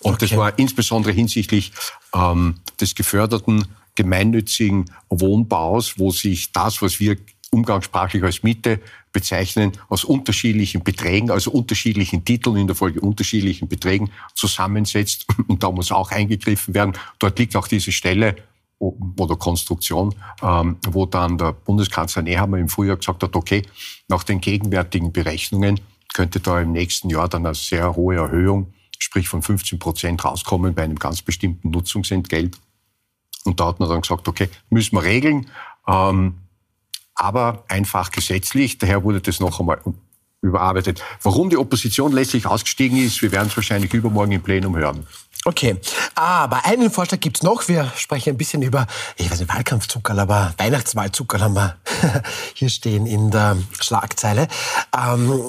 Und 0.00 0.14
okay. 0.14 0.16
das 0.20 0.36
war 0.36 0.58
insbesondere 0.58 1.12
hinsichtlich 1.12 1.72
ähm, 2.14 2.56
des 2.80 2.94
geförderten 2.94 3.66
gemeinnützigen 3.94 4.86
Wohnbaus, 5.10 5.98
wo 5.98 6.10
sich 6.10 6.52
das, 6.52 6.80
was 6.82 6.98
wir 6.98 7.16
umgangssprachlich 7.52 8.22
als 8.22 8.42
Miete 8.42 8.80
bezeichnen, 9.12 9.72
aus 9.88 10.04
unterschiedlichen 10.04 10.82
Beträgen, 10.82 11.30
also 11.30 11.50
unterschiedlichen 11.50 12.24
Titeln, 12.24 12.56
in 12.56 12.66
der 12.66 12.74
Folge 12.74 13.00
unterschiedlichen 13.00 13.68
Beträgen 13.68 14.10
zusammensetzt. 14.34 15.26
Und 15.48 15.62
da 15.62 15.70
muss 15.70 15.92
auch 15.92 16.10
eingegriffen 16.10 16.74
werden. 16.74 16.94
Dort 17.18 17.38
liegt 17.38 17.54
auch 17.54 17.68
diese 17.68 17.92
Stelle 17.92 18.36
oder 18.78 19.36
Konstruktion, 19.36 20.14
ähm, 20.42 20.78
wo 20.88 21.06
dann 21.06 21.38
der 21.38 21.52
Bundeskanzler 21.52 22.22
Nehammer 22.22 22.58
im 22.58 22.68
Frühjahr 22.68 22.96
gesagt 22.96 23.22
hat, 23.22 23.36
okay, 23.36 23.62
nach 24.08 24.24
den 24.24 24.40
gegenwärtigen 24.40 25.12
Berechnungen 25.12 25.78
könnte 26.14 26.40
da 26.40 26.60
im 26.60 26.72
nächsten 26.72 27.08
Jahr 27.08 27.28
dann 27.28 27.46
eine 27.46 27.54
sehr 27.54 27.94
hohe 27.94 28.16
Erhöhung, 28.16 28.72
sprich 28.98 29.28
von 29.28 29.42
15 29.42 29.78
Prozent 29.78 30.24
rauskommen 30.24 30.74
bei 30.74 30.82
einem 30.82 30.98
ganz 30.98 31.22
bestimmten 31.22 31.70
Nutzungsentgelt. 31.70 32.58
Und 33.44 33.60
da 33.60 33.66
hat 33.66 33.78
man 33.78 33.88
dann 33.88 34.00
gesagt, 34.00 34.26
okay, 34.26 34.48
müssen 34.70 34.96
wir 34.96 35.04
regeln. 35.04 35.48
Ähm, 35.86 36.34
aber 37.14 37.64
einfach 37.68 38.10
gesetzlich. 38.10 38.78
Daher 38.78 39.04
wurde 39.04 39.20
das 39.20 39.40
noch 39.40 39.60
einmal 39.60 39.80
überarbeitet. 40.42 41.02
Warum 41.22 41.50
die 41.50 41.56
Opposition 41.56 42.12
letztlich 42.12 42.46
ausgestiegen 42.46 42.98
ist, 42.98 43.22
wir 43.22 43.32
werden 43.32 43.48
es 43.48 43.56
wahrscheinlich 43.56 43.94
übermorgen 43.94 44.32
im 44.32 44.42
Plenum 44.42 44.76
hören. 44.76 45.06
Okay, 45.44 45.76
aber 46.14 46.66
einen 46.66 46.90
Vorschlag 46.90 47.18
gibt's 47.18 47.42
noch. 47.42 47.66
Wir 47.66 47.92
sprechen 47.96 48.30
ein 48.30 48.36
bisschen 48.36 48.62
über, 48.62 48.86
ich 49.16 49.28
weiß 49.28 49.40
nicht, 49.40 49.52
Wahlkampfzuckerl, 49.52 50.20
aber 50.20 50.54
Weihnachtswahlzuckerl 50.56 51.40
haben 51.42 51.54
wir 51.54 51.76
hier 52.54 52.68
stehen 52.68 53.06
in 53.06 53.32
der 53.32 53.56
Schlagzeile. 53.80 54.46
Ähm, 54.96 55.48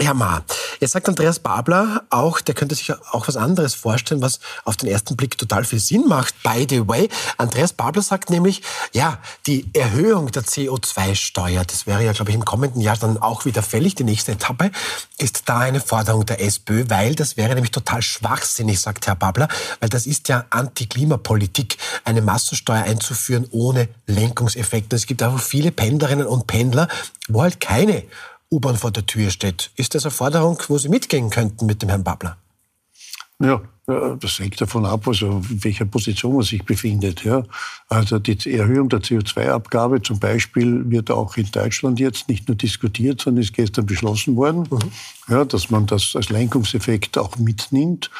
Herr 0.00 0.14
Ma, 0.14 0.42
jetzt 0.80 0.92
sagt 0.92 1.06
Andreas 1.06 1.38
Babler 1.38 2.04
auch, 2.08 2.40
der 2.40 2.54
könnte 2.54 2.74
sich 2.74 2.90
auch 3.12 3.28
was 3.28 3.36
anderes 3.36 3.74
vorstellen, 3.74 4.22
was 4.22 4.40
auf 4.64 4.78
den 4.78 4.88
ersten 4.88 5.16
Blick 5.16 5.36
total 5.36 5.64
viel 5.64 5.80
Sinn 5.80 6.08
macht. 6.08 6.34
By 6.42 6.66
the 6.68 6.88
way, 6.88 7.10
Andreas 7.36 7.74
Babler 7.74 8.00
sagt 8.00 8.30
nämlich, 8.30 8.62
ja, 8.92 9.18
die 9.46 9.68
Erhöhung 9.74 10.32
der 10.32 10.44
CO2-Steuer, 10.44 11.64
das 11.66 11.86
wäre 11.86 12.02
ja, 12.02 12.12
glaube 12.12 12.30
ich, 12.30 12.34
im 12.34 12.44
kommenden 12.44 12.80
Jahr 12.80 12.96
dann 12.96 13.18
auch 13.18 13.44
wieder 13.44 13.62
fällig, 13.62 13.94
die 13.94 14.04
nächste 14.04 14.32
Etappe, 14.32 14.70
ist 15.18 15.42
da 15.46 15.58
eine 15.58 15.80
Forderung 15.80 16.24
der 16.24 16.40
SPÖ, 16.40 16.86
weil 16.88 17.14
das 17.14 17.36
wäre 17.36 17.54
nämlich 17.54 17.70
total 17.70 18.00
schwachsinnig, 18.00 18.80
sagt 18.80 19.06
Herr 19.06 19.14
Babler, 19.14 19.48
weil 19.80 19.90
das 19.90 20.06
ist 20.06 20.28
ja 20.28 20.46
Anti-Klimapolitik, 20.48 21.76
eine 22.04 22.22
Massensteuer 22.22 22.84
einzuführen 22.84 23.46
ohne 23.50 23.88
Lenkungseffekte. 24.06 24.96
Es 24.96 25.06
gibt 25.06 25.22
auch 25.22 25.38
viele 25.38 25.70
Pendlerinnen 25.70 26.26
und 26.26 26.46
Pendler, 26.46 26.88
wo 27.28 27.42
halt 27.42 27.60
keine 27.60 28.04
U-Bahn 28.52 28.76
vor 28.76 28.90
der 28.90 29.06
Tür 29.06 29.30
steht. 29.30 29.70
Ist 29.76 29.94
das 29.94 30.04
eine 30.04 30.10
Forderung, 30.10 30.58
wo 30.68 30.78
Sie 30.78 30.88
mitgehen 30.88 31.30
könnten 31.30 31.66
mit 31.66 31.82
dem 31.82 31.88
Herrn 31.88 32.04
Babler? 32.04 32.36
Ja, 33.40 33.60
das 33.86 34.38
hängt 34.38 34.60
davon 34.60 34.86
ab, 34.86 35.08
also 35.08 35.42
in 35.50 35.64
welcher 35.64 35.84
Position 35.84 36.36
man 36.36 36.44
sich 36.44 36.64
befindet. 36.64 37.24
Ja. 37.24 37.42
Also 37.88 38.20
die 38.20 38.52
Erhöhung 38.52 38.88
der 38.88 39.00
CO2-Abgabe 39.00 40.00
zum 40.02 40.20
Beispiel 40.20 40.88
wird 40.88 41.10
auch 41.10 41.36
in 41.36 41.50
Deutschland 41.50 41.98
jetzt 41.98 42.28
nicht 42.28 42.46
nur 42.46 42.56
diskutiert, 42.56 43.20
sondern 43.20 43.42
ist 43.42 43.54
gestern 43.54 43.86
beschlossen 43.86 44.36
worden, 44.36 44.68
mhm. 44.70 44.92
ja, 45.28 45.44
dass 45.44 45.70
man 45.70 45.86
das 45.86 46.14
als 46.14 46.30
Lenkungseffekt 46.30 47.18
auch 47.18 47.36
mitnimmt. 47.38 48.10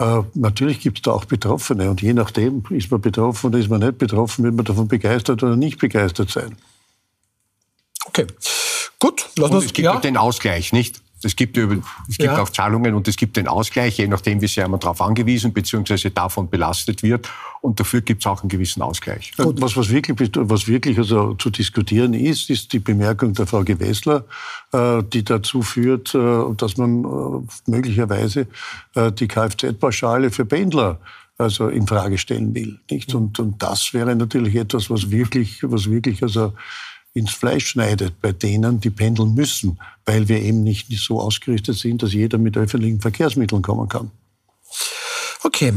Äh, 0.00 0.22
natürlich 0.34 0.80
gibt 0.80 0.98
es 0.98 1.02
da 1.02 1.12
auch 1.12 1.26
Betroffene 1.26 1.88
und 1.88 2.02
je 2.02 2.12
nachdem, 2.12 2.64
ist 2.70 2.90
man 2.90 3.00
betroffen 3.00 3.46
oder 3.46 3.60
ist 3.60 3.70
man 3.70 3.80
nicht 3.80 3.98
betroffen, 3.98 4.42
wird 4.42 4.56
man 4.56 4.64
davon 4.64 4.88
begeistert 4.88 5.44
oder 5.44 5.54
nicht 5.54 5.78
begeistert 5.78 6.30
sein. 6.30 6.56
Okay. 8.16 8.26
Gut, 9.00 9.28
lassen 9.36 9.52
wir 9.52 9.58
es. 9.58 9.72
gibt 9.72 9.78
ja. 9.78 9.98
den 9.98 10.16
Ausgleich, 10.16 10.72
nicht? 10.72 11.02
Es 11.24 11.36
gibt, 11.36 11.56
es 11.56 11.66
gibt 12.18 12.20
ja. 12.20 12.42
auch 12.42 12.50
Zahlungen 12.50 12.94
und 12.94 13.08
es 13.08 13.16
gibt 13.16 13.38
den 13.38 13.48
Ausgleich, 13.48 13.96
je 13.96 14.06
nachdem, 14.06 14.42
wie 14.42 14.46
sehr 14.46 14.68
man 14.68 14.78
darauf 14.78 15.00
angewiesen 15.00 15.54
bzw. 15.54 16.10
davon 16.10 16.50
belastet 16.50 17.02
wird. 17.02 17.30
Und 17.62 17.80
dafür 17.80 18.02
gibt 18.02 18.22
es 18.22 18.26
auch 18.26 18.42
einen 18.42 18.50
gewissen 18.50 18.82
Ausgleich. 18.82 19.32
Und 19.38 19.60
was, 19.62 19.74
was 19.74 19.88
wirklich, 19.88 20.30
was 20.34 20.68
wirklich 20.68 20.98
also 20.98 21.32
zu 21.34 21.48
diskutieren 21.48 22.12
ist, 22.12 22.50
ist 22.50 22.74
die 22.74 22.78
Bemerkung 22.78 23.32
der 23.32 23.46
Frau 23.46 23.64
Gewessler, 23.64 24.24
äh, 24.72 25.02
die 25.02 25.24
dazu 25.24 25.62
führt, 25.62 26.14
äh, 26.14 26.42
dass 26.56 26.76
man 26.76 27.04
äh, 27.04 27.70
möglicherweise 27.70 28.46
äh, 28.94 29.10
die 29.10 29.26
Kfz-Pauschale 29.26 30.30
für 30.30 30.44
Pendler 30.44 31.00
also 31.38 31.68
in 31.68 31.86
Frage 31.86 32.18
stellen 32.18 32.54
will. 32.54 32.78
Nicht? 32.90 33.14
Und, 33.14 33.40
und 33.40 33.62
das 33.62 33.94
wäre 33.94 34.14
natürlich 34.14 34.54
etwas, 34.56 34.90
was 34.90 35.10
wirklich, 35.10 35.60
was 35.62 35.90
wirklich 35.90 36.22
also 36.22 36.52
ins 37.14 37.30
Fleisch 37.30 37.66
schneidet 37.66 38.20
bei 38.20 38.32
denen, 38.32 38.80
die 38.80 38.90
pendeln 38.90 39.34
müssen, 39.34 39.78
weil 40.04 40.28
wir 40.28 40.42
eben 40.42 40.62
nicht 40.62 40.92
so 40.98 41.20
ausgerichtet 41.20 41.76
sind, 41.76 42.02
dass 42.02 42.12
jeder 42.12 42.38
mit 42.38 42.56
öffentlichen 42.56 43.00
Verkehrsmitteln 43.00 43.62
kommen 43.62 43.88
kann. 43.88 44.10
Okay, 45.44 45.72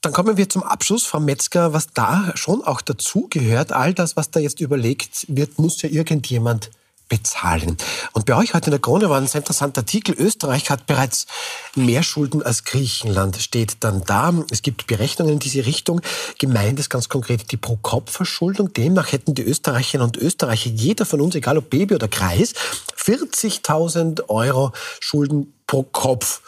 dann 0.00 0.12
kommen 0.12 0.38
wir 0.38 0.48
zum 0.48 0.62
Abschluss, 0.62 1.04
Frau 1.04 1.20
Metzger, 1.20 1.74
was 1.74 1.88
da 1.92 2.32
schon 2.34 2.64
auch 2.64 2.80
dazugehört. 2.80 3.72
All 3.72 3.92
das, 3.92 4.16
was 4.16 4.30
da 4.30 4.40
jetzt 4.40 4.60
überlegt 4.60 5.26
wird, 5.28 5.58
muss 5.58 5.82
ja 5.82 5.90
irgendjemand 5.90 6.70
bezahlen. 7.10 7.76
Und 8.12 8.24
bei 8.24 8.34
euch 8.34 8.54
heute 8.54 8.66
in 8.66 8.70
der 8.70 8.80
Krone 8.80 9.10
war 9.10 9.18
ein 9.18 9.26
sehr 9.26 9.40
interessanter 9.40 9.82
Artikel. 9.82 10.14
Österreich 10.14 10.70
hat 10.70 10.86
bereits 10.86 11.26
mehr 11.74 12.02
Schulden 12.02 12.42
als 12.42 12.64
Griechenland, 12.64 13.36
steht 13.36 13.76
dann 13.80 14.02
da. 14.06 14.32
Es 14.50 14.62
gibt 14.62 14.86
Berechnungen 14.86 15.34
in 15.34 15.38
diese 15.38 15.66
Richtung. 15.66 16.00
Gemeint 16.38 16.80
ist 16.80 16.88
ganz 16.88 17.10
konkret 17.10 17.52
die 17.52 17.58
Pro-Kopf-Verschuldung. 17.58 18.72
Demnach 18.72 19.12
hätten 19.12 19.34
die 19.34 19.42
Österreicherinnen 19.42 20.06
und 20.06 20.16
Österreicher, 20.16 20.70
jeder 20.70 21.04
von 21.04 21.20
uns, 21.20 21.34
egal 21.34 21.58
ob 21.58 21.68
Baby 21.68 21.96
oder 21.96 22.08
Kreis, 22.08 22.54
40.000 22.96 24.28
Euro 24.28 24.72
Schulden 25.00 25.52
pro 25.66 25.82
Kopf 25.82 26.40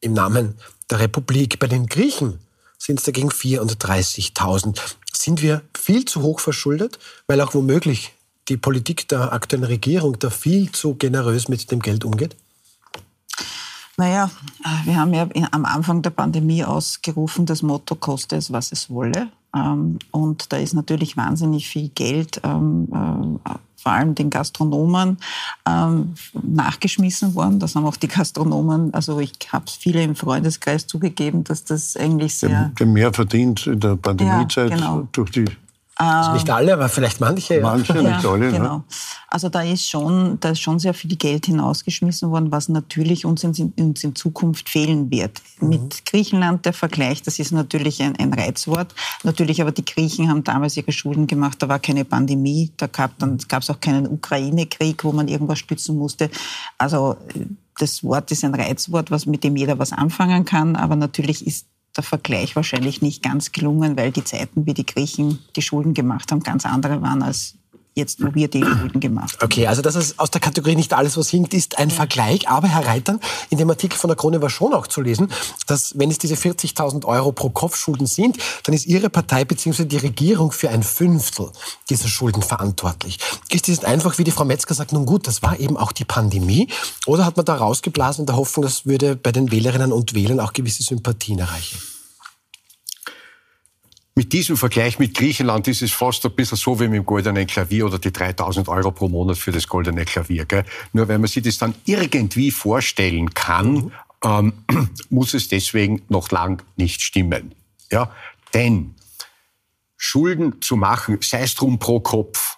im 0.00 0.12
Namen 0.12 0.58
der 0.90 1.00
Republik. 1.00 1.58
Bei 1.58 1.68
den 1.68 1.86
Griechen 1.86 2.40
sind 2.76 2.98
es 2.98 3.04
dagegen 3.04 3.30
34.000. 3.30 4.80
Sind 5.12 5.42
wir 5.42 5.62
viel 5.78 6.04
zu 6.04 6.22
hoch 6.22 6.40
verschuldet, 6.40 6.98
weil 7.26 7.40
auch 7.40 7.54
womöglich 7.54 8.12
die 8.48 8.56
Politik 8.56 9.08
der 9.08 9.32
aktuellen 9.32 9.64
Regierung 9.64 10.18
da 10.18 10.30
viel 10.30 10.72
zu 10.72 10.94
generös 10.94 11.48
mit 11.48 11.70
dem 11.70 11.80
Geld 11.80 12.04
umgeht? 12.04 12.36
Naja, 13.96 14.30
wir 14.84 14.96
haben 14.96 15.12
ja 15.12 15.28
am 15.50 15.64
Anfang 15.64 16.02
der 16.02 16.10
Pandemie 16.10 16.64
ausgerufen, 16.64 17.46
das 17.46 17.62
Motto 17.62 17.96
koste 17.96 18.36
es, 18.36 18.52
was 18.52 18.70
es 18.70 18.88
wolle. 18.90 19.28
Ähm, 19.54 19.98
und 20.12 20.52
da 20.52 20.56
ist 20.58 20.74
natürlich 20.74 21.16
wahnsinnig 21.16 21.66
viel 21.68 21.88
Geld, 21.88 22.40
ähm, 22.44 22.88
äh, 23.44 23.50
vor 23.76 23.92
allem 23.92 24.14
den 24.14 24.30
Gastronomen, 24.30 25.18
ähm, 25.66 26.14
nachgeschmissen 26.42 27.34
worden. 27.34 27.58
Das 27.58 27.74
haben 27.74 27.86
auch 27.86 27.96
die 27.96 28.08
Gastronomen, 28.08 28.94
also 28.94 29.18
ich 29.18 29.32
habe 29.52 29.64
viele 29.66 30.02
im 30.02 30.14
Freundeskreis 30.14 30.86
zugegeben, 30.86 31.42
dass 31.42 31.64
das 31.64 31.96
eigentlich 31.96 32.34
sehr... 32.34 32.72
Der 32.78 32.86
mehr 32.86 33.12
verdient 33.12 33.66
in 33.66 33.80
der 33.80 33.96
Pandemiezeit 33.96 34.70
Ja, 34.70 34.76
genau. 34.76 35.08
durch 35.12 35.30
die 35.30 35.46
Also 36.00 36.32
nicht 36.34 36.48
alle, 36.48 36.72
aber 36.72 36.88
vielleicht 36.88 37.20
manche. 37.20 37.56
ja. 37.56 37.60
manche, 37.60 37.92
nicht 37.92 38.24
alle. 38.24 38.38
Ne? 38.46 38.52
genau. 38.52 38.84
Also 39.26 39.48
da 39.48 39.62
ist 39.62 39.88
schon, 39.88 40.38
da 40.38 40.50
ist 40.50 40.60
schon 40.60 40.78
sehr 40.78 40.94
viel 40.94 41.16
Geld 41.16 41.46
hinausgeschmissen 41.46 42.30
worden, 42.30 42.52
was 42.52 42.68
natürlich 42.68 43.24
uns 43.24 43.42
in, 43.42 43.72
uns 43.76 44.04
in 44.04 44.14
Zukunft 44.14 44.68
fehlen 44.68 45.10
wird. 45.10 45.42
Mit 45.60 46.06
Griechenland 46.06 46.64
der 46.66 46.72
Vergleich, 46.72 47.22
das 47.22 47.40
ist 47.40 47.50
natürlich 47.50 48.00
ein, 48.00 48.14
ein 48.16 48.32
Reizwort. 48.32 48.94
Natürlich, 49.24 49.60
aber 49.60 49.72
die 49.72 49.84
Griechen 49.84 50.28
haben 50.28 50.44
damals 50.44 50.76
ihre 50.76 50.92
Schulden 50.92 51.26
gemacht. 51.26 51.60
Da 51.60 51.68
war 51.68 51.80
keine 51.80 52.04
Pandemie, 52.04 52.70
da 52.76 52.86
gab 52.86 53.12
es 53.18 53.68
auch 53.68 53.80
keinen 53.80 54.06
Ukraine-Krieg, 54.06 55.02
wo 55.02 55.10
man 55.10 55.26
irgendwas 55.26 55.58
stützen 55.58 55.98
musste. 55.98 56.30
Also 56.78 57.16
äh, 57.34 57.40
das 57.78 58.04
Wort 58.04 58.30
ist 58.30 58.44
ein 58.44 58.54
Reizwort, 58.54 59.10
was 59.10 59.26
mit 59.26 59.42
dem 59.42 59.56
jeder 59.56 59.78
was 59.80 59.92
anfangen 59.92 60.44
kann. 60.44 60.76
Aber 60.76 60.94
natürlich 60.94 61.44
ist 61.44 61.66
der 61.98 62.04
Vergleich 62.04 62.56
wahrscheinlich 62.56 63.02
nicht 63.02 63.22
ganz 63.22 63.52
gelungen, 63.52 63.96
weil 63.96 64.12
die 64.12 64.24
Zeiten, 64.24 64.64
wie 64.64 64.74
die 64.74 64.86
Griechen 64.86 65.40
die 65.56 65.62
Schulden 65.62 65.92
gemacht 65.92 66.32
haben, 66.32 66.40
ganz 66.40 66.64
andere 66.64 67.02
waren 67.02 67.22
als 67.22 67.57
jetzt, 67.98 68.24
wo 68.24 68.34
wir 68.34 68.48
die 68.48 68.62
Schulden 68.62 69.00
gemacht 69.00 69.34
haben. 69.34 69.44
Okay, 69.44 69.66
also 69.66 69.82
das 69.82 69.94
ist 69.94 70.18
aus 70.18 70.30
der 70.30 70.40
Kategorie 70.40 70.76
nicht 70.76 70.94
alles, 70.94 71.16
was 71.16 71.28
hinkt, 71.28 71.52
ist 71.52 71.78
ein 71.78 71.90
Vergleich. 71.90 72.48
Aber 72.48 72.68
Herr 72.68 72.86
Reitern, 72.86 73.20
in 73.50 73.58
dem 73.58 73.68
Artikel 73.68 73.98
von 73.98 74.08
der 74.08 74.16
Krone 74.16 74.40
war 74.40 74.50
schon 74.50 74.72
auch 74.72 74.86
zu 74.86 75.00
lesen, 75.00 75.30
dass 75.66 75.98
wenn 75.98 76.10
es 76.10 76.18
diese 76.18 76.34
40.000 76.34 77.04
Euro 77.04 77.32
pro 77.32 77.50
Kopf 77.50 77.76
Schulden 77.76 78.06
sind, 78.06 78.38
dann 78.64 78.74
ist 78.74 78.86
Ihre 78.86 79.10
Partei 79.10 79.44
bzw. 79.44 79.84
die 79.84 79.98
Regierung 79.98 80.52
für 80.52 80.70
ein 80.70 80.82
Fünftel 80.82 81.50
dieser 81.90 82.08
Schulden 82.08 82.42
verantwortlich. 82.42 83.18
Ist 83.50 83.68
das 83.68 83.84
einfach, 83.84 84.18
wie 84.18 84.24
die 84.24 84.30
Frau 84.30 84.44
Metzger 84.44 84.74
sagt, 84.74 84.92
nun 84.92 85.04
gut, 85.04 85.26
das 85.26 85.42
war 85.42 85.58
eben 85.60 85.76
auch 85.76 85.92
die 85.92 86.04
Pandemie? 86.04 86.68
Oder 87.06 87.26
hat 87.26 87.36
man 87.36 87.44
da 87.44 87.56
rausgeblasen 87.56 88.22
in 88.22 88.26
der 88.26 88.36
Hoffnung, 88.36 88.64
das 88.64 88.86
würde 88.86 89.16
bei 89.16 89.32
den 89.32 89.50
Wählerinnen 89.50 89.92
und 89.92 90.14
Wählern 90.14 90.40
auch 90.40 90.52
gewisse 90.52 90.82
Sympathien 90.82 91.38
erreichen? 91.38 91.78
Mit 94.18 94.32
diesem 94.32 94.56
Vergleich 94.56 94.98
mit 94.98 95.14
Griechenland 95.14 95.68
ist 95.68 95.80
es 95.80 95.92
fast 95.92 96.26
ein 96.26 96.32
bisschen 96.32 96.58
so 96.58 96.80
wie 96.80 96.88
mit 96.88 96.96
dem 96.96 97.06
goldenen 97.06 97.46
Klavier 97.46 97.86
oder 97.86 98.00
die 98.00 98.10
3000 98.10 98.66
Euro 98.66 98.90
pro 98.90 99.08
Monat 99.08 99.38
für 99.38 99.52
das 99.52 99.68
goldene 99.68 100.04
Klavier. 100.04 100.44
Gell? 100.44 100.64
Nur 100.92 101.06
wenn 101.06 101.20
man 101.20 101.28
sich 101.28 101.44
das 101.44 101.56
dann 101.56 101.76
irgendwie 101.84 102.50
vorstellen 102.50 103.32
kann, 103.32 103.92
ähm, 104.24 104.54
muss 105.10 105.34
es 105.34 105.46
deswegen 105.46 106.02
noch 106.08 106.32
lang 106.32 106.64
nicht 106.74 107.00
stimmen. 107.00 107.54
Ja? 107.92 108.12
Denn 108.54 108.96
Schulden 109.96 110.60
zu 110.62 110.74
machen, 110.74 111.20
sei 111.22 111.42
es 111.42 111.54
drum 111.54 111.78
pro 111.78 112.00
Kopf, 112.00 112.56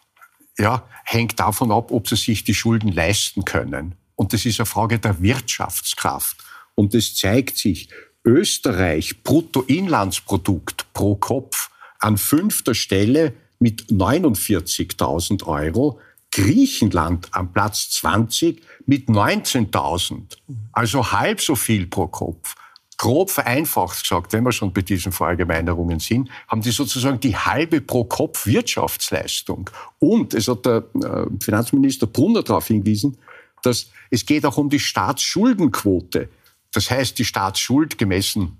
ja, 0.57 0.89
hängt 1.05 1.39
davon 1.39 1.73
ab, 1.73 1.91
ob 1.91 2.09
sie 2.09 2.17
sich 2.17 2.43
die 2.43 2.55
Schulden 2.55 2.91
leisten 2.91 3.45
können. 3.45 3.97
Und 4.15 4.33
das 4.33 4.47
ist 4.47 4.61
eine 4.61 4.65
Frage 4.65 4.99
der 4.99 5.21
Wirtschaftskraft. 5.21 6.39
Und 6.75 6.95
es 6.95 7.15
zeigt 7.15 7.59
sich, 7.59 7.91
Österreich 8.25 9.23
Bruttoinlandsprodukt 9.23 10.93
pro 10.93 11.15
Kopf 11.17 11.71
an 11.99 12.19
fünfter 12.19 12.75
Stelle 12.75 13.33
mit 13.59 13.87
49.000 13.87 15.45
Euro, 15.47 16.01
Griechenland 16.31 17.29
am 17.33 17.53
Platz 17.53 17.91
20 17.91 18.63
mit 18.87 19.09
19.000, 19.09 20.37
also 20.73 21.13
halb 21.13 21.41
so 21.41 21.57
viel 21.57 21.87
pro 21.87 22.07
Kopf. 22.07 22.55
Grob 23.01 23.31
vereinfacht 23.31 24.03
gesagt, 24.03 24.35
wenn 24.35 24.45
wir 24.45 24.53
schon 24.53 24.75
bei 24.75 24.83
diesen 24.83 25.11
Verallgemeinerungen 25.11 26.01
sind, 26.01 26.29
haben 26.49 26.61
die 26.61 26.71
sozusagen 26.71 27.19
die 27.19 27.35
halbe 27.35 27.81
pro 27.81 28.05
Kopf 28.05 28.45
Wirtschaftsleistung. 28.45 29.71
Und 29.99 30.35
es 30.35 30.49
hat 30.49 30.67
der 30.67 30.85
äh, 31.03 31.25
Finanzminister 31.43 32.07
Brunner 32.07 32.43
darauf 32.43 32.67
hingewiesen, 32.67 33.17
dass 33.63 33.91
es 34.11 34.27
geht 34.27 34.45
auch 34.45 34.59
um 34.59 34.69
die 34.69 34.79
Staatsschuldenquote. 34.79 36.29
Das 36.73 36.91
heißt, 36.91 37.19
die 37.19 37.25
Staatsschuld 37.25 37.99
gemessen 37.99 38.59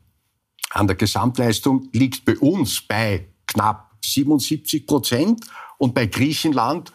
an 0.71 0.87
der 0.87 0.97
Gesamtleistung 0.97 1.89
liegt 1.93 2.25
bei 2.25 2.37
uns 2.39 2.81
bei 2.81 3.27
knapp 3.47 3.91
77 4.05 4.87
Prozent 4.87 5.45
und 5.79 5.95
bei 5.95 6.07
Griechenland 6.07 6.93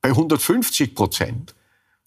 bei 0.00 0.10
150 0.10 0.94
Prozent. 0.94 1.54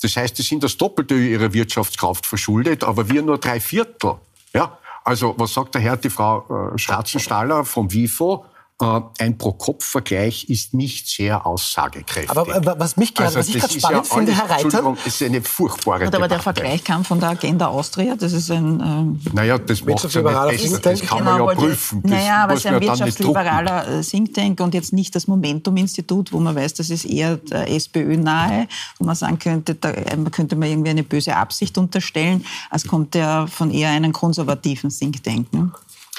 Das 0.01 0.15
heißt, 0.15 0.37
die 0.37 0.41
sind 0.41 0.63
das 0.63 0.77
Doppelte 0.77 1.15
ihrer 1.15 1.53
Wirtschaftskraft 1.53 2.25
verschuldet, 2.25 2.83
aber 2.83 3.09
wir 3.09 3.21
nur 3.21 3.37
drei 3.37 3.59
Viertel. 3.59 4.15
Ja? 4.53 4.77
Also, 5.03 5.35
was 5.37 5.53
sagt 5.53 5.75
der 5.75 5.81
Herr, 5.81 5.97
die 5.97 6.09
Frau 6.09 6.73
äh, 6.73 6.77
Schratzenstaller 6.77 7.65
vom 7.65 7.91
WIFO? 7.91 8.45
Äh, 8.81 9.01
ein 9.19 9.37
Pro-Kopf-Vergleich 9.37 10.49
ist 10.49 10.73
nicht 10.73 11.07
sehr 11.07 11.45
aussagekräftig. 11.45 12.29
Aber 12.31 12.47
äh, 12.47 12.61
was 12.79 12.97
mich 12.97 13.13
gerade, 13.13 13.35
was 13.35 13.47
ich 13.47 13.59
gerade 13.59 13.73
ist 13.73 13.79
spannend 13.79 14.07
ja 14.07 14.15
finde, 14.15 14.31
alles- 14.31 14.49
Herr 14.49 14.81
Reiter, 14.81 14.97
ist 15.05 15.21
eine 15.21 15.41
furchtbare 15.41 16.05
Und 16.05 16.15
aber 16.15 16.27
der 16.27 16.39
Debatte. 16.39 16.61
Vergleich 16.61 16.83
kam 16.83 17.05
von 17.05 17.19
der 17.19 17.29
Agenda 17.29 17.67
Austria. 17.67 18.15
Das 18.15 18.33
ist 18.33 18.49
ein 18.49 18.79
ähm, 18.79 19.19
Naja, 19.33 19.57
das 19.59 19.83
macht 19.85 20.13
ja 20.13 20.21
nicht 20.21 20.53
besser. 20.53 20.79
Das 20.79 21.01
kann 21.01 21.23
man 21.23 21.39
ja 21.39 21.53
prüfen. 21.53 22.01
Das 22.01 22.11
Naja, 22.11 22.43
aber 22.43 22.53
es 22.53 22.59
ist 22.59 22.65
ein 22.65 22.73
ja 22.73 22.81
wirtschaftsliberaler 22.81 23.99
äh, 23.99 24.01
Think 24.01 24.33
Tank 24.33 24.59
und 24.59 24.73
jetzt 24.73 24.93
nicht 24.93 25.15
das 25.15 25.27
Momentum-Institut, 25.27 26.33
wo 26.33 26.39
man 26.39 26.55
weiß, 26.55 26.73
das 26.73 26.89
ist 26.89 27.05
eher 27.05 27.37
der 27.37 27.69
SPÖ 27.69 28.17
nahe, 28.17 28.67
wo 28.97 29.05
man 29.05 29.15
sagen 29.15 29.37
könnte, 29.37 29.75
da 29.75 29.91
könnte 30.31 30.55
man 30.55 30.69
irgendwie 30.69 30.89
eine 30.89 31.03
böse 31.03 31.35
Absicht 31.35 31.77
unterstellen, 31.77 32.45
als 32.69 32.85
kommt 32.87 33.13
der 33.13 33.47
von 33.47 33.71
eher 33.71 33.89
einem 33.89 34.11
konservativen 34.11 34.89
Think 34.89 35.23
Tank. 35.23 35.53
Ne? 35.53 35.71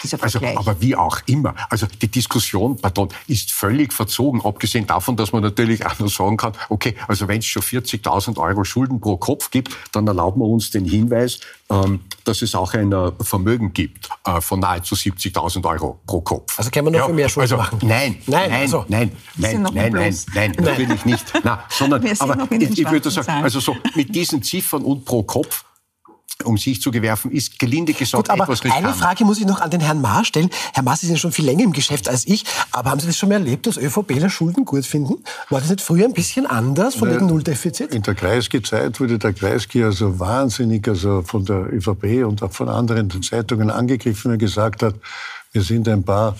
Dieser 0.02 0.22
Also, 0.22 0.38
Vergleich. 0.40 0.58
aber 0.58 0.80
wie 0.80 0.96
auch 0.96 1.20
immer. 1.26 1.54
Also 1.70 1.86
die 2.00 2.08
Diskussion, 2.08 2.76
pardon, 2.76 3.08
ist 3.26 3.52
völlig 3.52 3.92
verzogen, 3.92 4.42
abgesehen 4.44 4.86
davon, 4.86 5.16
dass 5.16 5.32
man 5.32 5.42
natürlich 5.42 5.84
auch 5.86 5.98
nur 5.98 6.08
sagen 6.08 6.36
kann, 6.36 6.52
okay, 6.68 6.94
also 7.08 7.28
wenn 7.28 7.38
es 7.38 7.46
schon 7.46 7.62
40.000 7.62 8.38
Euro 8.38 8.64
Schulden 8.64 9.00
pro 9.00 9.16
Kopf 9.16 9.50
gibt, 9.50 9.70
dann 9.92 10.06
erlauben 10.06 10.40
wir 10.40 10.46
uns 10.46 10.70
den 10.70 10.84
Hinweis, 10.84 11.40
ähm, 11.70 12.00
dass 12.24 12.42
es 12.42 12.54
auch 12.54 12.74
ein 12.74 12.92
äh, 12.92 13.12
Vermögen 13.20 13.72
gibt 13.72 14.08
äh, 14.26 14.40
von 14.40 14.60
nahezu 14.60 14.94
70.000 14.94 15.64
Euro 15.68 16.00
pro 16.06 16.20
Kopf. 16.20 16.58
Also 16.58 16.70
können 16.70 16.92
wir 16.92 16.98
noch 16.98 17.06
viel 17.06 17.14
mehr 17.14 17.28
Schulden 17.28 17.52
also, 17.52 17.56
machen? 17.56 17.78
Nein, 17.82 18.16
Nein, 18.26 18.50
nein, 18.50 18.60
also- 18.62 18.84
nein, 18.88 19.12
nein, 19.36 19.62
noch 19.62 19.72
nein, 19.72 19.92
nein, 19.92 20.02
Plus. 20.10 20.26
nein, 20.34 20.52
natürlich 20.58 21.04
nicht. 21.04 21.32
Nein, 21.44 21.58
sondern, 21.70 22.06
aber 22.18 22.36
noch 22.36 22.50
ich, 22.50 22.78
ich 22.78 22.90
würde 22.90 23.10
sagen, 23.10 23.42
also 23.42 23.60
so 23.60 23.76
mit 23.94 24.14
diesen 24.14 24.42
Ziffern 24.42 24.82
und 24.82 25.04
pro 25.04 25.22
Kopf 25.22 25.64
um 26.44 26.58
sich 26.58 26.80
zu 26.80 26.90
gewerfen, 26.90 27.30
ist 27.30 27.58
gelinde 27.58 27.92
gesagt 27.92 28.28
Gut, 28.28 28.30
aber 28.30 28.44
etwas 28.44 28.62
eine 28.62 28.74
riskant. 28.74 28.96
Frage 28.96 29.24
muss 29.24 29.38
ich 29.38 29.46
noch 29.46 29.60
an 29.60 29.70
den 29.70 29.80
Herrn 29.80 30.00
Maas 30.00 30.26
stellen. 30.26 30.50
Herr 30.72 30.82
Maas 30.82 31.02
ist 31.02 31.10
ja 31.10 31.16
schon 31.16 31.32
viel 31.32 31.44
länger 31.44 31.64
im 31.64 31.72
Geschäft 31.72 32.08
als 32.08 32.26
ich, 32.26 32.44
aber 32.70 32.90
haben 32.90 33.00
Sie 33.00 33.06
das 33.06 33.16
schon 33.16 33.28
mal 33.28 33.36
erlebt, 33.36 33.66
dass 33.66 33.76
ÖVPler 33.76 34.30
Schulden 34.30 34.64
gut 34.64 34.84
finden? 34.86 35.22
War 35.50 35.60
das 35.60 35.70
nicht 35.70 35.80
früher 35.80 36.04
ein 36.04 36.12
bisschen 36.12 36.46
anders 36.46 36.94
von 36.94 37.10
wegen 37.10 37.26
Nulldefizit? 37.26 37.94
In 37.94 38.02
der 38.02 38.14
Kreisky-Zeit 38.14 39.00
wurde 39.00 39.18
der 39.18 39.32
Kreisky 39.32 39.82
also 39.84 40.18
wahnsinnig 40.18 40.86
also 40.88 41.22
von 41.22 41.44
der 41.44 41.72
ÖVP 41.72 42.24
und 42.26 42.42
auch 42.42 42.52
von 42.52 42.68
anderen 42.68 43.10
Zeitungen 43.22 43.70
angegriffen 43.70 44.32
und 44.32 44.38
gesagt 44.38 44.82
hat, 44.82 44.94
wir 45.52 45.62
sind 45.62 45.88
ein 45.88 46.02
paar 46.02 46.36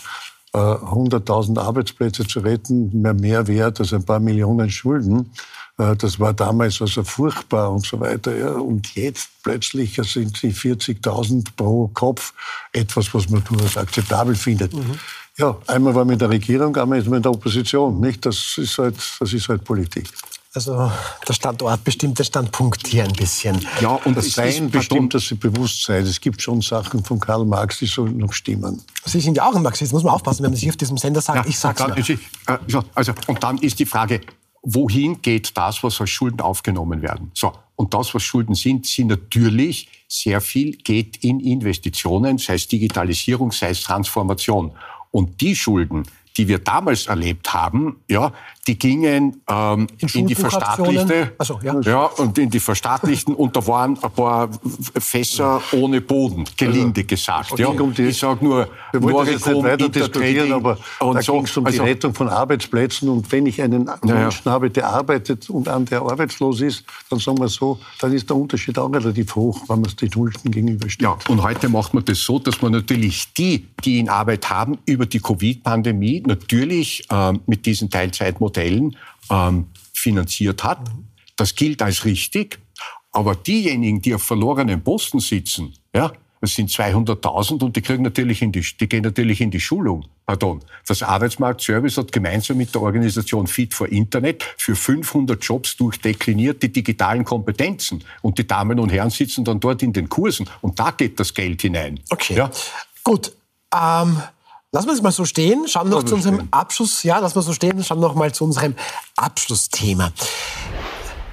äh, 0.55 0.59
hunderttausend 0.59 1.59
Arbeitsplätze 1.59 2.27
zu 2.27 2.41
retten, 2.41 3.01
mehr, 3.01 3.15
mehr 3.15 3.47
wert 3.47 3.81
als 3.81 3.93
ein 3.93 4.05
paar 4.05 4.21
Millionen 4.21 4.71
Schulden. 4.71 5.31
Äh, 5.91 5.97
das 5.97 6.19
war 6.21 6.33
damals 6.33 6.81
also 6.81 7.03
furchtbar 7.03 7.71
und 7.73 7.85
so 7.87 7.99
weiter. 8.01 8.37
Ja. 8.37 8.53
Und 8.53 8.95
jetzt 8.95 9.29
plötzlich 9.43 9.97
sind 10.05 10.41
die 10.43 10.53
40.000 10.55 11.47
pro 11.57 11.89
Kopf 11.89 12.33
etwas, 12.73 13.13
was 13.15 13.29
man 13.29 13.43
durchaus 13.45 13.77
akzeptabel 13.77 14.35
findet. 14.35 14.73
Ja, 15.39 15.57
einmal 15.67 15.95
war 15.95 16.05
man 16.05 16.13
in 16.15 16.19
der 16.19 16.29
Regierung, 16.31 16.77
einmal 16.77 16.99
ist 16.99 17.09
man 17.09 17.17
in 17.19 17.23
der 17.23 17.33
Opposition. 17.33 18.01
Nicht? 18.01 18.25
Das, 18.27 18.55
ist 18.59 18.79
halt, 18.79 18.97
das 19.19 19.33
ist 19.33 19.49
halt 19.49 19.65
Politik. 19.65 20.09
Also 20.55 20.93
der 21.27 21.33
Standort 21.33 21.83
bestimmt 21.83 22.19
den 22.19 22.27
Standpunkt 22.27 22.87
hier 22.87 23.05
ein 23.05 23.13
bisschen. 23.15 23.67
Ja, 23.81 23.99
und 24.05 24.15
Das 24.15 24.33
Sein 24.33 24.67
ist 24.67 24.71
bestimmt 24.71 25.15
das 25.15 25.27
Bewusstsein. 25.41 26.05
Es 26.05 26.21
gibt 26.21 26.43
schon 26.43 26.61
Sachen 26.61 27.03
von 27.03 27.19
Karl 27.19 27.47
Marx, 27.47 27.79
die 27.79 27.87
sollen 27.87 28.19
noch 28.19 28.35
stimmen. 28.35 28.83
Sie 29.07 29.21
sind 29.21 29.35
ja 29.39 29.49
auch 29.49 29.55
ein 29.55 29.63
Marxist, 29.63 29.95
muss 29.95 30.03
man 30.05 30.13
aufpassen, 30.13 30.43
wenn 30.43 30.51
man 30.51 30.61
sich 30.61 30.69
auf 30.69 30.77
diesem 30.77 30.99
Sender 30.99 31.23
sagt, 31.23 31.49
ich 31.49 31.59
sag's 31.59 31.79
dann, 31.83 31.95
die- 31.95 32.13
äh, 32.13 32.59
so, 32.69 32.85
also, 32.95 33.15
und 33.29 33.43
dann 33.43 33.57
ist 33.59 33.79
die 33.79 33.87
Frage, 33.87 34.21
wohin 34.63 35.21
geht 35.23 35.57
das, 35.57 35.83
was 35.83 36.01
als 36.01 36.11
Schulden 36.11 36.41
aufgenommen 36.41 37.03
werden? 37.03 37.31
So, 37.35 37.53
und 37.77 37.95
das, 37.95 38.15
was 38.15 38.23
Schulden 38.23 38.55
sind, 38.55 38.87
sind 38.87 39.09
natürlich 39.09 39.89
sehr 40.09 40.41
viel 40.41 40.77
geht 40.77 41.25
in 41.25 41.41
Investitionen, 41.41 42.39
sei 42.39 42.55
es 42.55 42.69
Digitalisierung, 42.69 43.51
sei 43.51 43.71
es 43.71 43.83
Transformation. 43.83 44.73
Und 45.11 45.41
die 45.41 45.57
Schulden, 45.57 46.05
die 46.37 46.49
wir 46.49 46.59
damals 46.59 47.07
erlebt 47.07 47.53
haben, 47.53 47.97
ja, 48.09 48.33
die 48.69 48.79
gingen 48.79 49.43
ähm, 49.49 49.89
in, 49.99 50.09
in 50.09 50.27
die 50.29 50.37
verstaatlichte, 50.37 51.33
so, 51.43 51.59
ja. 51.65 51.81
ja. 51.81 52.05
und 52.05 52.39
in 52.39 52.49
die 52.49 52.61
verstaatlichten 52.61 53.35
und 53.35 53.57
da 53.57 53.67
waren 53.67 53.99
ein 54.01 54.11
paar 54.13 54.51
Fässer 55.01 55.61
ohne 55.73 56.01
Boden, 56.01 56.45
gelinde 56.57 57.03
gesagt. 57.03 57.59
Ja. 57.59 57.69
Um 57.69 57.93
die, 57.93 58.03
ich 58.03 58.19
sage 58.19 58.45
nur, 58.45 58.69
wir 58.93 59.03
wollen 59.03 59.29
jetzt 59.29 59.47
nicht 59.47 59.65
weiter 59.65 59.89
diskutieren, 59.89 60.53
aber 60.53 60.79
und 61.01 61.15
da 61.17 61.23
so. 61.23 61.33
ging 61.33 61.45
es 61.45 61.57
um 61.57 61.67
Also- 61.67 61.83
die 61.83 61.89
Rettung 61.89 62.15
von 62.15 62.29
Arbeitsplätzen 62.29 63.09
und 63.09 63.31
wenn 63.33 63.47
ich 63.47 63.61
einen 63.61 63.91
Menschen 64.05 64.51
habe, 64.53 64.71
der 64.71 64.89
arbeitet 64.89 65.51
und 65.51 65.69
an 65.69 65.85
der 65.87 66.03
arbeitslos 66.03 66.61
ist, 66.61 66.85
dann 67.11 67.19
sagen 67.19 67.41
wir 67.41 67.49
so, 67.49 67.81
dann 68.01 68.13
ist 68.13 68.31
der 68.31 68.37
Unterschied 68.37 68.79
auch 68.79 68.93
relativ 68.93 69.35
hoch, 69.35 69.61
wenn 69.67 69.81
man 69.81 69.87
es 69.87 69.97
den 69.97 70.13
Schulden 70.13 70.53
gegenübersteht. 70.53 71.03
Ja, 71.03 71.19
und 71.29 71.43
heute 71.43 71.69
macht 71.69 71.95
man 71.95 72.05
das 72.05 72.21
so, 72.21 72.39
dass 72.39 72.63
man 72.63 72.71
natürlich 72.71 73.33
die, 73.33 73.67
die 73.85 73.99
in 73.99 74.09
Arbeit 74.09 74.49
haben, 74.49 74.79
über 74.87 75.07
die 75.07 75.19
Covid-Pandemie 75.19 76.23
natürlich 76.25 77.05
ähm, 77.11 77.41
mit 77.47 77.67
diesen 77.67 77.91
Teilzeitmodellen 77.91 78.52
ähm, 79.31 79.67
finanziert 79.93 80.65
hat. 80.65 80.81
Das 81.37 81.55
gilt 81.55 81.83
als 81.83 82.05
richtig. 82.05 82.59
Aber 83.13 83.35
diejenigen, 83.35 84.01
die 84.01 84.15
auf 84.15 84.23
verlorenen 84.23 84.83
Posten 84.83 85.21
sitzen, 85.21 85.75
ja, 85.95 86.13
das 86.43 86.55
sind 86.55 86.71
200.000 86.71 87.63
und 87.63 87.77
die 87.77 87.83
kriegen 87.83 88.03
natürlich 88.03 88.43
in 88.43 88.51
die, 88.51 88.67
die 88.81 88.89
gehen 88.89 89.05
natürlich 89.05 89.41
in 89.41 89.53
die 89.53 89.61
Schulung. 89.61 90.07
Pardon. 90.27 90.61
Das 90.89 91.01
Arbeitsmarktservice 91.01 91.99
hat 91.99 92.11
gemeinsam 92.11 92.57
mit 92.57 92.75
der 92.75 92.83
Organisation 92.83 93.47
Fit 93.47 93.73
for 93.73 93.87
Internet 93.89 94.45
für 94.57 94.75
500 94.75 95.41
Jobs 95.41 95.77
durchdekliniert 95.77 96.61
die 96.61 96.73
digitalen 96.73 97.25
Kompetenzen. 97.25 98.03
Und 98.23 98.39
die 98.39 98.47
Damen 98.47 98.81
und 98.81 98.91
Herren 98.91 99.11
sitzen 99.11 99.45
dann 99.45 99.61
dort 99.61 99.85
in 99.85 99.93
den 99.93 100.09
Kursen 100.09 100.51
und 100.63 100.81
da 100.81 100.91
geht 100.91 101.21
das 101.21 101.33
Geld 101.33 101.63
hinein. 101.63 102.01
Okay. 102.11 102.35
Ja? 102.35 102.51
Gut. 103.05 103.33
Ähm, 103.73 104.21
lassen 104.73 104.87
wir 104.89 104.95
es 104.95 105.03
mal 105.03 105.13
so 105.13 105.25
stehen. 105.25 105.69
Schauen 105.69 105.91
noch 105.91 106.03
zu 106.03 106.15
unserem 106.15 106.37
stehen. 106.37 106.49
Abschluss. 106.51 107.03
Ja, 107.03 107.19
lassen 107.19 107.37
wir 107.37 107.43
so 107.43 107.53
stehen. 107.53 107.85
Schauen 107.85 108.01
noch 108.01 108.15
mal 108.15 108.33
zu 108.33 108.45
unserem 108.45 108.75
Abschlussthema. 109.17 110.13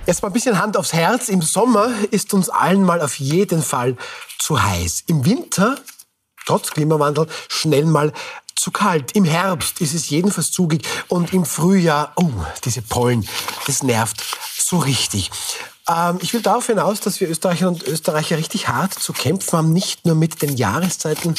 Jetzt 0.06 0.22
mal 0.22 0.30
ein 0.30 0.34
bisschen 0.34 0.60
Hand 0.62 0.76
aufs 0.78 0.94
Herz. 0.94 1.30
Im 1.30 1.42
Sommer 1.42 1.90
ist 2.12 2.34
uns 2.34 2.50
allen 2.50 2.84
mal 2.84 3.02
auf 3.02 3.20
jeden 3.20 3.64
Fall 3.64 3.96
zu 4.38 4.62
heiß. 4.62 5.06
Im 5.08 5.26
Winter, 5.26 5.78
trotz 6.46 6.72
Klimawandel, 6.72 7.28
schnell 7.48 7.86
mal 7.86 8.12
zu 8.56 8.72
kalt. 8.72 9.14
Im 9.14 9.24
Herbst 9.24 9.80
ist 9.80 9.94
es 9.94 10.10
jedenfalls 10.10 10.52
zugig. 10.52 10.86
Und 11.08 11.34
im 11.34 11.46
Frühjahr, 11.46 12.12
oh, 12.18 12.30
diese 12.66 12.82
Pollen, 12.82 13.28
das 13.68 13.84
nervt 13.84 14.22
so 14.58 14.80
richtig. 14.80 15.32
Ähm, 15.90 16.20
ich 16.22 16.34
will 16.34 16.42
darauf 16.42 16.68
hinaus, 16.68 17.00
dass 17.00 17.20
wir 17.20 17.30
Österreicher 17.30 17.68
und 17.68 17.84
Österreicher 17.84 18.38
richtig 18.38 18.68
hart 18.68 18.94
zu 18.94 19.14
kämpfen 19.14 19.58
haben, 19.58 19.74
nicht 19.74 20.06
nur 20.06 20.16
mit 20.16 20.42
den 20.42 20.56
Jahreszeiten. 20.56 21.36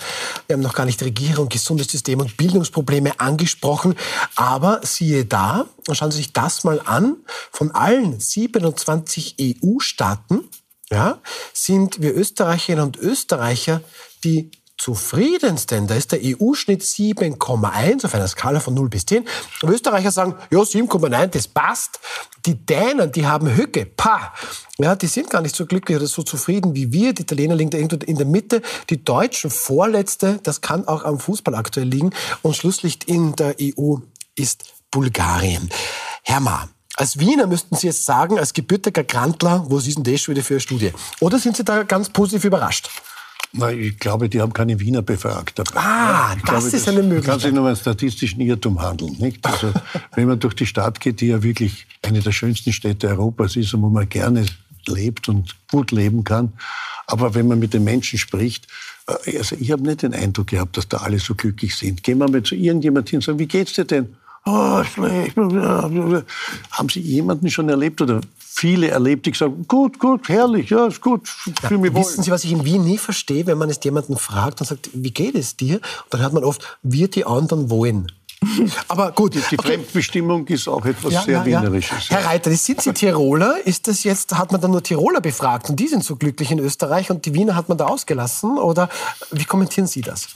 Wir 0.46 0.54
haben 0.54 0.62
noch 0.62 0.74
gar 0.74 0.86
nicht 0.86 1.02
Regierung, 1.02 1.48
gesundes 1.48 1.88
System 1.88 2.20
und 2.20 2.36
Bildungsprobleme 2.36 3.20
angesprochen. 3.20 3.94
Aber 4.34 4.80
siehe 4.82 5.24
da, 5.24 5.66
schauen 5.92 6.10
Sie 6.10 6.18
sich 6.18 6.32
das 6.32 6.64
mal 6.64 6.80
an, 6.84 7.16
von 7.52 7.70
allen 7.70 8.18
27 8.18 9.36
EU-Staaten 9.40 10.48
ja, 10.90 11.20
sind 11.52 12.02
wir 12.02 12.16
Österreicherinnen 12.16 12.84
und 12.84 12.96
Österreicher 12.96 13.80
die 14.24 14.50
zufriedensten. 14.80 15.86
Da 15.86 15.94
ist 15.94 16.12
der 16.12 16.20
EU-Schnitt 16.22 16.82
7,1 16.82 18.04
auf 18.04 18.14
einer 18.14 18.26
Skala 18.26 18.60
von 18.60 18.74
0 18.74 18.88
bis 18.88 19.04
10. 19.06 19.26
Und 19.62 19.70
Österreicher 19.70 20.10
sagen, 20.10 20.34
ja, 20.50 20.58
7,9, 20.58 21.26
das 21.26 21.48
passt. 21.48 22.00
Die 22.46 22.54
Dänen, 22.54 23.12
die 23.12 23.26
haben 23.26 23.54
Hücke, 23.54 23.84
pa. 23.84 24.32
Ja, 24.78 24.96
die 24.96 25.06
sind 25.06 25.28
gar 25.28 25.42
nicht 25.42 25.54
so 25.54 25.66
glücklich 25.66 25.98
oder 25.98 26.06
so 26.06 26.22
zufrieden 26.22 26.74
wie 26.74 26.92
wir. 26.92 27.12
Die 27.12 27.22
Italiener 27.22 27.54
liegen 27.54 27.70
da 27.70 27.76
irgendwo 27.76 28.04
in 28.06 28.16
der 28.16 28.26
Mitte. 28.26 28.62
Die 28.88 29.04
Deutschen 29.04 29.50
vorletzte, 29.50 30.40
das 30.42 30.62
kann 30.62 30.88
auch 30.88 31.04
am 31.04 31.18
Fußball 31.18 31.54
aktuell 31.54 31.88
liegen. 31.88 32.10
Und 32.40 32.56
Schlusslicht 32.56 33.04
in 33.04 33.36
der 33.36 33.56
EU 33.60 33.96
ist 34.34 34.64
Bulgarien. 34.90 35.68
Herr 36.22 36.40
Ma, 36.40 36.68
als 36.96 37.18
Wiener 37.18 37.46
müssten 37.46 37.76
Sie 37.76 37.86
jetzt 37.86 38.06
sagen, 38.06 38.38
als 38.38 38.54
gebürtiger 38.54 39.04
Grantler, 39.04 39.66
was 39.68 39.86
ist 39.86 39.96
denn 39.96 40.04
das 40.04 40.22
schon 40.22 40.34
wieder 40.34 40.44
für 40.44 40.54
eine 40.54 40.60
Studie? 40.60 40.92
Oder 41.20 41.38
sind 41.38 41.56
Sie 41.56 41.64
da 41.64 41.82
ganz 41.82 42.08
positiv 42.08 42.44
überrascht? 42.44 42.90
Na, 43.52 43.72
ich 43.72 43.98
glaube, 43.98 44.28
die 44.28 44.40
haben 44.40 44.52
keine 44.52 44.78
Wiener 44.78 45.02
befragt. 45.02 45.58
dabei. 45.58 45.72
Ah, 45.74 46.34
ich 46.36 46.42
das 46.44 46.72
ist 46.72 46.88
eine 46.88 47.02
Möglichkeit. 47.02 47.30
Kann 47.30 47.40
sich 47.40 47.52
nur 47.52 47.62
um 47.62 47.66
einen 47.66 47.76
statistischen 47.76 48.40
Irrtum 48.40 48.80
handeln. 48.80 49.16
Nicht? 49.18 49.44
Also, 49.44 49.72
wenn 50.14 50.28
man 50.28 50.38
durch 50.38 50.54
die 50.54 50.66
Stadt 50.66 51.00
geht, 51.00 51.20
die 51.20 51.28
ja 51.28 51.42
wirklich 51.42 51.86
eine 52.02 52.20
der 52.20 52.32
schönsten 52.32 52.72
Städte 52.72 53.08
Europas 53.08 53.56
ist 53.56 53.74
und 53.74 53.82
wo 53.82 53.88
man 53.88 54.08
gerne 54.08 54.46
lebt 54.86 55.28
und 55.28 55.56
gut 55.70 55.90
leben 55.90 56.24
kann. 56.24 56.52
Aber 57.06 57.34
wenn 57.34 57.48
man 57.48 57.58
mit 57.58 57.74
den 57.74 57.84
Menschen 57.84 58.18
spricht, 58.18 58.68
äh, 59.08 59.38
also 59.38 59.56
ich 59.58 59.72
habe 59.72 59.82
nicht 59.82 60.02
den 60.02 60.14
Eindruck 60.14 60.48
gehabt, 60.48 60.76
dass 60.76 60.88
da 60.88 60.98
alle 60.98 61.18
so 61.18 61.34
glücklich 61.34 61.76
sind. 61.76 62.02
Gehen 62.02 62.18
wir 62.18 62.30
mal 62.30 62.42
zu 62.42 62.54
irgendjemandem 62.54 63.10
hin 63.10 63.18
und 63.18 63.24
sagen, 63.24 63.38
wie 63.38 63.48
geht's 63.48 63.72
dir 63.72 63.84
denn? 63.84 64.14
Oh, 64.46 64.82
schlecht. 64.84 65.36
Haben 65.36 66.88
Sie 66.88 67.00
jemanden 67.00 67.50
schon 67.50 67.68
erlebt 67.68 68.00
oder 68.00 68.20
viele 68.52 68.88
erlebt, 68.88 69.26
die 69.26 69.32
sagen, 69.32 69.64
gut, 69.68 69.98
gut, 69.98 70.28
herrlich, 70.28 70.70
ja, 70.70 70.86
ist 70.86 71.00
gut, 71.00 71.28
fühle 71.28 71.80
mich 71.80 71.94
wohl. 71.94 72.00
Wissen 72.02 72.24
Sie, 72.24 72.30
was 72.30 72.44
ich 72.44 72.52
in 72.52 72.64
Wien 72.64 72.84
nie 72.84 72.98
verstehe, 72.98 73.46
wenn 73.46 73.58
man 73.58 73.68
jetzt 73.68 73.84
jemanden 73.84 74.16
fragt 74.16 74.60
und 74.60 74.66
sagt, 74.66 74.90
wie 74.92 75.12
geht 75.12 75.34
es 75.36 75.56
dir? 75.56 75.76
Und 75.76 75.82
dann 76.10 76.20
hört 76.20 76.32
man 76.32 76.44
oft, 76.44 76.78
wir 76.82 77.08
die 77.08 77.24
anderen 77.24 77.70
wollen. 77.70 78.10
Aber 78.88 79.12
gut, 79.12 79.34
Die 79.34 79.56
Fremdbestimmung 79.56 80.46
ist 80.48 80.66
auch 80.66 80.84
etwas 80.84 81.12
Ja, 81.12 81.22
sehr 81.22 81.38
ja, 81.38 81.46
ja. 81.46 81.62
Wienerisches. 81.62 82.10
Herr 82.10 82.24
Reiter, 82.24 82.50
sind 82.50 82.80
Sie 82.80 82.92
Tiroler? 82.92 83.58
Ist 83.64 83.86
das 83.86 84.02
jetzt, 84.02 84.36
hat 84.36 84.50
man 84.50 84.60
dann 84.60 84.70
nur 84.70 84.82
Tiroler 84.82 85.20
befragt 85.20 85.70
und 85.70 85.76
die 85.78 85.88
sind 85.88 86.04
so 86.04 86.16
glücklich 86.16 86.50
in 86.50 86.58
Österreich 86.58 87.10
und 87.10 87.26
die 87.26 87.34
Wiener 87.34 87.54
hat 87.54 87.68
man 87.68 87.78
da 87.78 87.86
ausgelassen? 87.86 88.58
Oder 88.58 88.88
wie 89.30 89.44
kommentieren 89.44 89.86
Sie 89.86 90.00
das? 90.00 90.28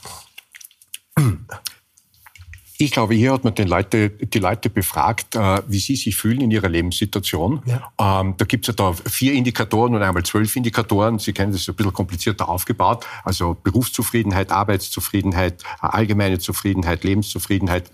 Ich 2.77 2.91
glaube, 2.91 3.13
hier 3.15 3.31
hat 3.31 3.45
man 3.45 3.55
Leute, 3.55 4.09
die 4.09 4.39
Leute 4.39 4.69
befragt, 4.69 5.35
äh, 5.35 5.61
wie 5.67 5.79
sie 5.79 5.95
sich 5.95 6.15
fühlen 6.15 6.41
in 6.41 6.51
ihrer 6.51 6.67
Lebenssituation. 6.67 7.61
Ja. 7.65 8.21
Ähm, 8.21 8.35
da 8.37 8.45
gibt 8.45 8.65
es 8.65 8.67
ja 8.67 8.73
da 8.73 8.93
vier 8.93 9.33
Indikatoren 9.33 9.95
und 9.95 10.01
einmal 10.01 10.23
zwölf 10.23 10.55
Indikatoren. 10.55 11.17
Sie 11.19 11.31
kennen 11.31 11.53
das 11.53 11.61
ist 11.61 11.69
ein 11.69 11.75
bisschen 11.75 11.93
komplizierter 11.93 12.49
aufgebaut. 12.49 13.05
Also 13.23 13.55
Berufszufriedenheit, 13.63 14.51
Arbeitszufriedenheit, 14.51 15.63
allgemeine 15.79 16.39
Zufriedenheit, 16.39 17.05
Lebenszufriedenheit. 17.05 17.89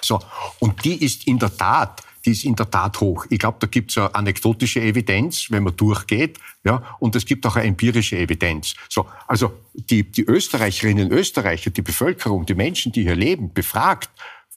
So. 0.00 0.20
Und 0.58 0.84
die 0.84 1.04
ist 1.04 1.26
in 1.26 1.38
der 1.38 1.54
Tat, 1.54 2.02
die 2.28 2.32
ist 2.32 2.44
in 2.44 2.56
der 2.56 2.70
Tat 2.70 3.00
hoch. 3.00 3.24
Ich 3.30 3.38
glaube, 3.38 3.56
da 3.58 3.66
gibt 3.66 3.90
es 3.90 3.94
ja 3.94 4.08
anekdotische 4.08 4.82
Evidenz, 4.82 5.46
wenn 5.50 5.62
man 5.62 5.74
durchgeht, 5.74 6.38
ja, 6.62 6.82
und 6.98 7.16
es 7.16 7.24
gibt 7.24 7.46
auch 7.46 7.56
eine 7.56 7.66
empirische 7.66 8.18
Evidenz. 8.18 8.74
So, 8.90 9.06
also 9.26 9.52
die, 9.72 10.02
die 10.02 10.24
Österreicherinnen 10.24 11.06
und 11.06 11.12
Österreicher, 11.12 11.70
die 11.70 11.80
Bevölkerung, 11.80 12.44
die 12.44 12.54
Menschen, 12.54 12.92
die 12.92 13.02
hier 13.02 13.16
leben, 13.16 13.54
befragt, 13.54 14.10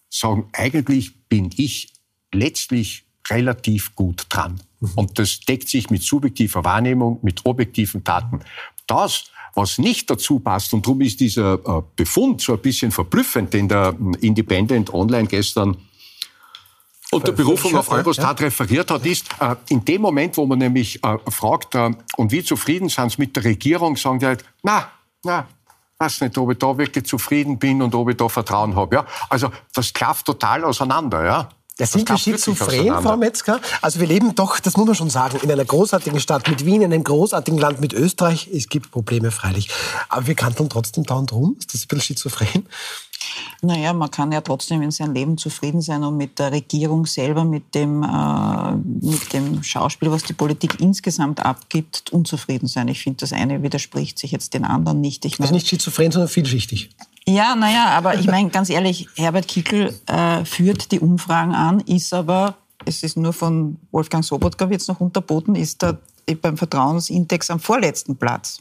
sagen, 0.10 0.50
eigentlich 0.52 1.30
bin 1.30 1.50
ich 1.56 1.94
letztlich 2.34 3.06
relativ 3.30 3.96
gut 3.96 4.26
dran. 4.28 4.62
Und 4.96 5.18
das 5.18 5.40
deckt 5.40 5.70
sich 5.70 5.90
mit 5.90 6.02
subjektiver 6.02 6.66
Wahrnehmung, 6.66 7.20
mit 7.22 7.46
objektiven 7.46 8.04
Daten. 8.04 8.42
Das, 8.86 9.32
was 9.56 9.78
nicht 9.78 10.10
dazu 10.10 10.40
passt, 10.40 10.74
und 10.74 10.86
darum 10.86 11.00
ist 11.00 11.22
dieser 11.22 11.54
äh, 11.54 11.82
Befund 11.96 12.42
so 12.42 12.52
ein 12.52 12.60
bisschen 12.60 12.92
verblüffend, 12.92 13.54
den 13.54 13.70
der 13.70 13.96
ähm, 13.98 14.14
Independent 14.20 14.94
Online 14.94 15.28
gestern 15.28 15.78
unter 17.12 17.32
Berufung 17.32 17.76
auf 17.76 17.92
Eurostat 17.92 18.42
referiert 18.42 18.90
hat, 18.90 19.06
ist, 19.06 19.28
äh, 19.40 19.56
in 19.70 19.86
dem 19.86 20.02
Moment, 20.02 20.38
wo 20.38 20.46
man 20.46 20.60
nämlich 20.60 21.04
äh, 21.04 21.18
fragt, 21.30 21.76
äh, 21.76 21.92
und 22.18 22.32
wie 22.32 22.44
zufrieden 22.44 22.90
sind 22.90 23.12
Sie 23.12 23.18
mit 23.20 23.36
der 23.36 23.44
Regierung, 23.44 23.98
sagen 23.98 24.20
die 24.20 24.26
halt, 24.26 24.44
na, 24.64 24.90
na, 25.24 25.46
weiß 26.00 26.22
nicht, 26.22 26.38
ob 26.38 26.52
ich 26.52 26.58
da 26.58 26.78
wirklich 26.78 27.06
zufrieden 27.06 27.60
bin 27.60 27.82
und 27.82 27.94
ob 27.94 28.10
ich 28.10 28.18
da 28.18 28.28
Vertrauen 28.28 28.76
habe. 28.76 28.96
Ja? 28.96 29.06
Also 29.30 29.52
das 29.74 29.94
klafft 29.94 30.26
total 30.26 30.64
auseinander. 30.64 31.24
Ja? 31.24 31.50
Das 31.78 31.92
sind 31.92 32.10
wir 32.10 32.18
schizophren. 32.18 33.02
Frau 33.02 33.18
Metzger. 33.18 33.60
Also 33.82 34.00
wir 34.00 34.08
leben 34.08 34.36
doch, 34.36 34.60
das 34.60 34.78
muss 34.78 34.86
man 34.88 34.96
schon 34.96 35.10
sagen, 35.10 35.40
in 35.42 35.52
einer 35.52 35.66
großartigen 35.66 36.20
Stadt 36.20 36.48
mit 36.48 36.66
Wien, 36.66 36.82
in 36.82 36.94
einem 36.94 37.04
großartigen 37.04 37.60
Land 37.60 37.82
mit 37.82 37.94
Österreich. 37.94 38.50
Es 38.54 38.68
gibt 38.68 38.92
Probleme, 38.92 39.32
freilich. 39.32 39.70
Aber 40.10 40.28
wir 40.28 40.36
kanteln 40.36 40.70
trotzdem 40.70 41.04
dauernd 41.04 41.32
rum. 41.32 41.56
Ist 41.60 41.74
das 41.74 41.84
ein 41.84 41.88
bisschen 41.88 42.18
schizophren? 42.18 42.68
Naja, 43.62 43.94
man 43.94 44.10
kann 44.10 44.32
ja 44.32 44.42
trotzdem 44.42 44.82
in 44.82 44.92
seinem 44.92 45.14
Leben 45.14 45.38
zufrieden 45.38 45.82
sein 45.82 46.04
und 46.04 46.18
mit 46.18 46.40
der 46.40 46.52
Regierung 46.52 47.06
selber, 47.06 47.44
mit 47.44 47.76
dem, 47.76 48.04
äh, 48.04 48.72
mit 48.76 49.34
dem 49.34 49.62
Schauspiel, 49.64 50.12
was 50.12 50.24
die 50.24 50.34
Politik 50.34 50.80
insgesamt 50.80 51.46
abgibt, 51.46 52.12
unzufrieden 52.12 52.68
sein. 52.68 52.88
Ich 52.88 53.02
finde, 53.04 53.18
das 53.18 53.34
eine 53.34 53.62
widerspricht 53.62 54.18
sich 54.18 54.32
jetzt 54.32 54.54
den 54.54 54.66
anderen 54.66 55.02
nicht. 55.02 55.26
Ich 55.26 55.34
Also 55.34 55.44
meine, 55.44 55.56
nicht 55.56 55.68
schizophren, 55.68 56.12
sondern 56.12 56.30
vielschichtig. 56.30 56.90
ja, 57.28 57.56
naja, 57.56 57.90
aber 57.90 58.16
ich 58.20 58.26
meine, 58.28 58.50
ganz 58.50 58.70
ehrlich, 58.70 59.08
Herbert 59.16 59.48
Kickl 59.48 59.94
äh, 60.08 60.46
führt 60.46 60.92
die 60.92 61.00
Umfragen 61.00 61.54
an, 61.54 61.80
ist 61.82 62.14
aber, 62.14 62.56
es 62.86 63.04
ist 63.04 63.18
nur 63.18 63.34
von 63.34 63.78
Wolfgang 63.92 64.26
Sobotka 64.26 64.68
jetzt 64.72 64.88
noch 64.88 65.00
unterboten, 65.00 65.56
ist 65.56 65.84
da 65.84 65.98
beim 66.42 66.58
Vertrauensindex 66.58 67.50
am 67.50 67.60
vorletzten 67.60 68.16
Platz. 68.16 68.60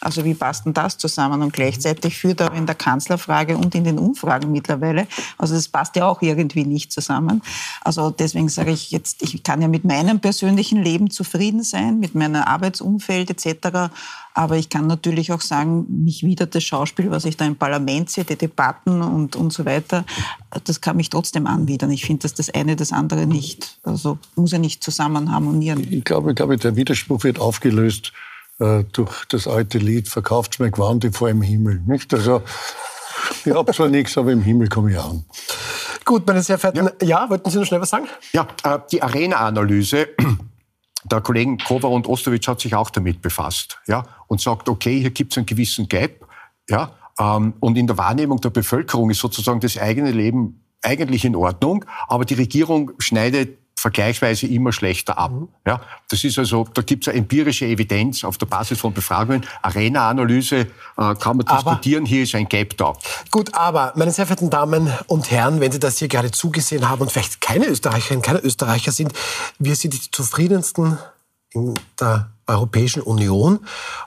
Also 0.00 0.24
wie 0.24 0.34
passt 0.34 0.64
denn 0.64 0.72
das 0.72 0.96
zusammen? 0.96 1.42
Und 1.42 1.52
gleichzeitig 1.52 2.18
führt 2.18 2.40
er 2.40 2.52
in 2.54 2.66
der 2.66 2.74
Kanzlerfrage 2.74 3.56
und 3.56 3.74
in 3.74 3.84
den 3.84 3.98
Umfragen 3.98 4.50
mittlerweile. 4.50 5.06
Also 5.36 5.54
das 5.54 5.68
passt 5.68 5.96
ja 5.96 6.06
auch 6.06 6.22
irgendwie 6.22 6.64
nicht 6.64 6.90
zusammen. 6.92 7.42
Also 7.82 8.10
deswegen 8.10 8.48
sage 8.48 8.70
ich 8.70 8.90
jetzt, 8.90 9.22
ich 9.22 9.42
kann 9.42 9.60
ja 9.60 9.68
mit 9.68 9.84
meinem 9.84 10.20
persönlichen 10.20 10.82
Leben 10.82 11.10
zufrieden 11.10 11.62
sein, 11.62 11.98
mit 11.98 12.14
meinem 12.14 12.42
Arbeitsumfeld 12.42 13.30
etc. 13.30 13.90
Aber 14.32 14.56
ich 14.56 14.68
kann 14.68 14.86
natürlich 14.86 15.32
auch 15.32 15.40
sagen, 15.40 15.86
mich 16.04 16.22
wieder 16.22 16.46
das 16.46 16.62
Schauspiel, 16.62 17.10
was 17.10 17.24
ich 17.24 17.36
da 17.36 17.44
im 17.44 17.56
Parlament 17.56 18.10
sehe, 18.10 18.24
die 18.24 18.36
Debatten 18.36 19.02
und, 19.02 19.36
und 19.36 19.52
so 19.52 19.66
weiter, 19.66 20.04
das 20.64 20.80
kann 20.80 20.96
mich 20.96 21.10
trotzdem 21.10 21.46
anwidern. 21.46 21.90
Ich 21.90 22.06
finde, 22.06 22.22
dass 22.22 22.34
das 22.34 22.48
eine 22.48 22.76
das 22.76 22.92
andere 22.92 23.26
nicht, 23.26 23.78
also 23.82 24.18
muss 24.36 24.52
ja 24.52 24.58
nicht 24.58 24.82
zusammen 24.82 25.30
harmonieren. 25.30 25.86
Ich 25.90 26.04
glaube, 26.04 26.30
ich 26.30 26.36
glaube 26.36 26.56
der 26.56 26.76
Widerspruch 26.76 27.24
wird 27.24 27.38
aufgelöst 27.38 28.12
äh, 28.60 28.84
durch 28.92 29.24
das 29.26 29.48
alte 29.48 29.78
Lied 29.78 30.08
Verkauft's 30.08 30.58
mir 30.58 30.70
Gewande 30.70 31.12
vor 31.12 31.28
dem 31.28 31.42
Himmel. 31.42 31.80
Nicht? 31.86 32.12
Also, 32.14 32.42
ich 33.44 33.52
habe 33.52 33.72
zwar 33.72 33.88
nichts, 33.88 34.16
aber 34.16 34.32
im 34.32 34.42
Himmel 34.42 34.68
komme 34.68 34.92
ich 34.92 34.98
an. 34.98 35.24
Gut, 36.04 36.26
meine 36.26 36.42
sehr 36.42 36.58
verehrten, 36.58 36.90
ja, 37.02 37.22
ja 37.22 37.30
wollten 37.30 37.50
Sie 37.50 37.58
noch 37.58 37.66
schnell 37.66 37.80
was 37.80 37.90
sagen? 37.90 38.06
Ja, 38.32 38.46
äh, 38.64 38.78
die 38.90 39.02
Arena-Analyse 39.02 40.08
der 41.04 41.20
Kollegen 41.20 41.58
Kova 41.58 41.88
und 41.88 42.06
Ostowitsch 42.06 42.48
hat 42.48 42.60
sich 42.60 42.74
auch 42.74 42.90
damit 42.90 43.22
befasst 43.22 43.78
ja, 43.86 44.04
und 44.26 44.40
sagt, 44.40 44.68
okay, 44.68 45.00
hier 45.00 45.10
gibt 45.10 45.32
es 45.32 45.38
einen 45.38 45.46
gewissen 45.46 45.88
Gap. 45.88 46.26
Ja, 46.68 46.92
ähm, 47.18 47.54
und 47.60 47.76
in 47.76 47.86
der 47.86 47.98
Wahrnehmung 47.98 48.40
der 48.40 48.50
Bevölkerung 48.50 49.10
ist 49.10 49.20
sozusagen 49.20 49.60
das 49.60 49.78
eigene 49.78 50.10
Leben 50.10 50.64
eigentlich 50.82 51.24
in 51.24 51.36
Ordnung, 51.36 51.84
aber 52.08 52.24
die 52.24 52.34
Regierung 52.34 52.92
schneidet 52.98 53.58
vergleichsweise 53.80 54.46
immer 54.46 54.72
schlechter 54.72 55.16
ab. 55.16 55.30
Mhm. 55.32 55.48
Ja, 55.66 55.80
das 56.10 56.22
ist 56.22 56.38
also, 56.38 56.68
da 56.74 56.82
gibt 56.82 57.04
es 57.04 57.08
eine 57.08 57.18
empirische 57.18 57.64
Evidenz 57.64 58.24
auf 58.24 58.36
der 58.36 58.44
Basis 58.44 58.78
von 58.78 58.92
Befragungen. 58.92 59.46
Arena-Analyse 59.62 60.56
äh, 60.56 60.66
kann 60.96 61.38
man 61.38 61.46
aber, 61.46 61.70
diskutieren, 61.70 62.04
hier 62.04 62.24
ist 62.24 62.34
ein 62.34 62.46
Gap 62.46 62.76
da. 62.76 62.92
Gut, 63.30 63.54
aber 63.54 63.94
meine 63.96 64.10
sehr 64.10 64.26
verehrten 64.26 64.50
Damen 64.50 64.92
und 65.06 65.30
Herren, 65.30 65.60
wenn 65.60 65.72
Sie 65.72 65.78
das 65.78 65.96
hier 65.98 66.08
gerade 66.08 66.30
zugesehen 66.30 66.90
haben 66.90 67.00
und 67.00 67.10
vielleicht 67.10 67.40
keine 67.40 67.66
Österreicherinnen, 67.66 68.22
keine 68.22 68.40
Österreicher 68.40 68.92
sind, 68.92 69.12
wir 69.58 69.74
sind 69.74 69.94
die 69.94 70.10
zufriedensten 70.10 70.98
in 71.52 71.74
der 71.98 72.30
Europäischen 72.50 73.02
Union 73.02 73.60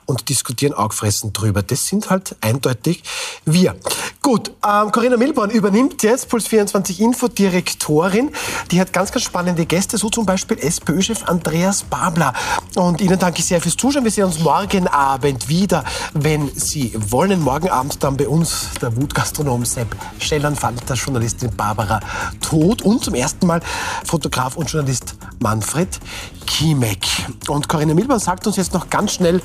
und 0.06 0.28
diskutieren 0.28 0.74
augfressend 0.74 1.38
drüber. 1.38 1.62
Das 1.62 1.86
sind 1.86 2.10
halt 2.10 2.36
eindeutig 2.40 3.02
wir. 3.44 3.76
Gut, 4.22 4.52
ähm, 4.66 4.90
Corinna 4.90 5.18
Milborn 5.18 5.50
übernimmt 5.50 6.02
jetzt 6.02 6.30
Puls 6.30 6.46
24 6.46 7.00
Info 7.00 7.28
Direktorin. 7.28 8.30
Die 8.70 8.80
hat 8.80 8.92
ganz, 8.92 9.12
ganz 9.12 9.22
spannende 9.22 9.66
Gäste, 9.66 9.98
so 9.98 10.08
zum 10.08 10.24
Beispiel 10.24 10.58
SPÖ-Chef 10.58 11.24
Andreas 11.24 11.82
Babler. 11.82 12.32
Und 12.74 13.02
Ihnen 13.02 13.18
danke 13.18 13.40
ich 13.40 13.44
sehr 13.44 13.60
fürs 13.60 13.76
Zuschauen. 13.76 14.02
Wir 14.04 14.10
sehen 14.10 14.24
uns 14.24 14.38
morgen 14.38 14.88
Abend 14.88 15.48
wieder, 15.48 15.84
wenn 16.14 16.50
Sie 16.54 16.92
wollen. 17.10 17.40
Morgen 17.40 17.68
Abend 17.68 18.02
dann 18.02 18.16
bei 18.16 18.26
uns 18.26 18.70
der 18.80 18.96
Wutgastronom 18.96 19.64
Sepp 19.64 19.94
Schellenfalter, 20.18 20.94
Journalistin 20.94 21.54
Barbara 21.54 22.00
Tod 22.40 22.82
und 22.82 23.04
zum 23.04 23.14
ersten 23.14 23.46
Mal 23.46 23.60
Fotograf 24.04 24.56
und 24.56 24.70
Journalist 24.70 25.16
Manfred 25.40 26.00
Kiemek. 26.46 27.06
Und 27.48 27.68
Corinna 27.68 27.94
Milborn 27.94 28.20
sagt, 28.20 28.33
sagt 28.34 28.48
uns 28.48 28.56
jetzt 28.56 28.74
noch 28.74 28.90
ganz 28.90 29.12
schnell, 29.12 29.40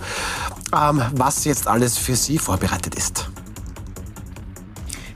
ähm, 0.75 1.03
was 1.11 1.45
jetzt 1.45 1.67
alles 1.67 1.99
für 1.99 2.15
Sie 2.15 2.39
vorbereitet 2.39 2.95
ist. 2.95 3.29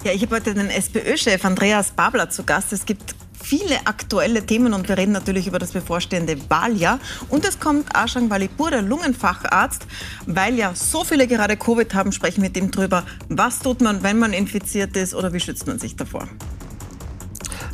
Ja, 0.04 0.12
ich 0.12 0.22
habe 0.22 0.36
heute 0.36 0.54
den 0.54 0.70
SPÖ-Chef 0.70 1.44
Andreas 1.44 1.90
Babler 1.92 2.30
zu 2.30 2.44
Gast. 2.44 2.72
Es 2.72 2.86
gibt 2.86 3.16
viele 3.42 3.88
aktuelle 3.88 4.46
Themen 4.46 4.76
und 4.76 4.88
wir 4.90 4.98
reden 4.98 5.12
natürlich 5.12 5.48
über 5.48 5.58
das 5.58 5.72
bevorstehende 5.72 6.38
Wahljahr. 6.52 7.00
Und 7.30 7.46
es 7.46 7.60
kommt 7.60 7.88
Ashang 7.96 8.30
Walipur, 8.30 8.70
der 8.70 8.84
Lungenfacharzt, 8.84 9.88
weil 10.28 10.54
ja 10.54 10.76
so 10.76 11.04
viele 11.04 11.26
gerade 11.26 11.58
Covid 11.58 11.96
haben, 11.96 12.12
sprechen 12.12 12.44
wir 12.44 12.50
mit 12.50 12.58
ihm 12.58 12.70
drüber, 12.70 13.04
was 13.30 13.58
tut 13.58 13.82
man, 13.82 14.04
wenn 14.04 14.20
man 14.20 14.34
infiziert 14.34 14.96
ist 14.96 15.16
oder 15.16 15.34
wie 15.34 15.40
schützt 15.40 15.66
man 15.66 15.80
sich 15.80 15.96
davor. 15.96 16.28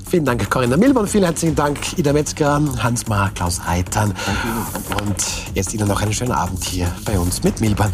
Vielen 0.10 0.26
Dank, 0.26 0.50
Corinna 0.50 0.76
Milborn. 0.76 1.08
Vielen 1.08 1.26
herzlichen 1.26 1.56
Dank, 1.56 1.78
Ida 2.00 2.12
Metzger, 2.14 2.60
Hans 2.82 3.06
Mar, 3.08 3.30
Klaus 3.36 3.62
Reitern. 3.68 4.16
Und 5.00 5.16
jetzt 5.54 5.72
Ihnen 5.76 5.88
noch 5.88 6.02
einen 6.02 6.14
schönen 6.14 6.32
Abend 6.32 6.64
hier 6.64 6.92
bei 7.06 7.20
uns 7.20 7.44
mit 7.44 7.62
Milborn. 7.62 7.94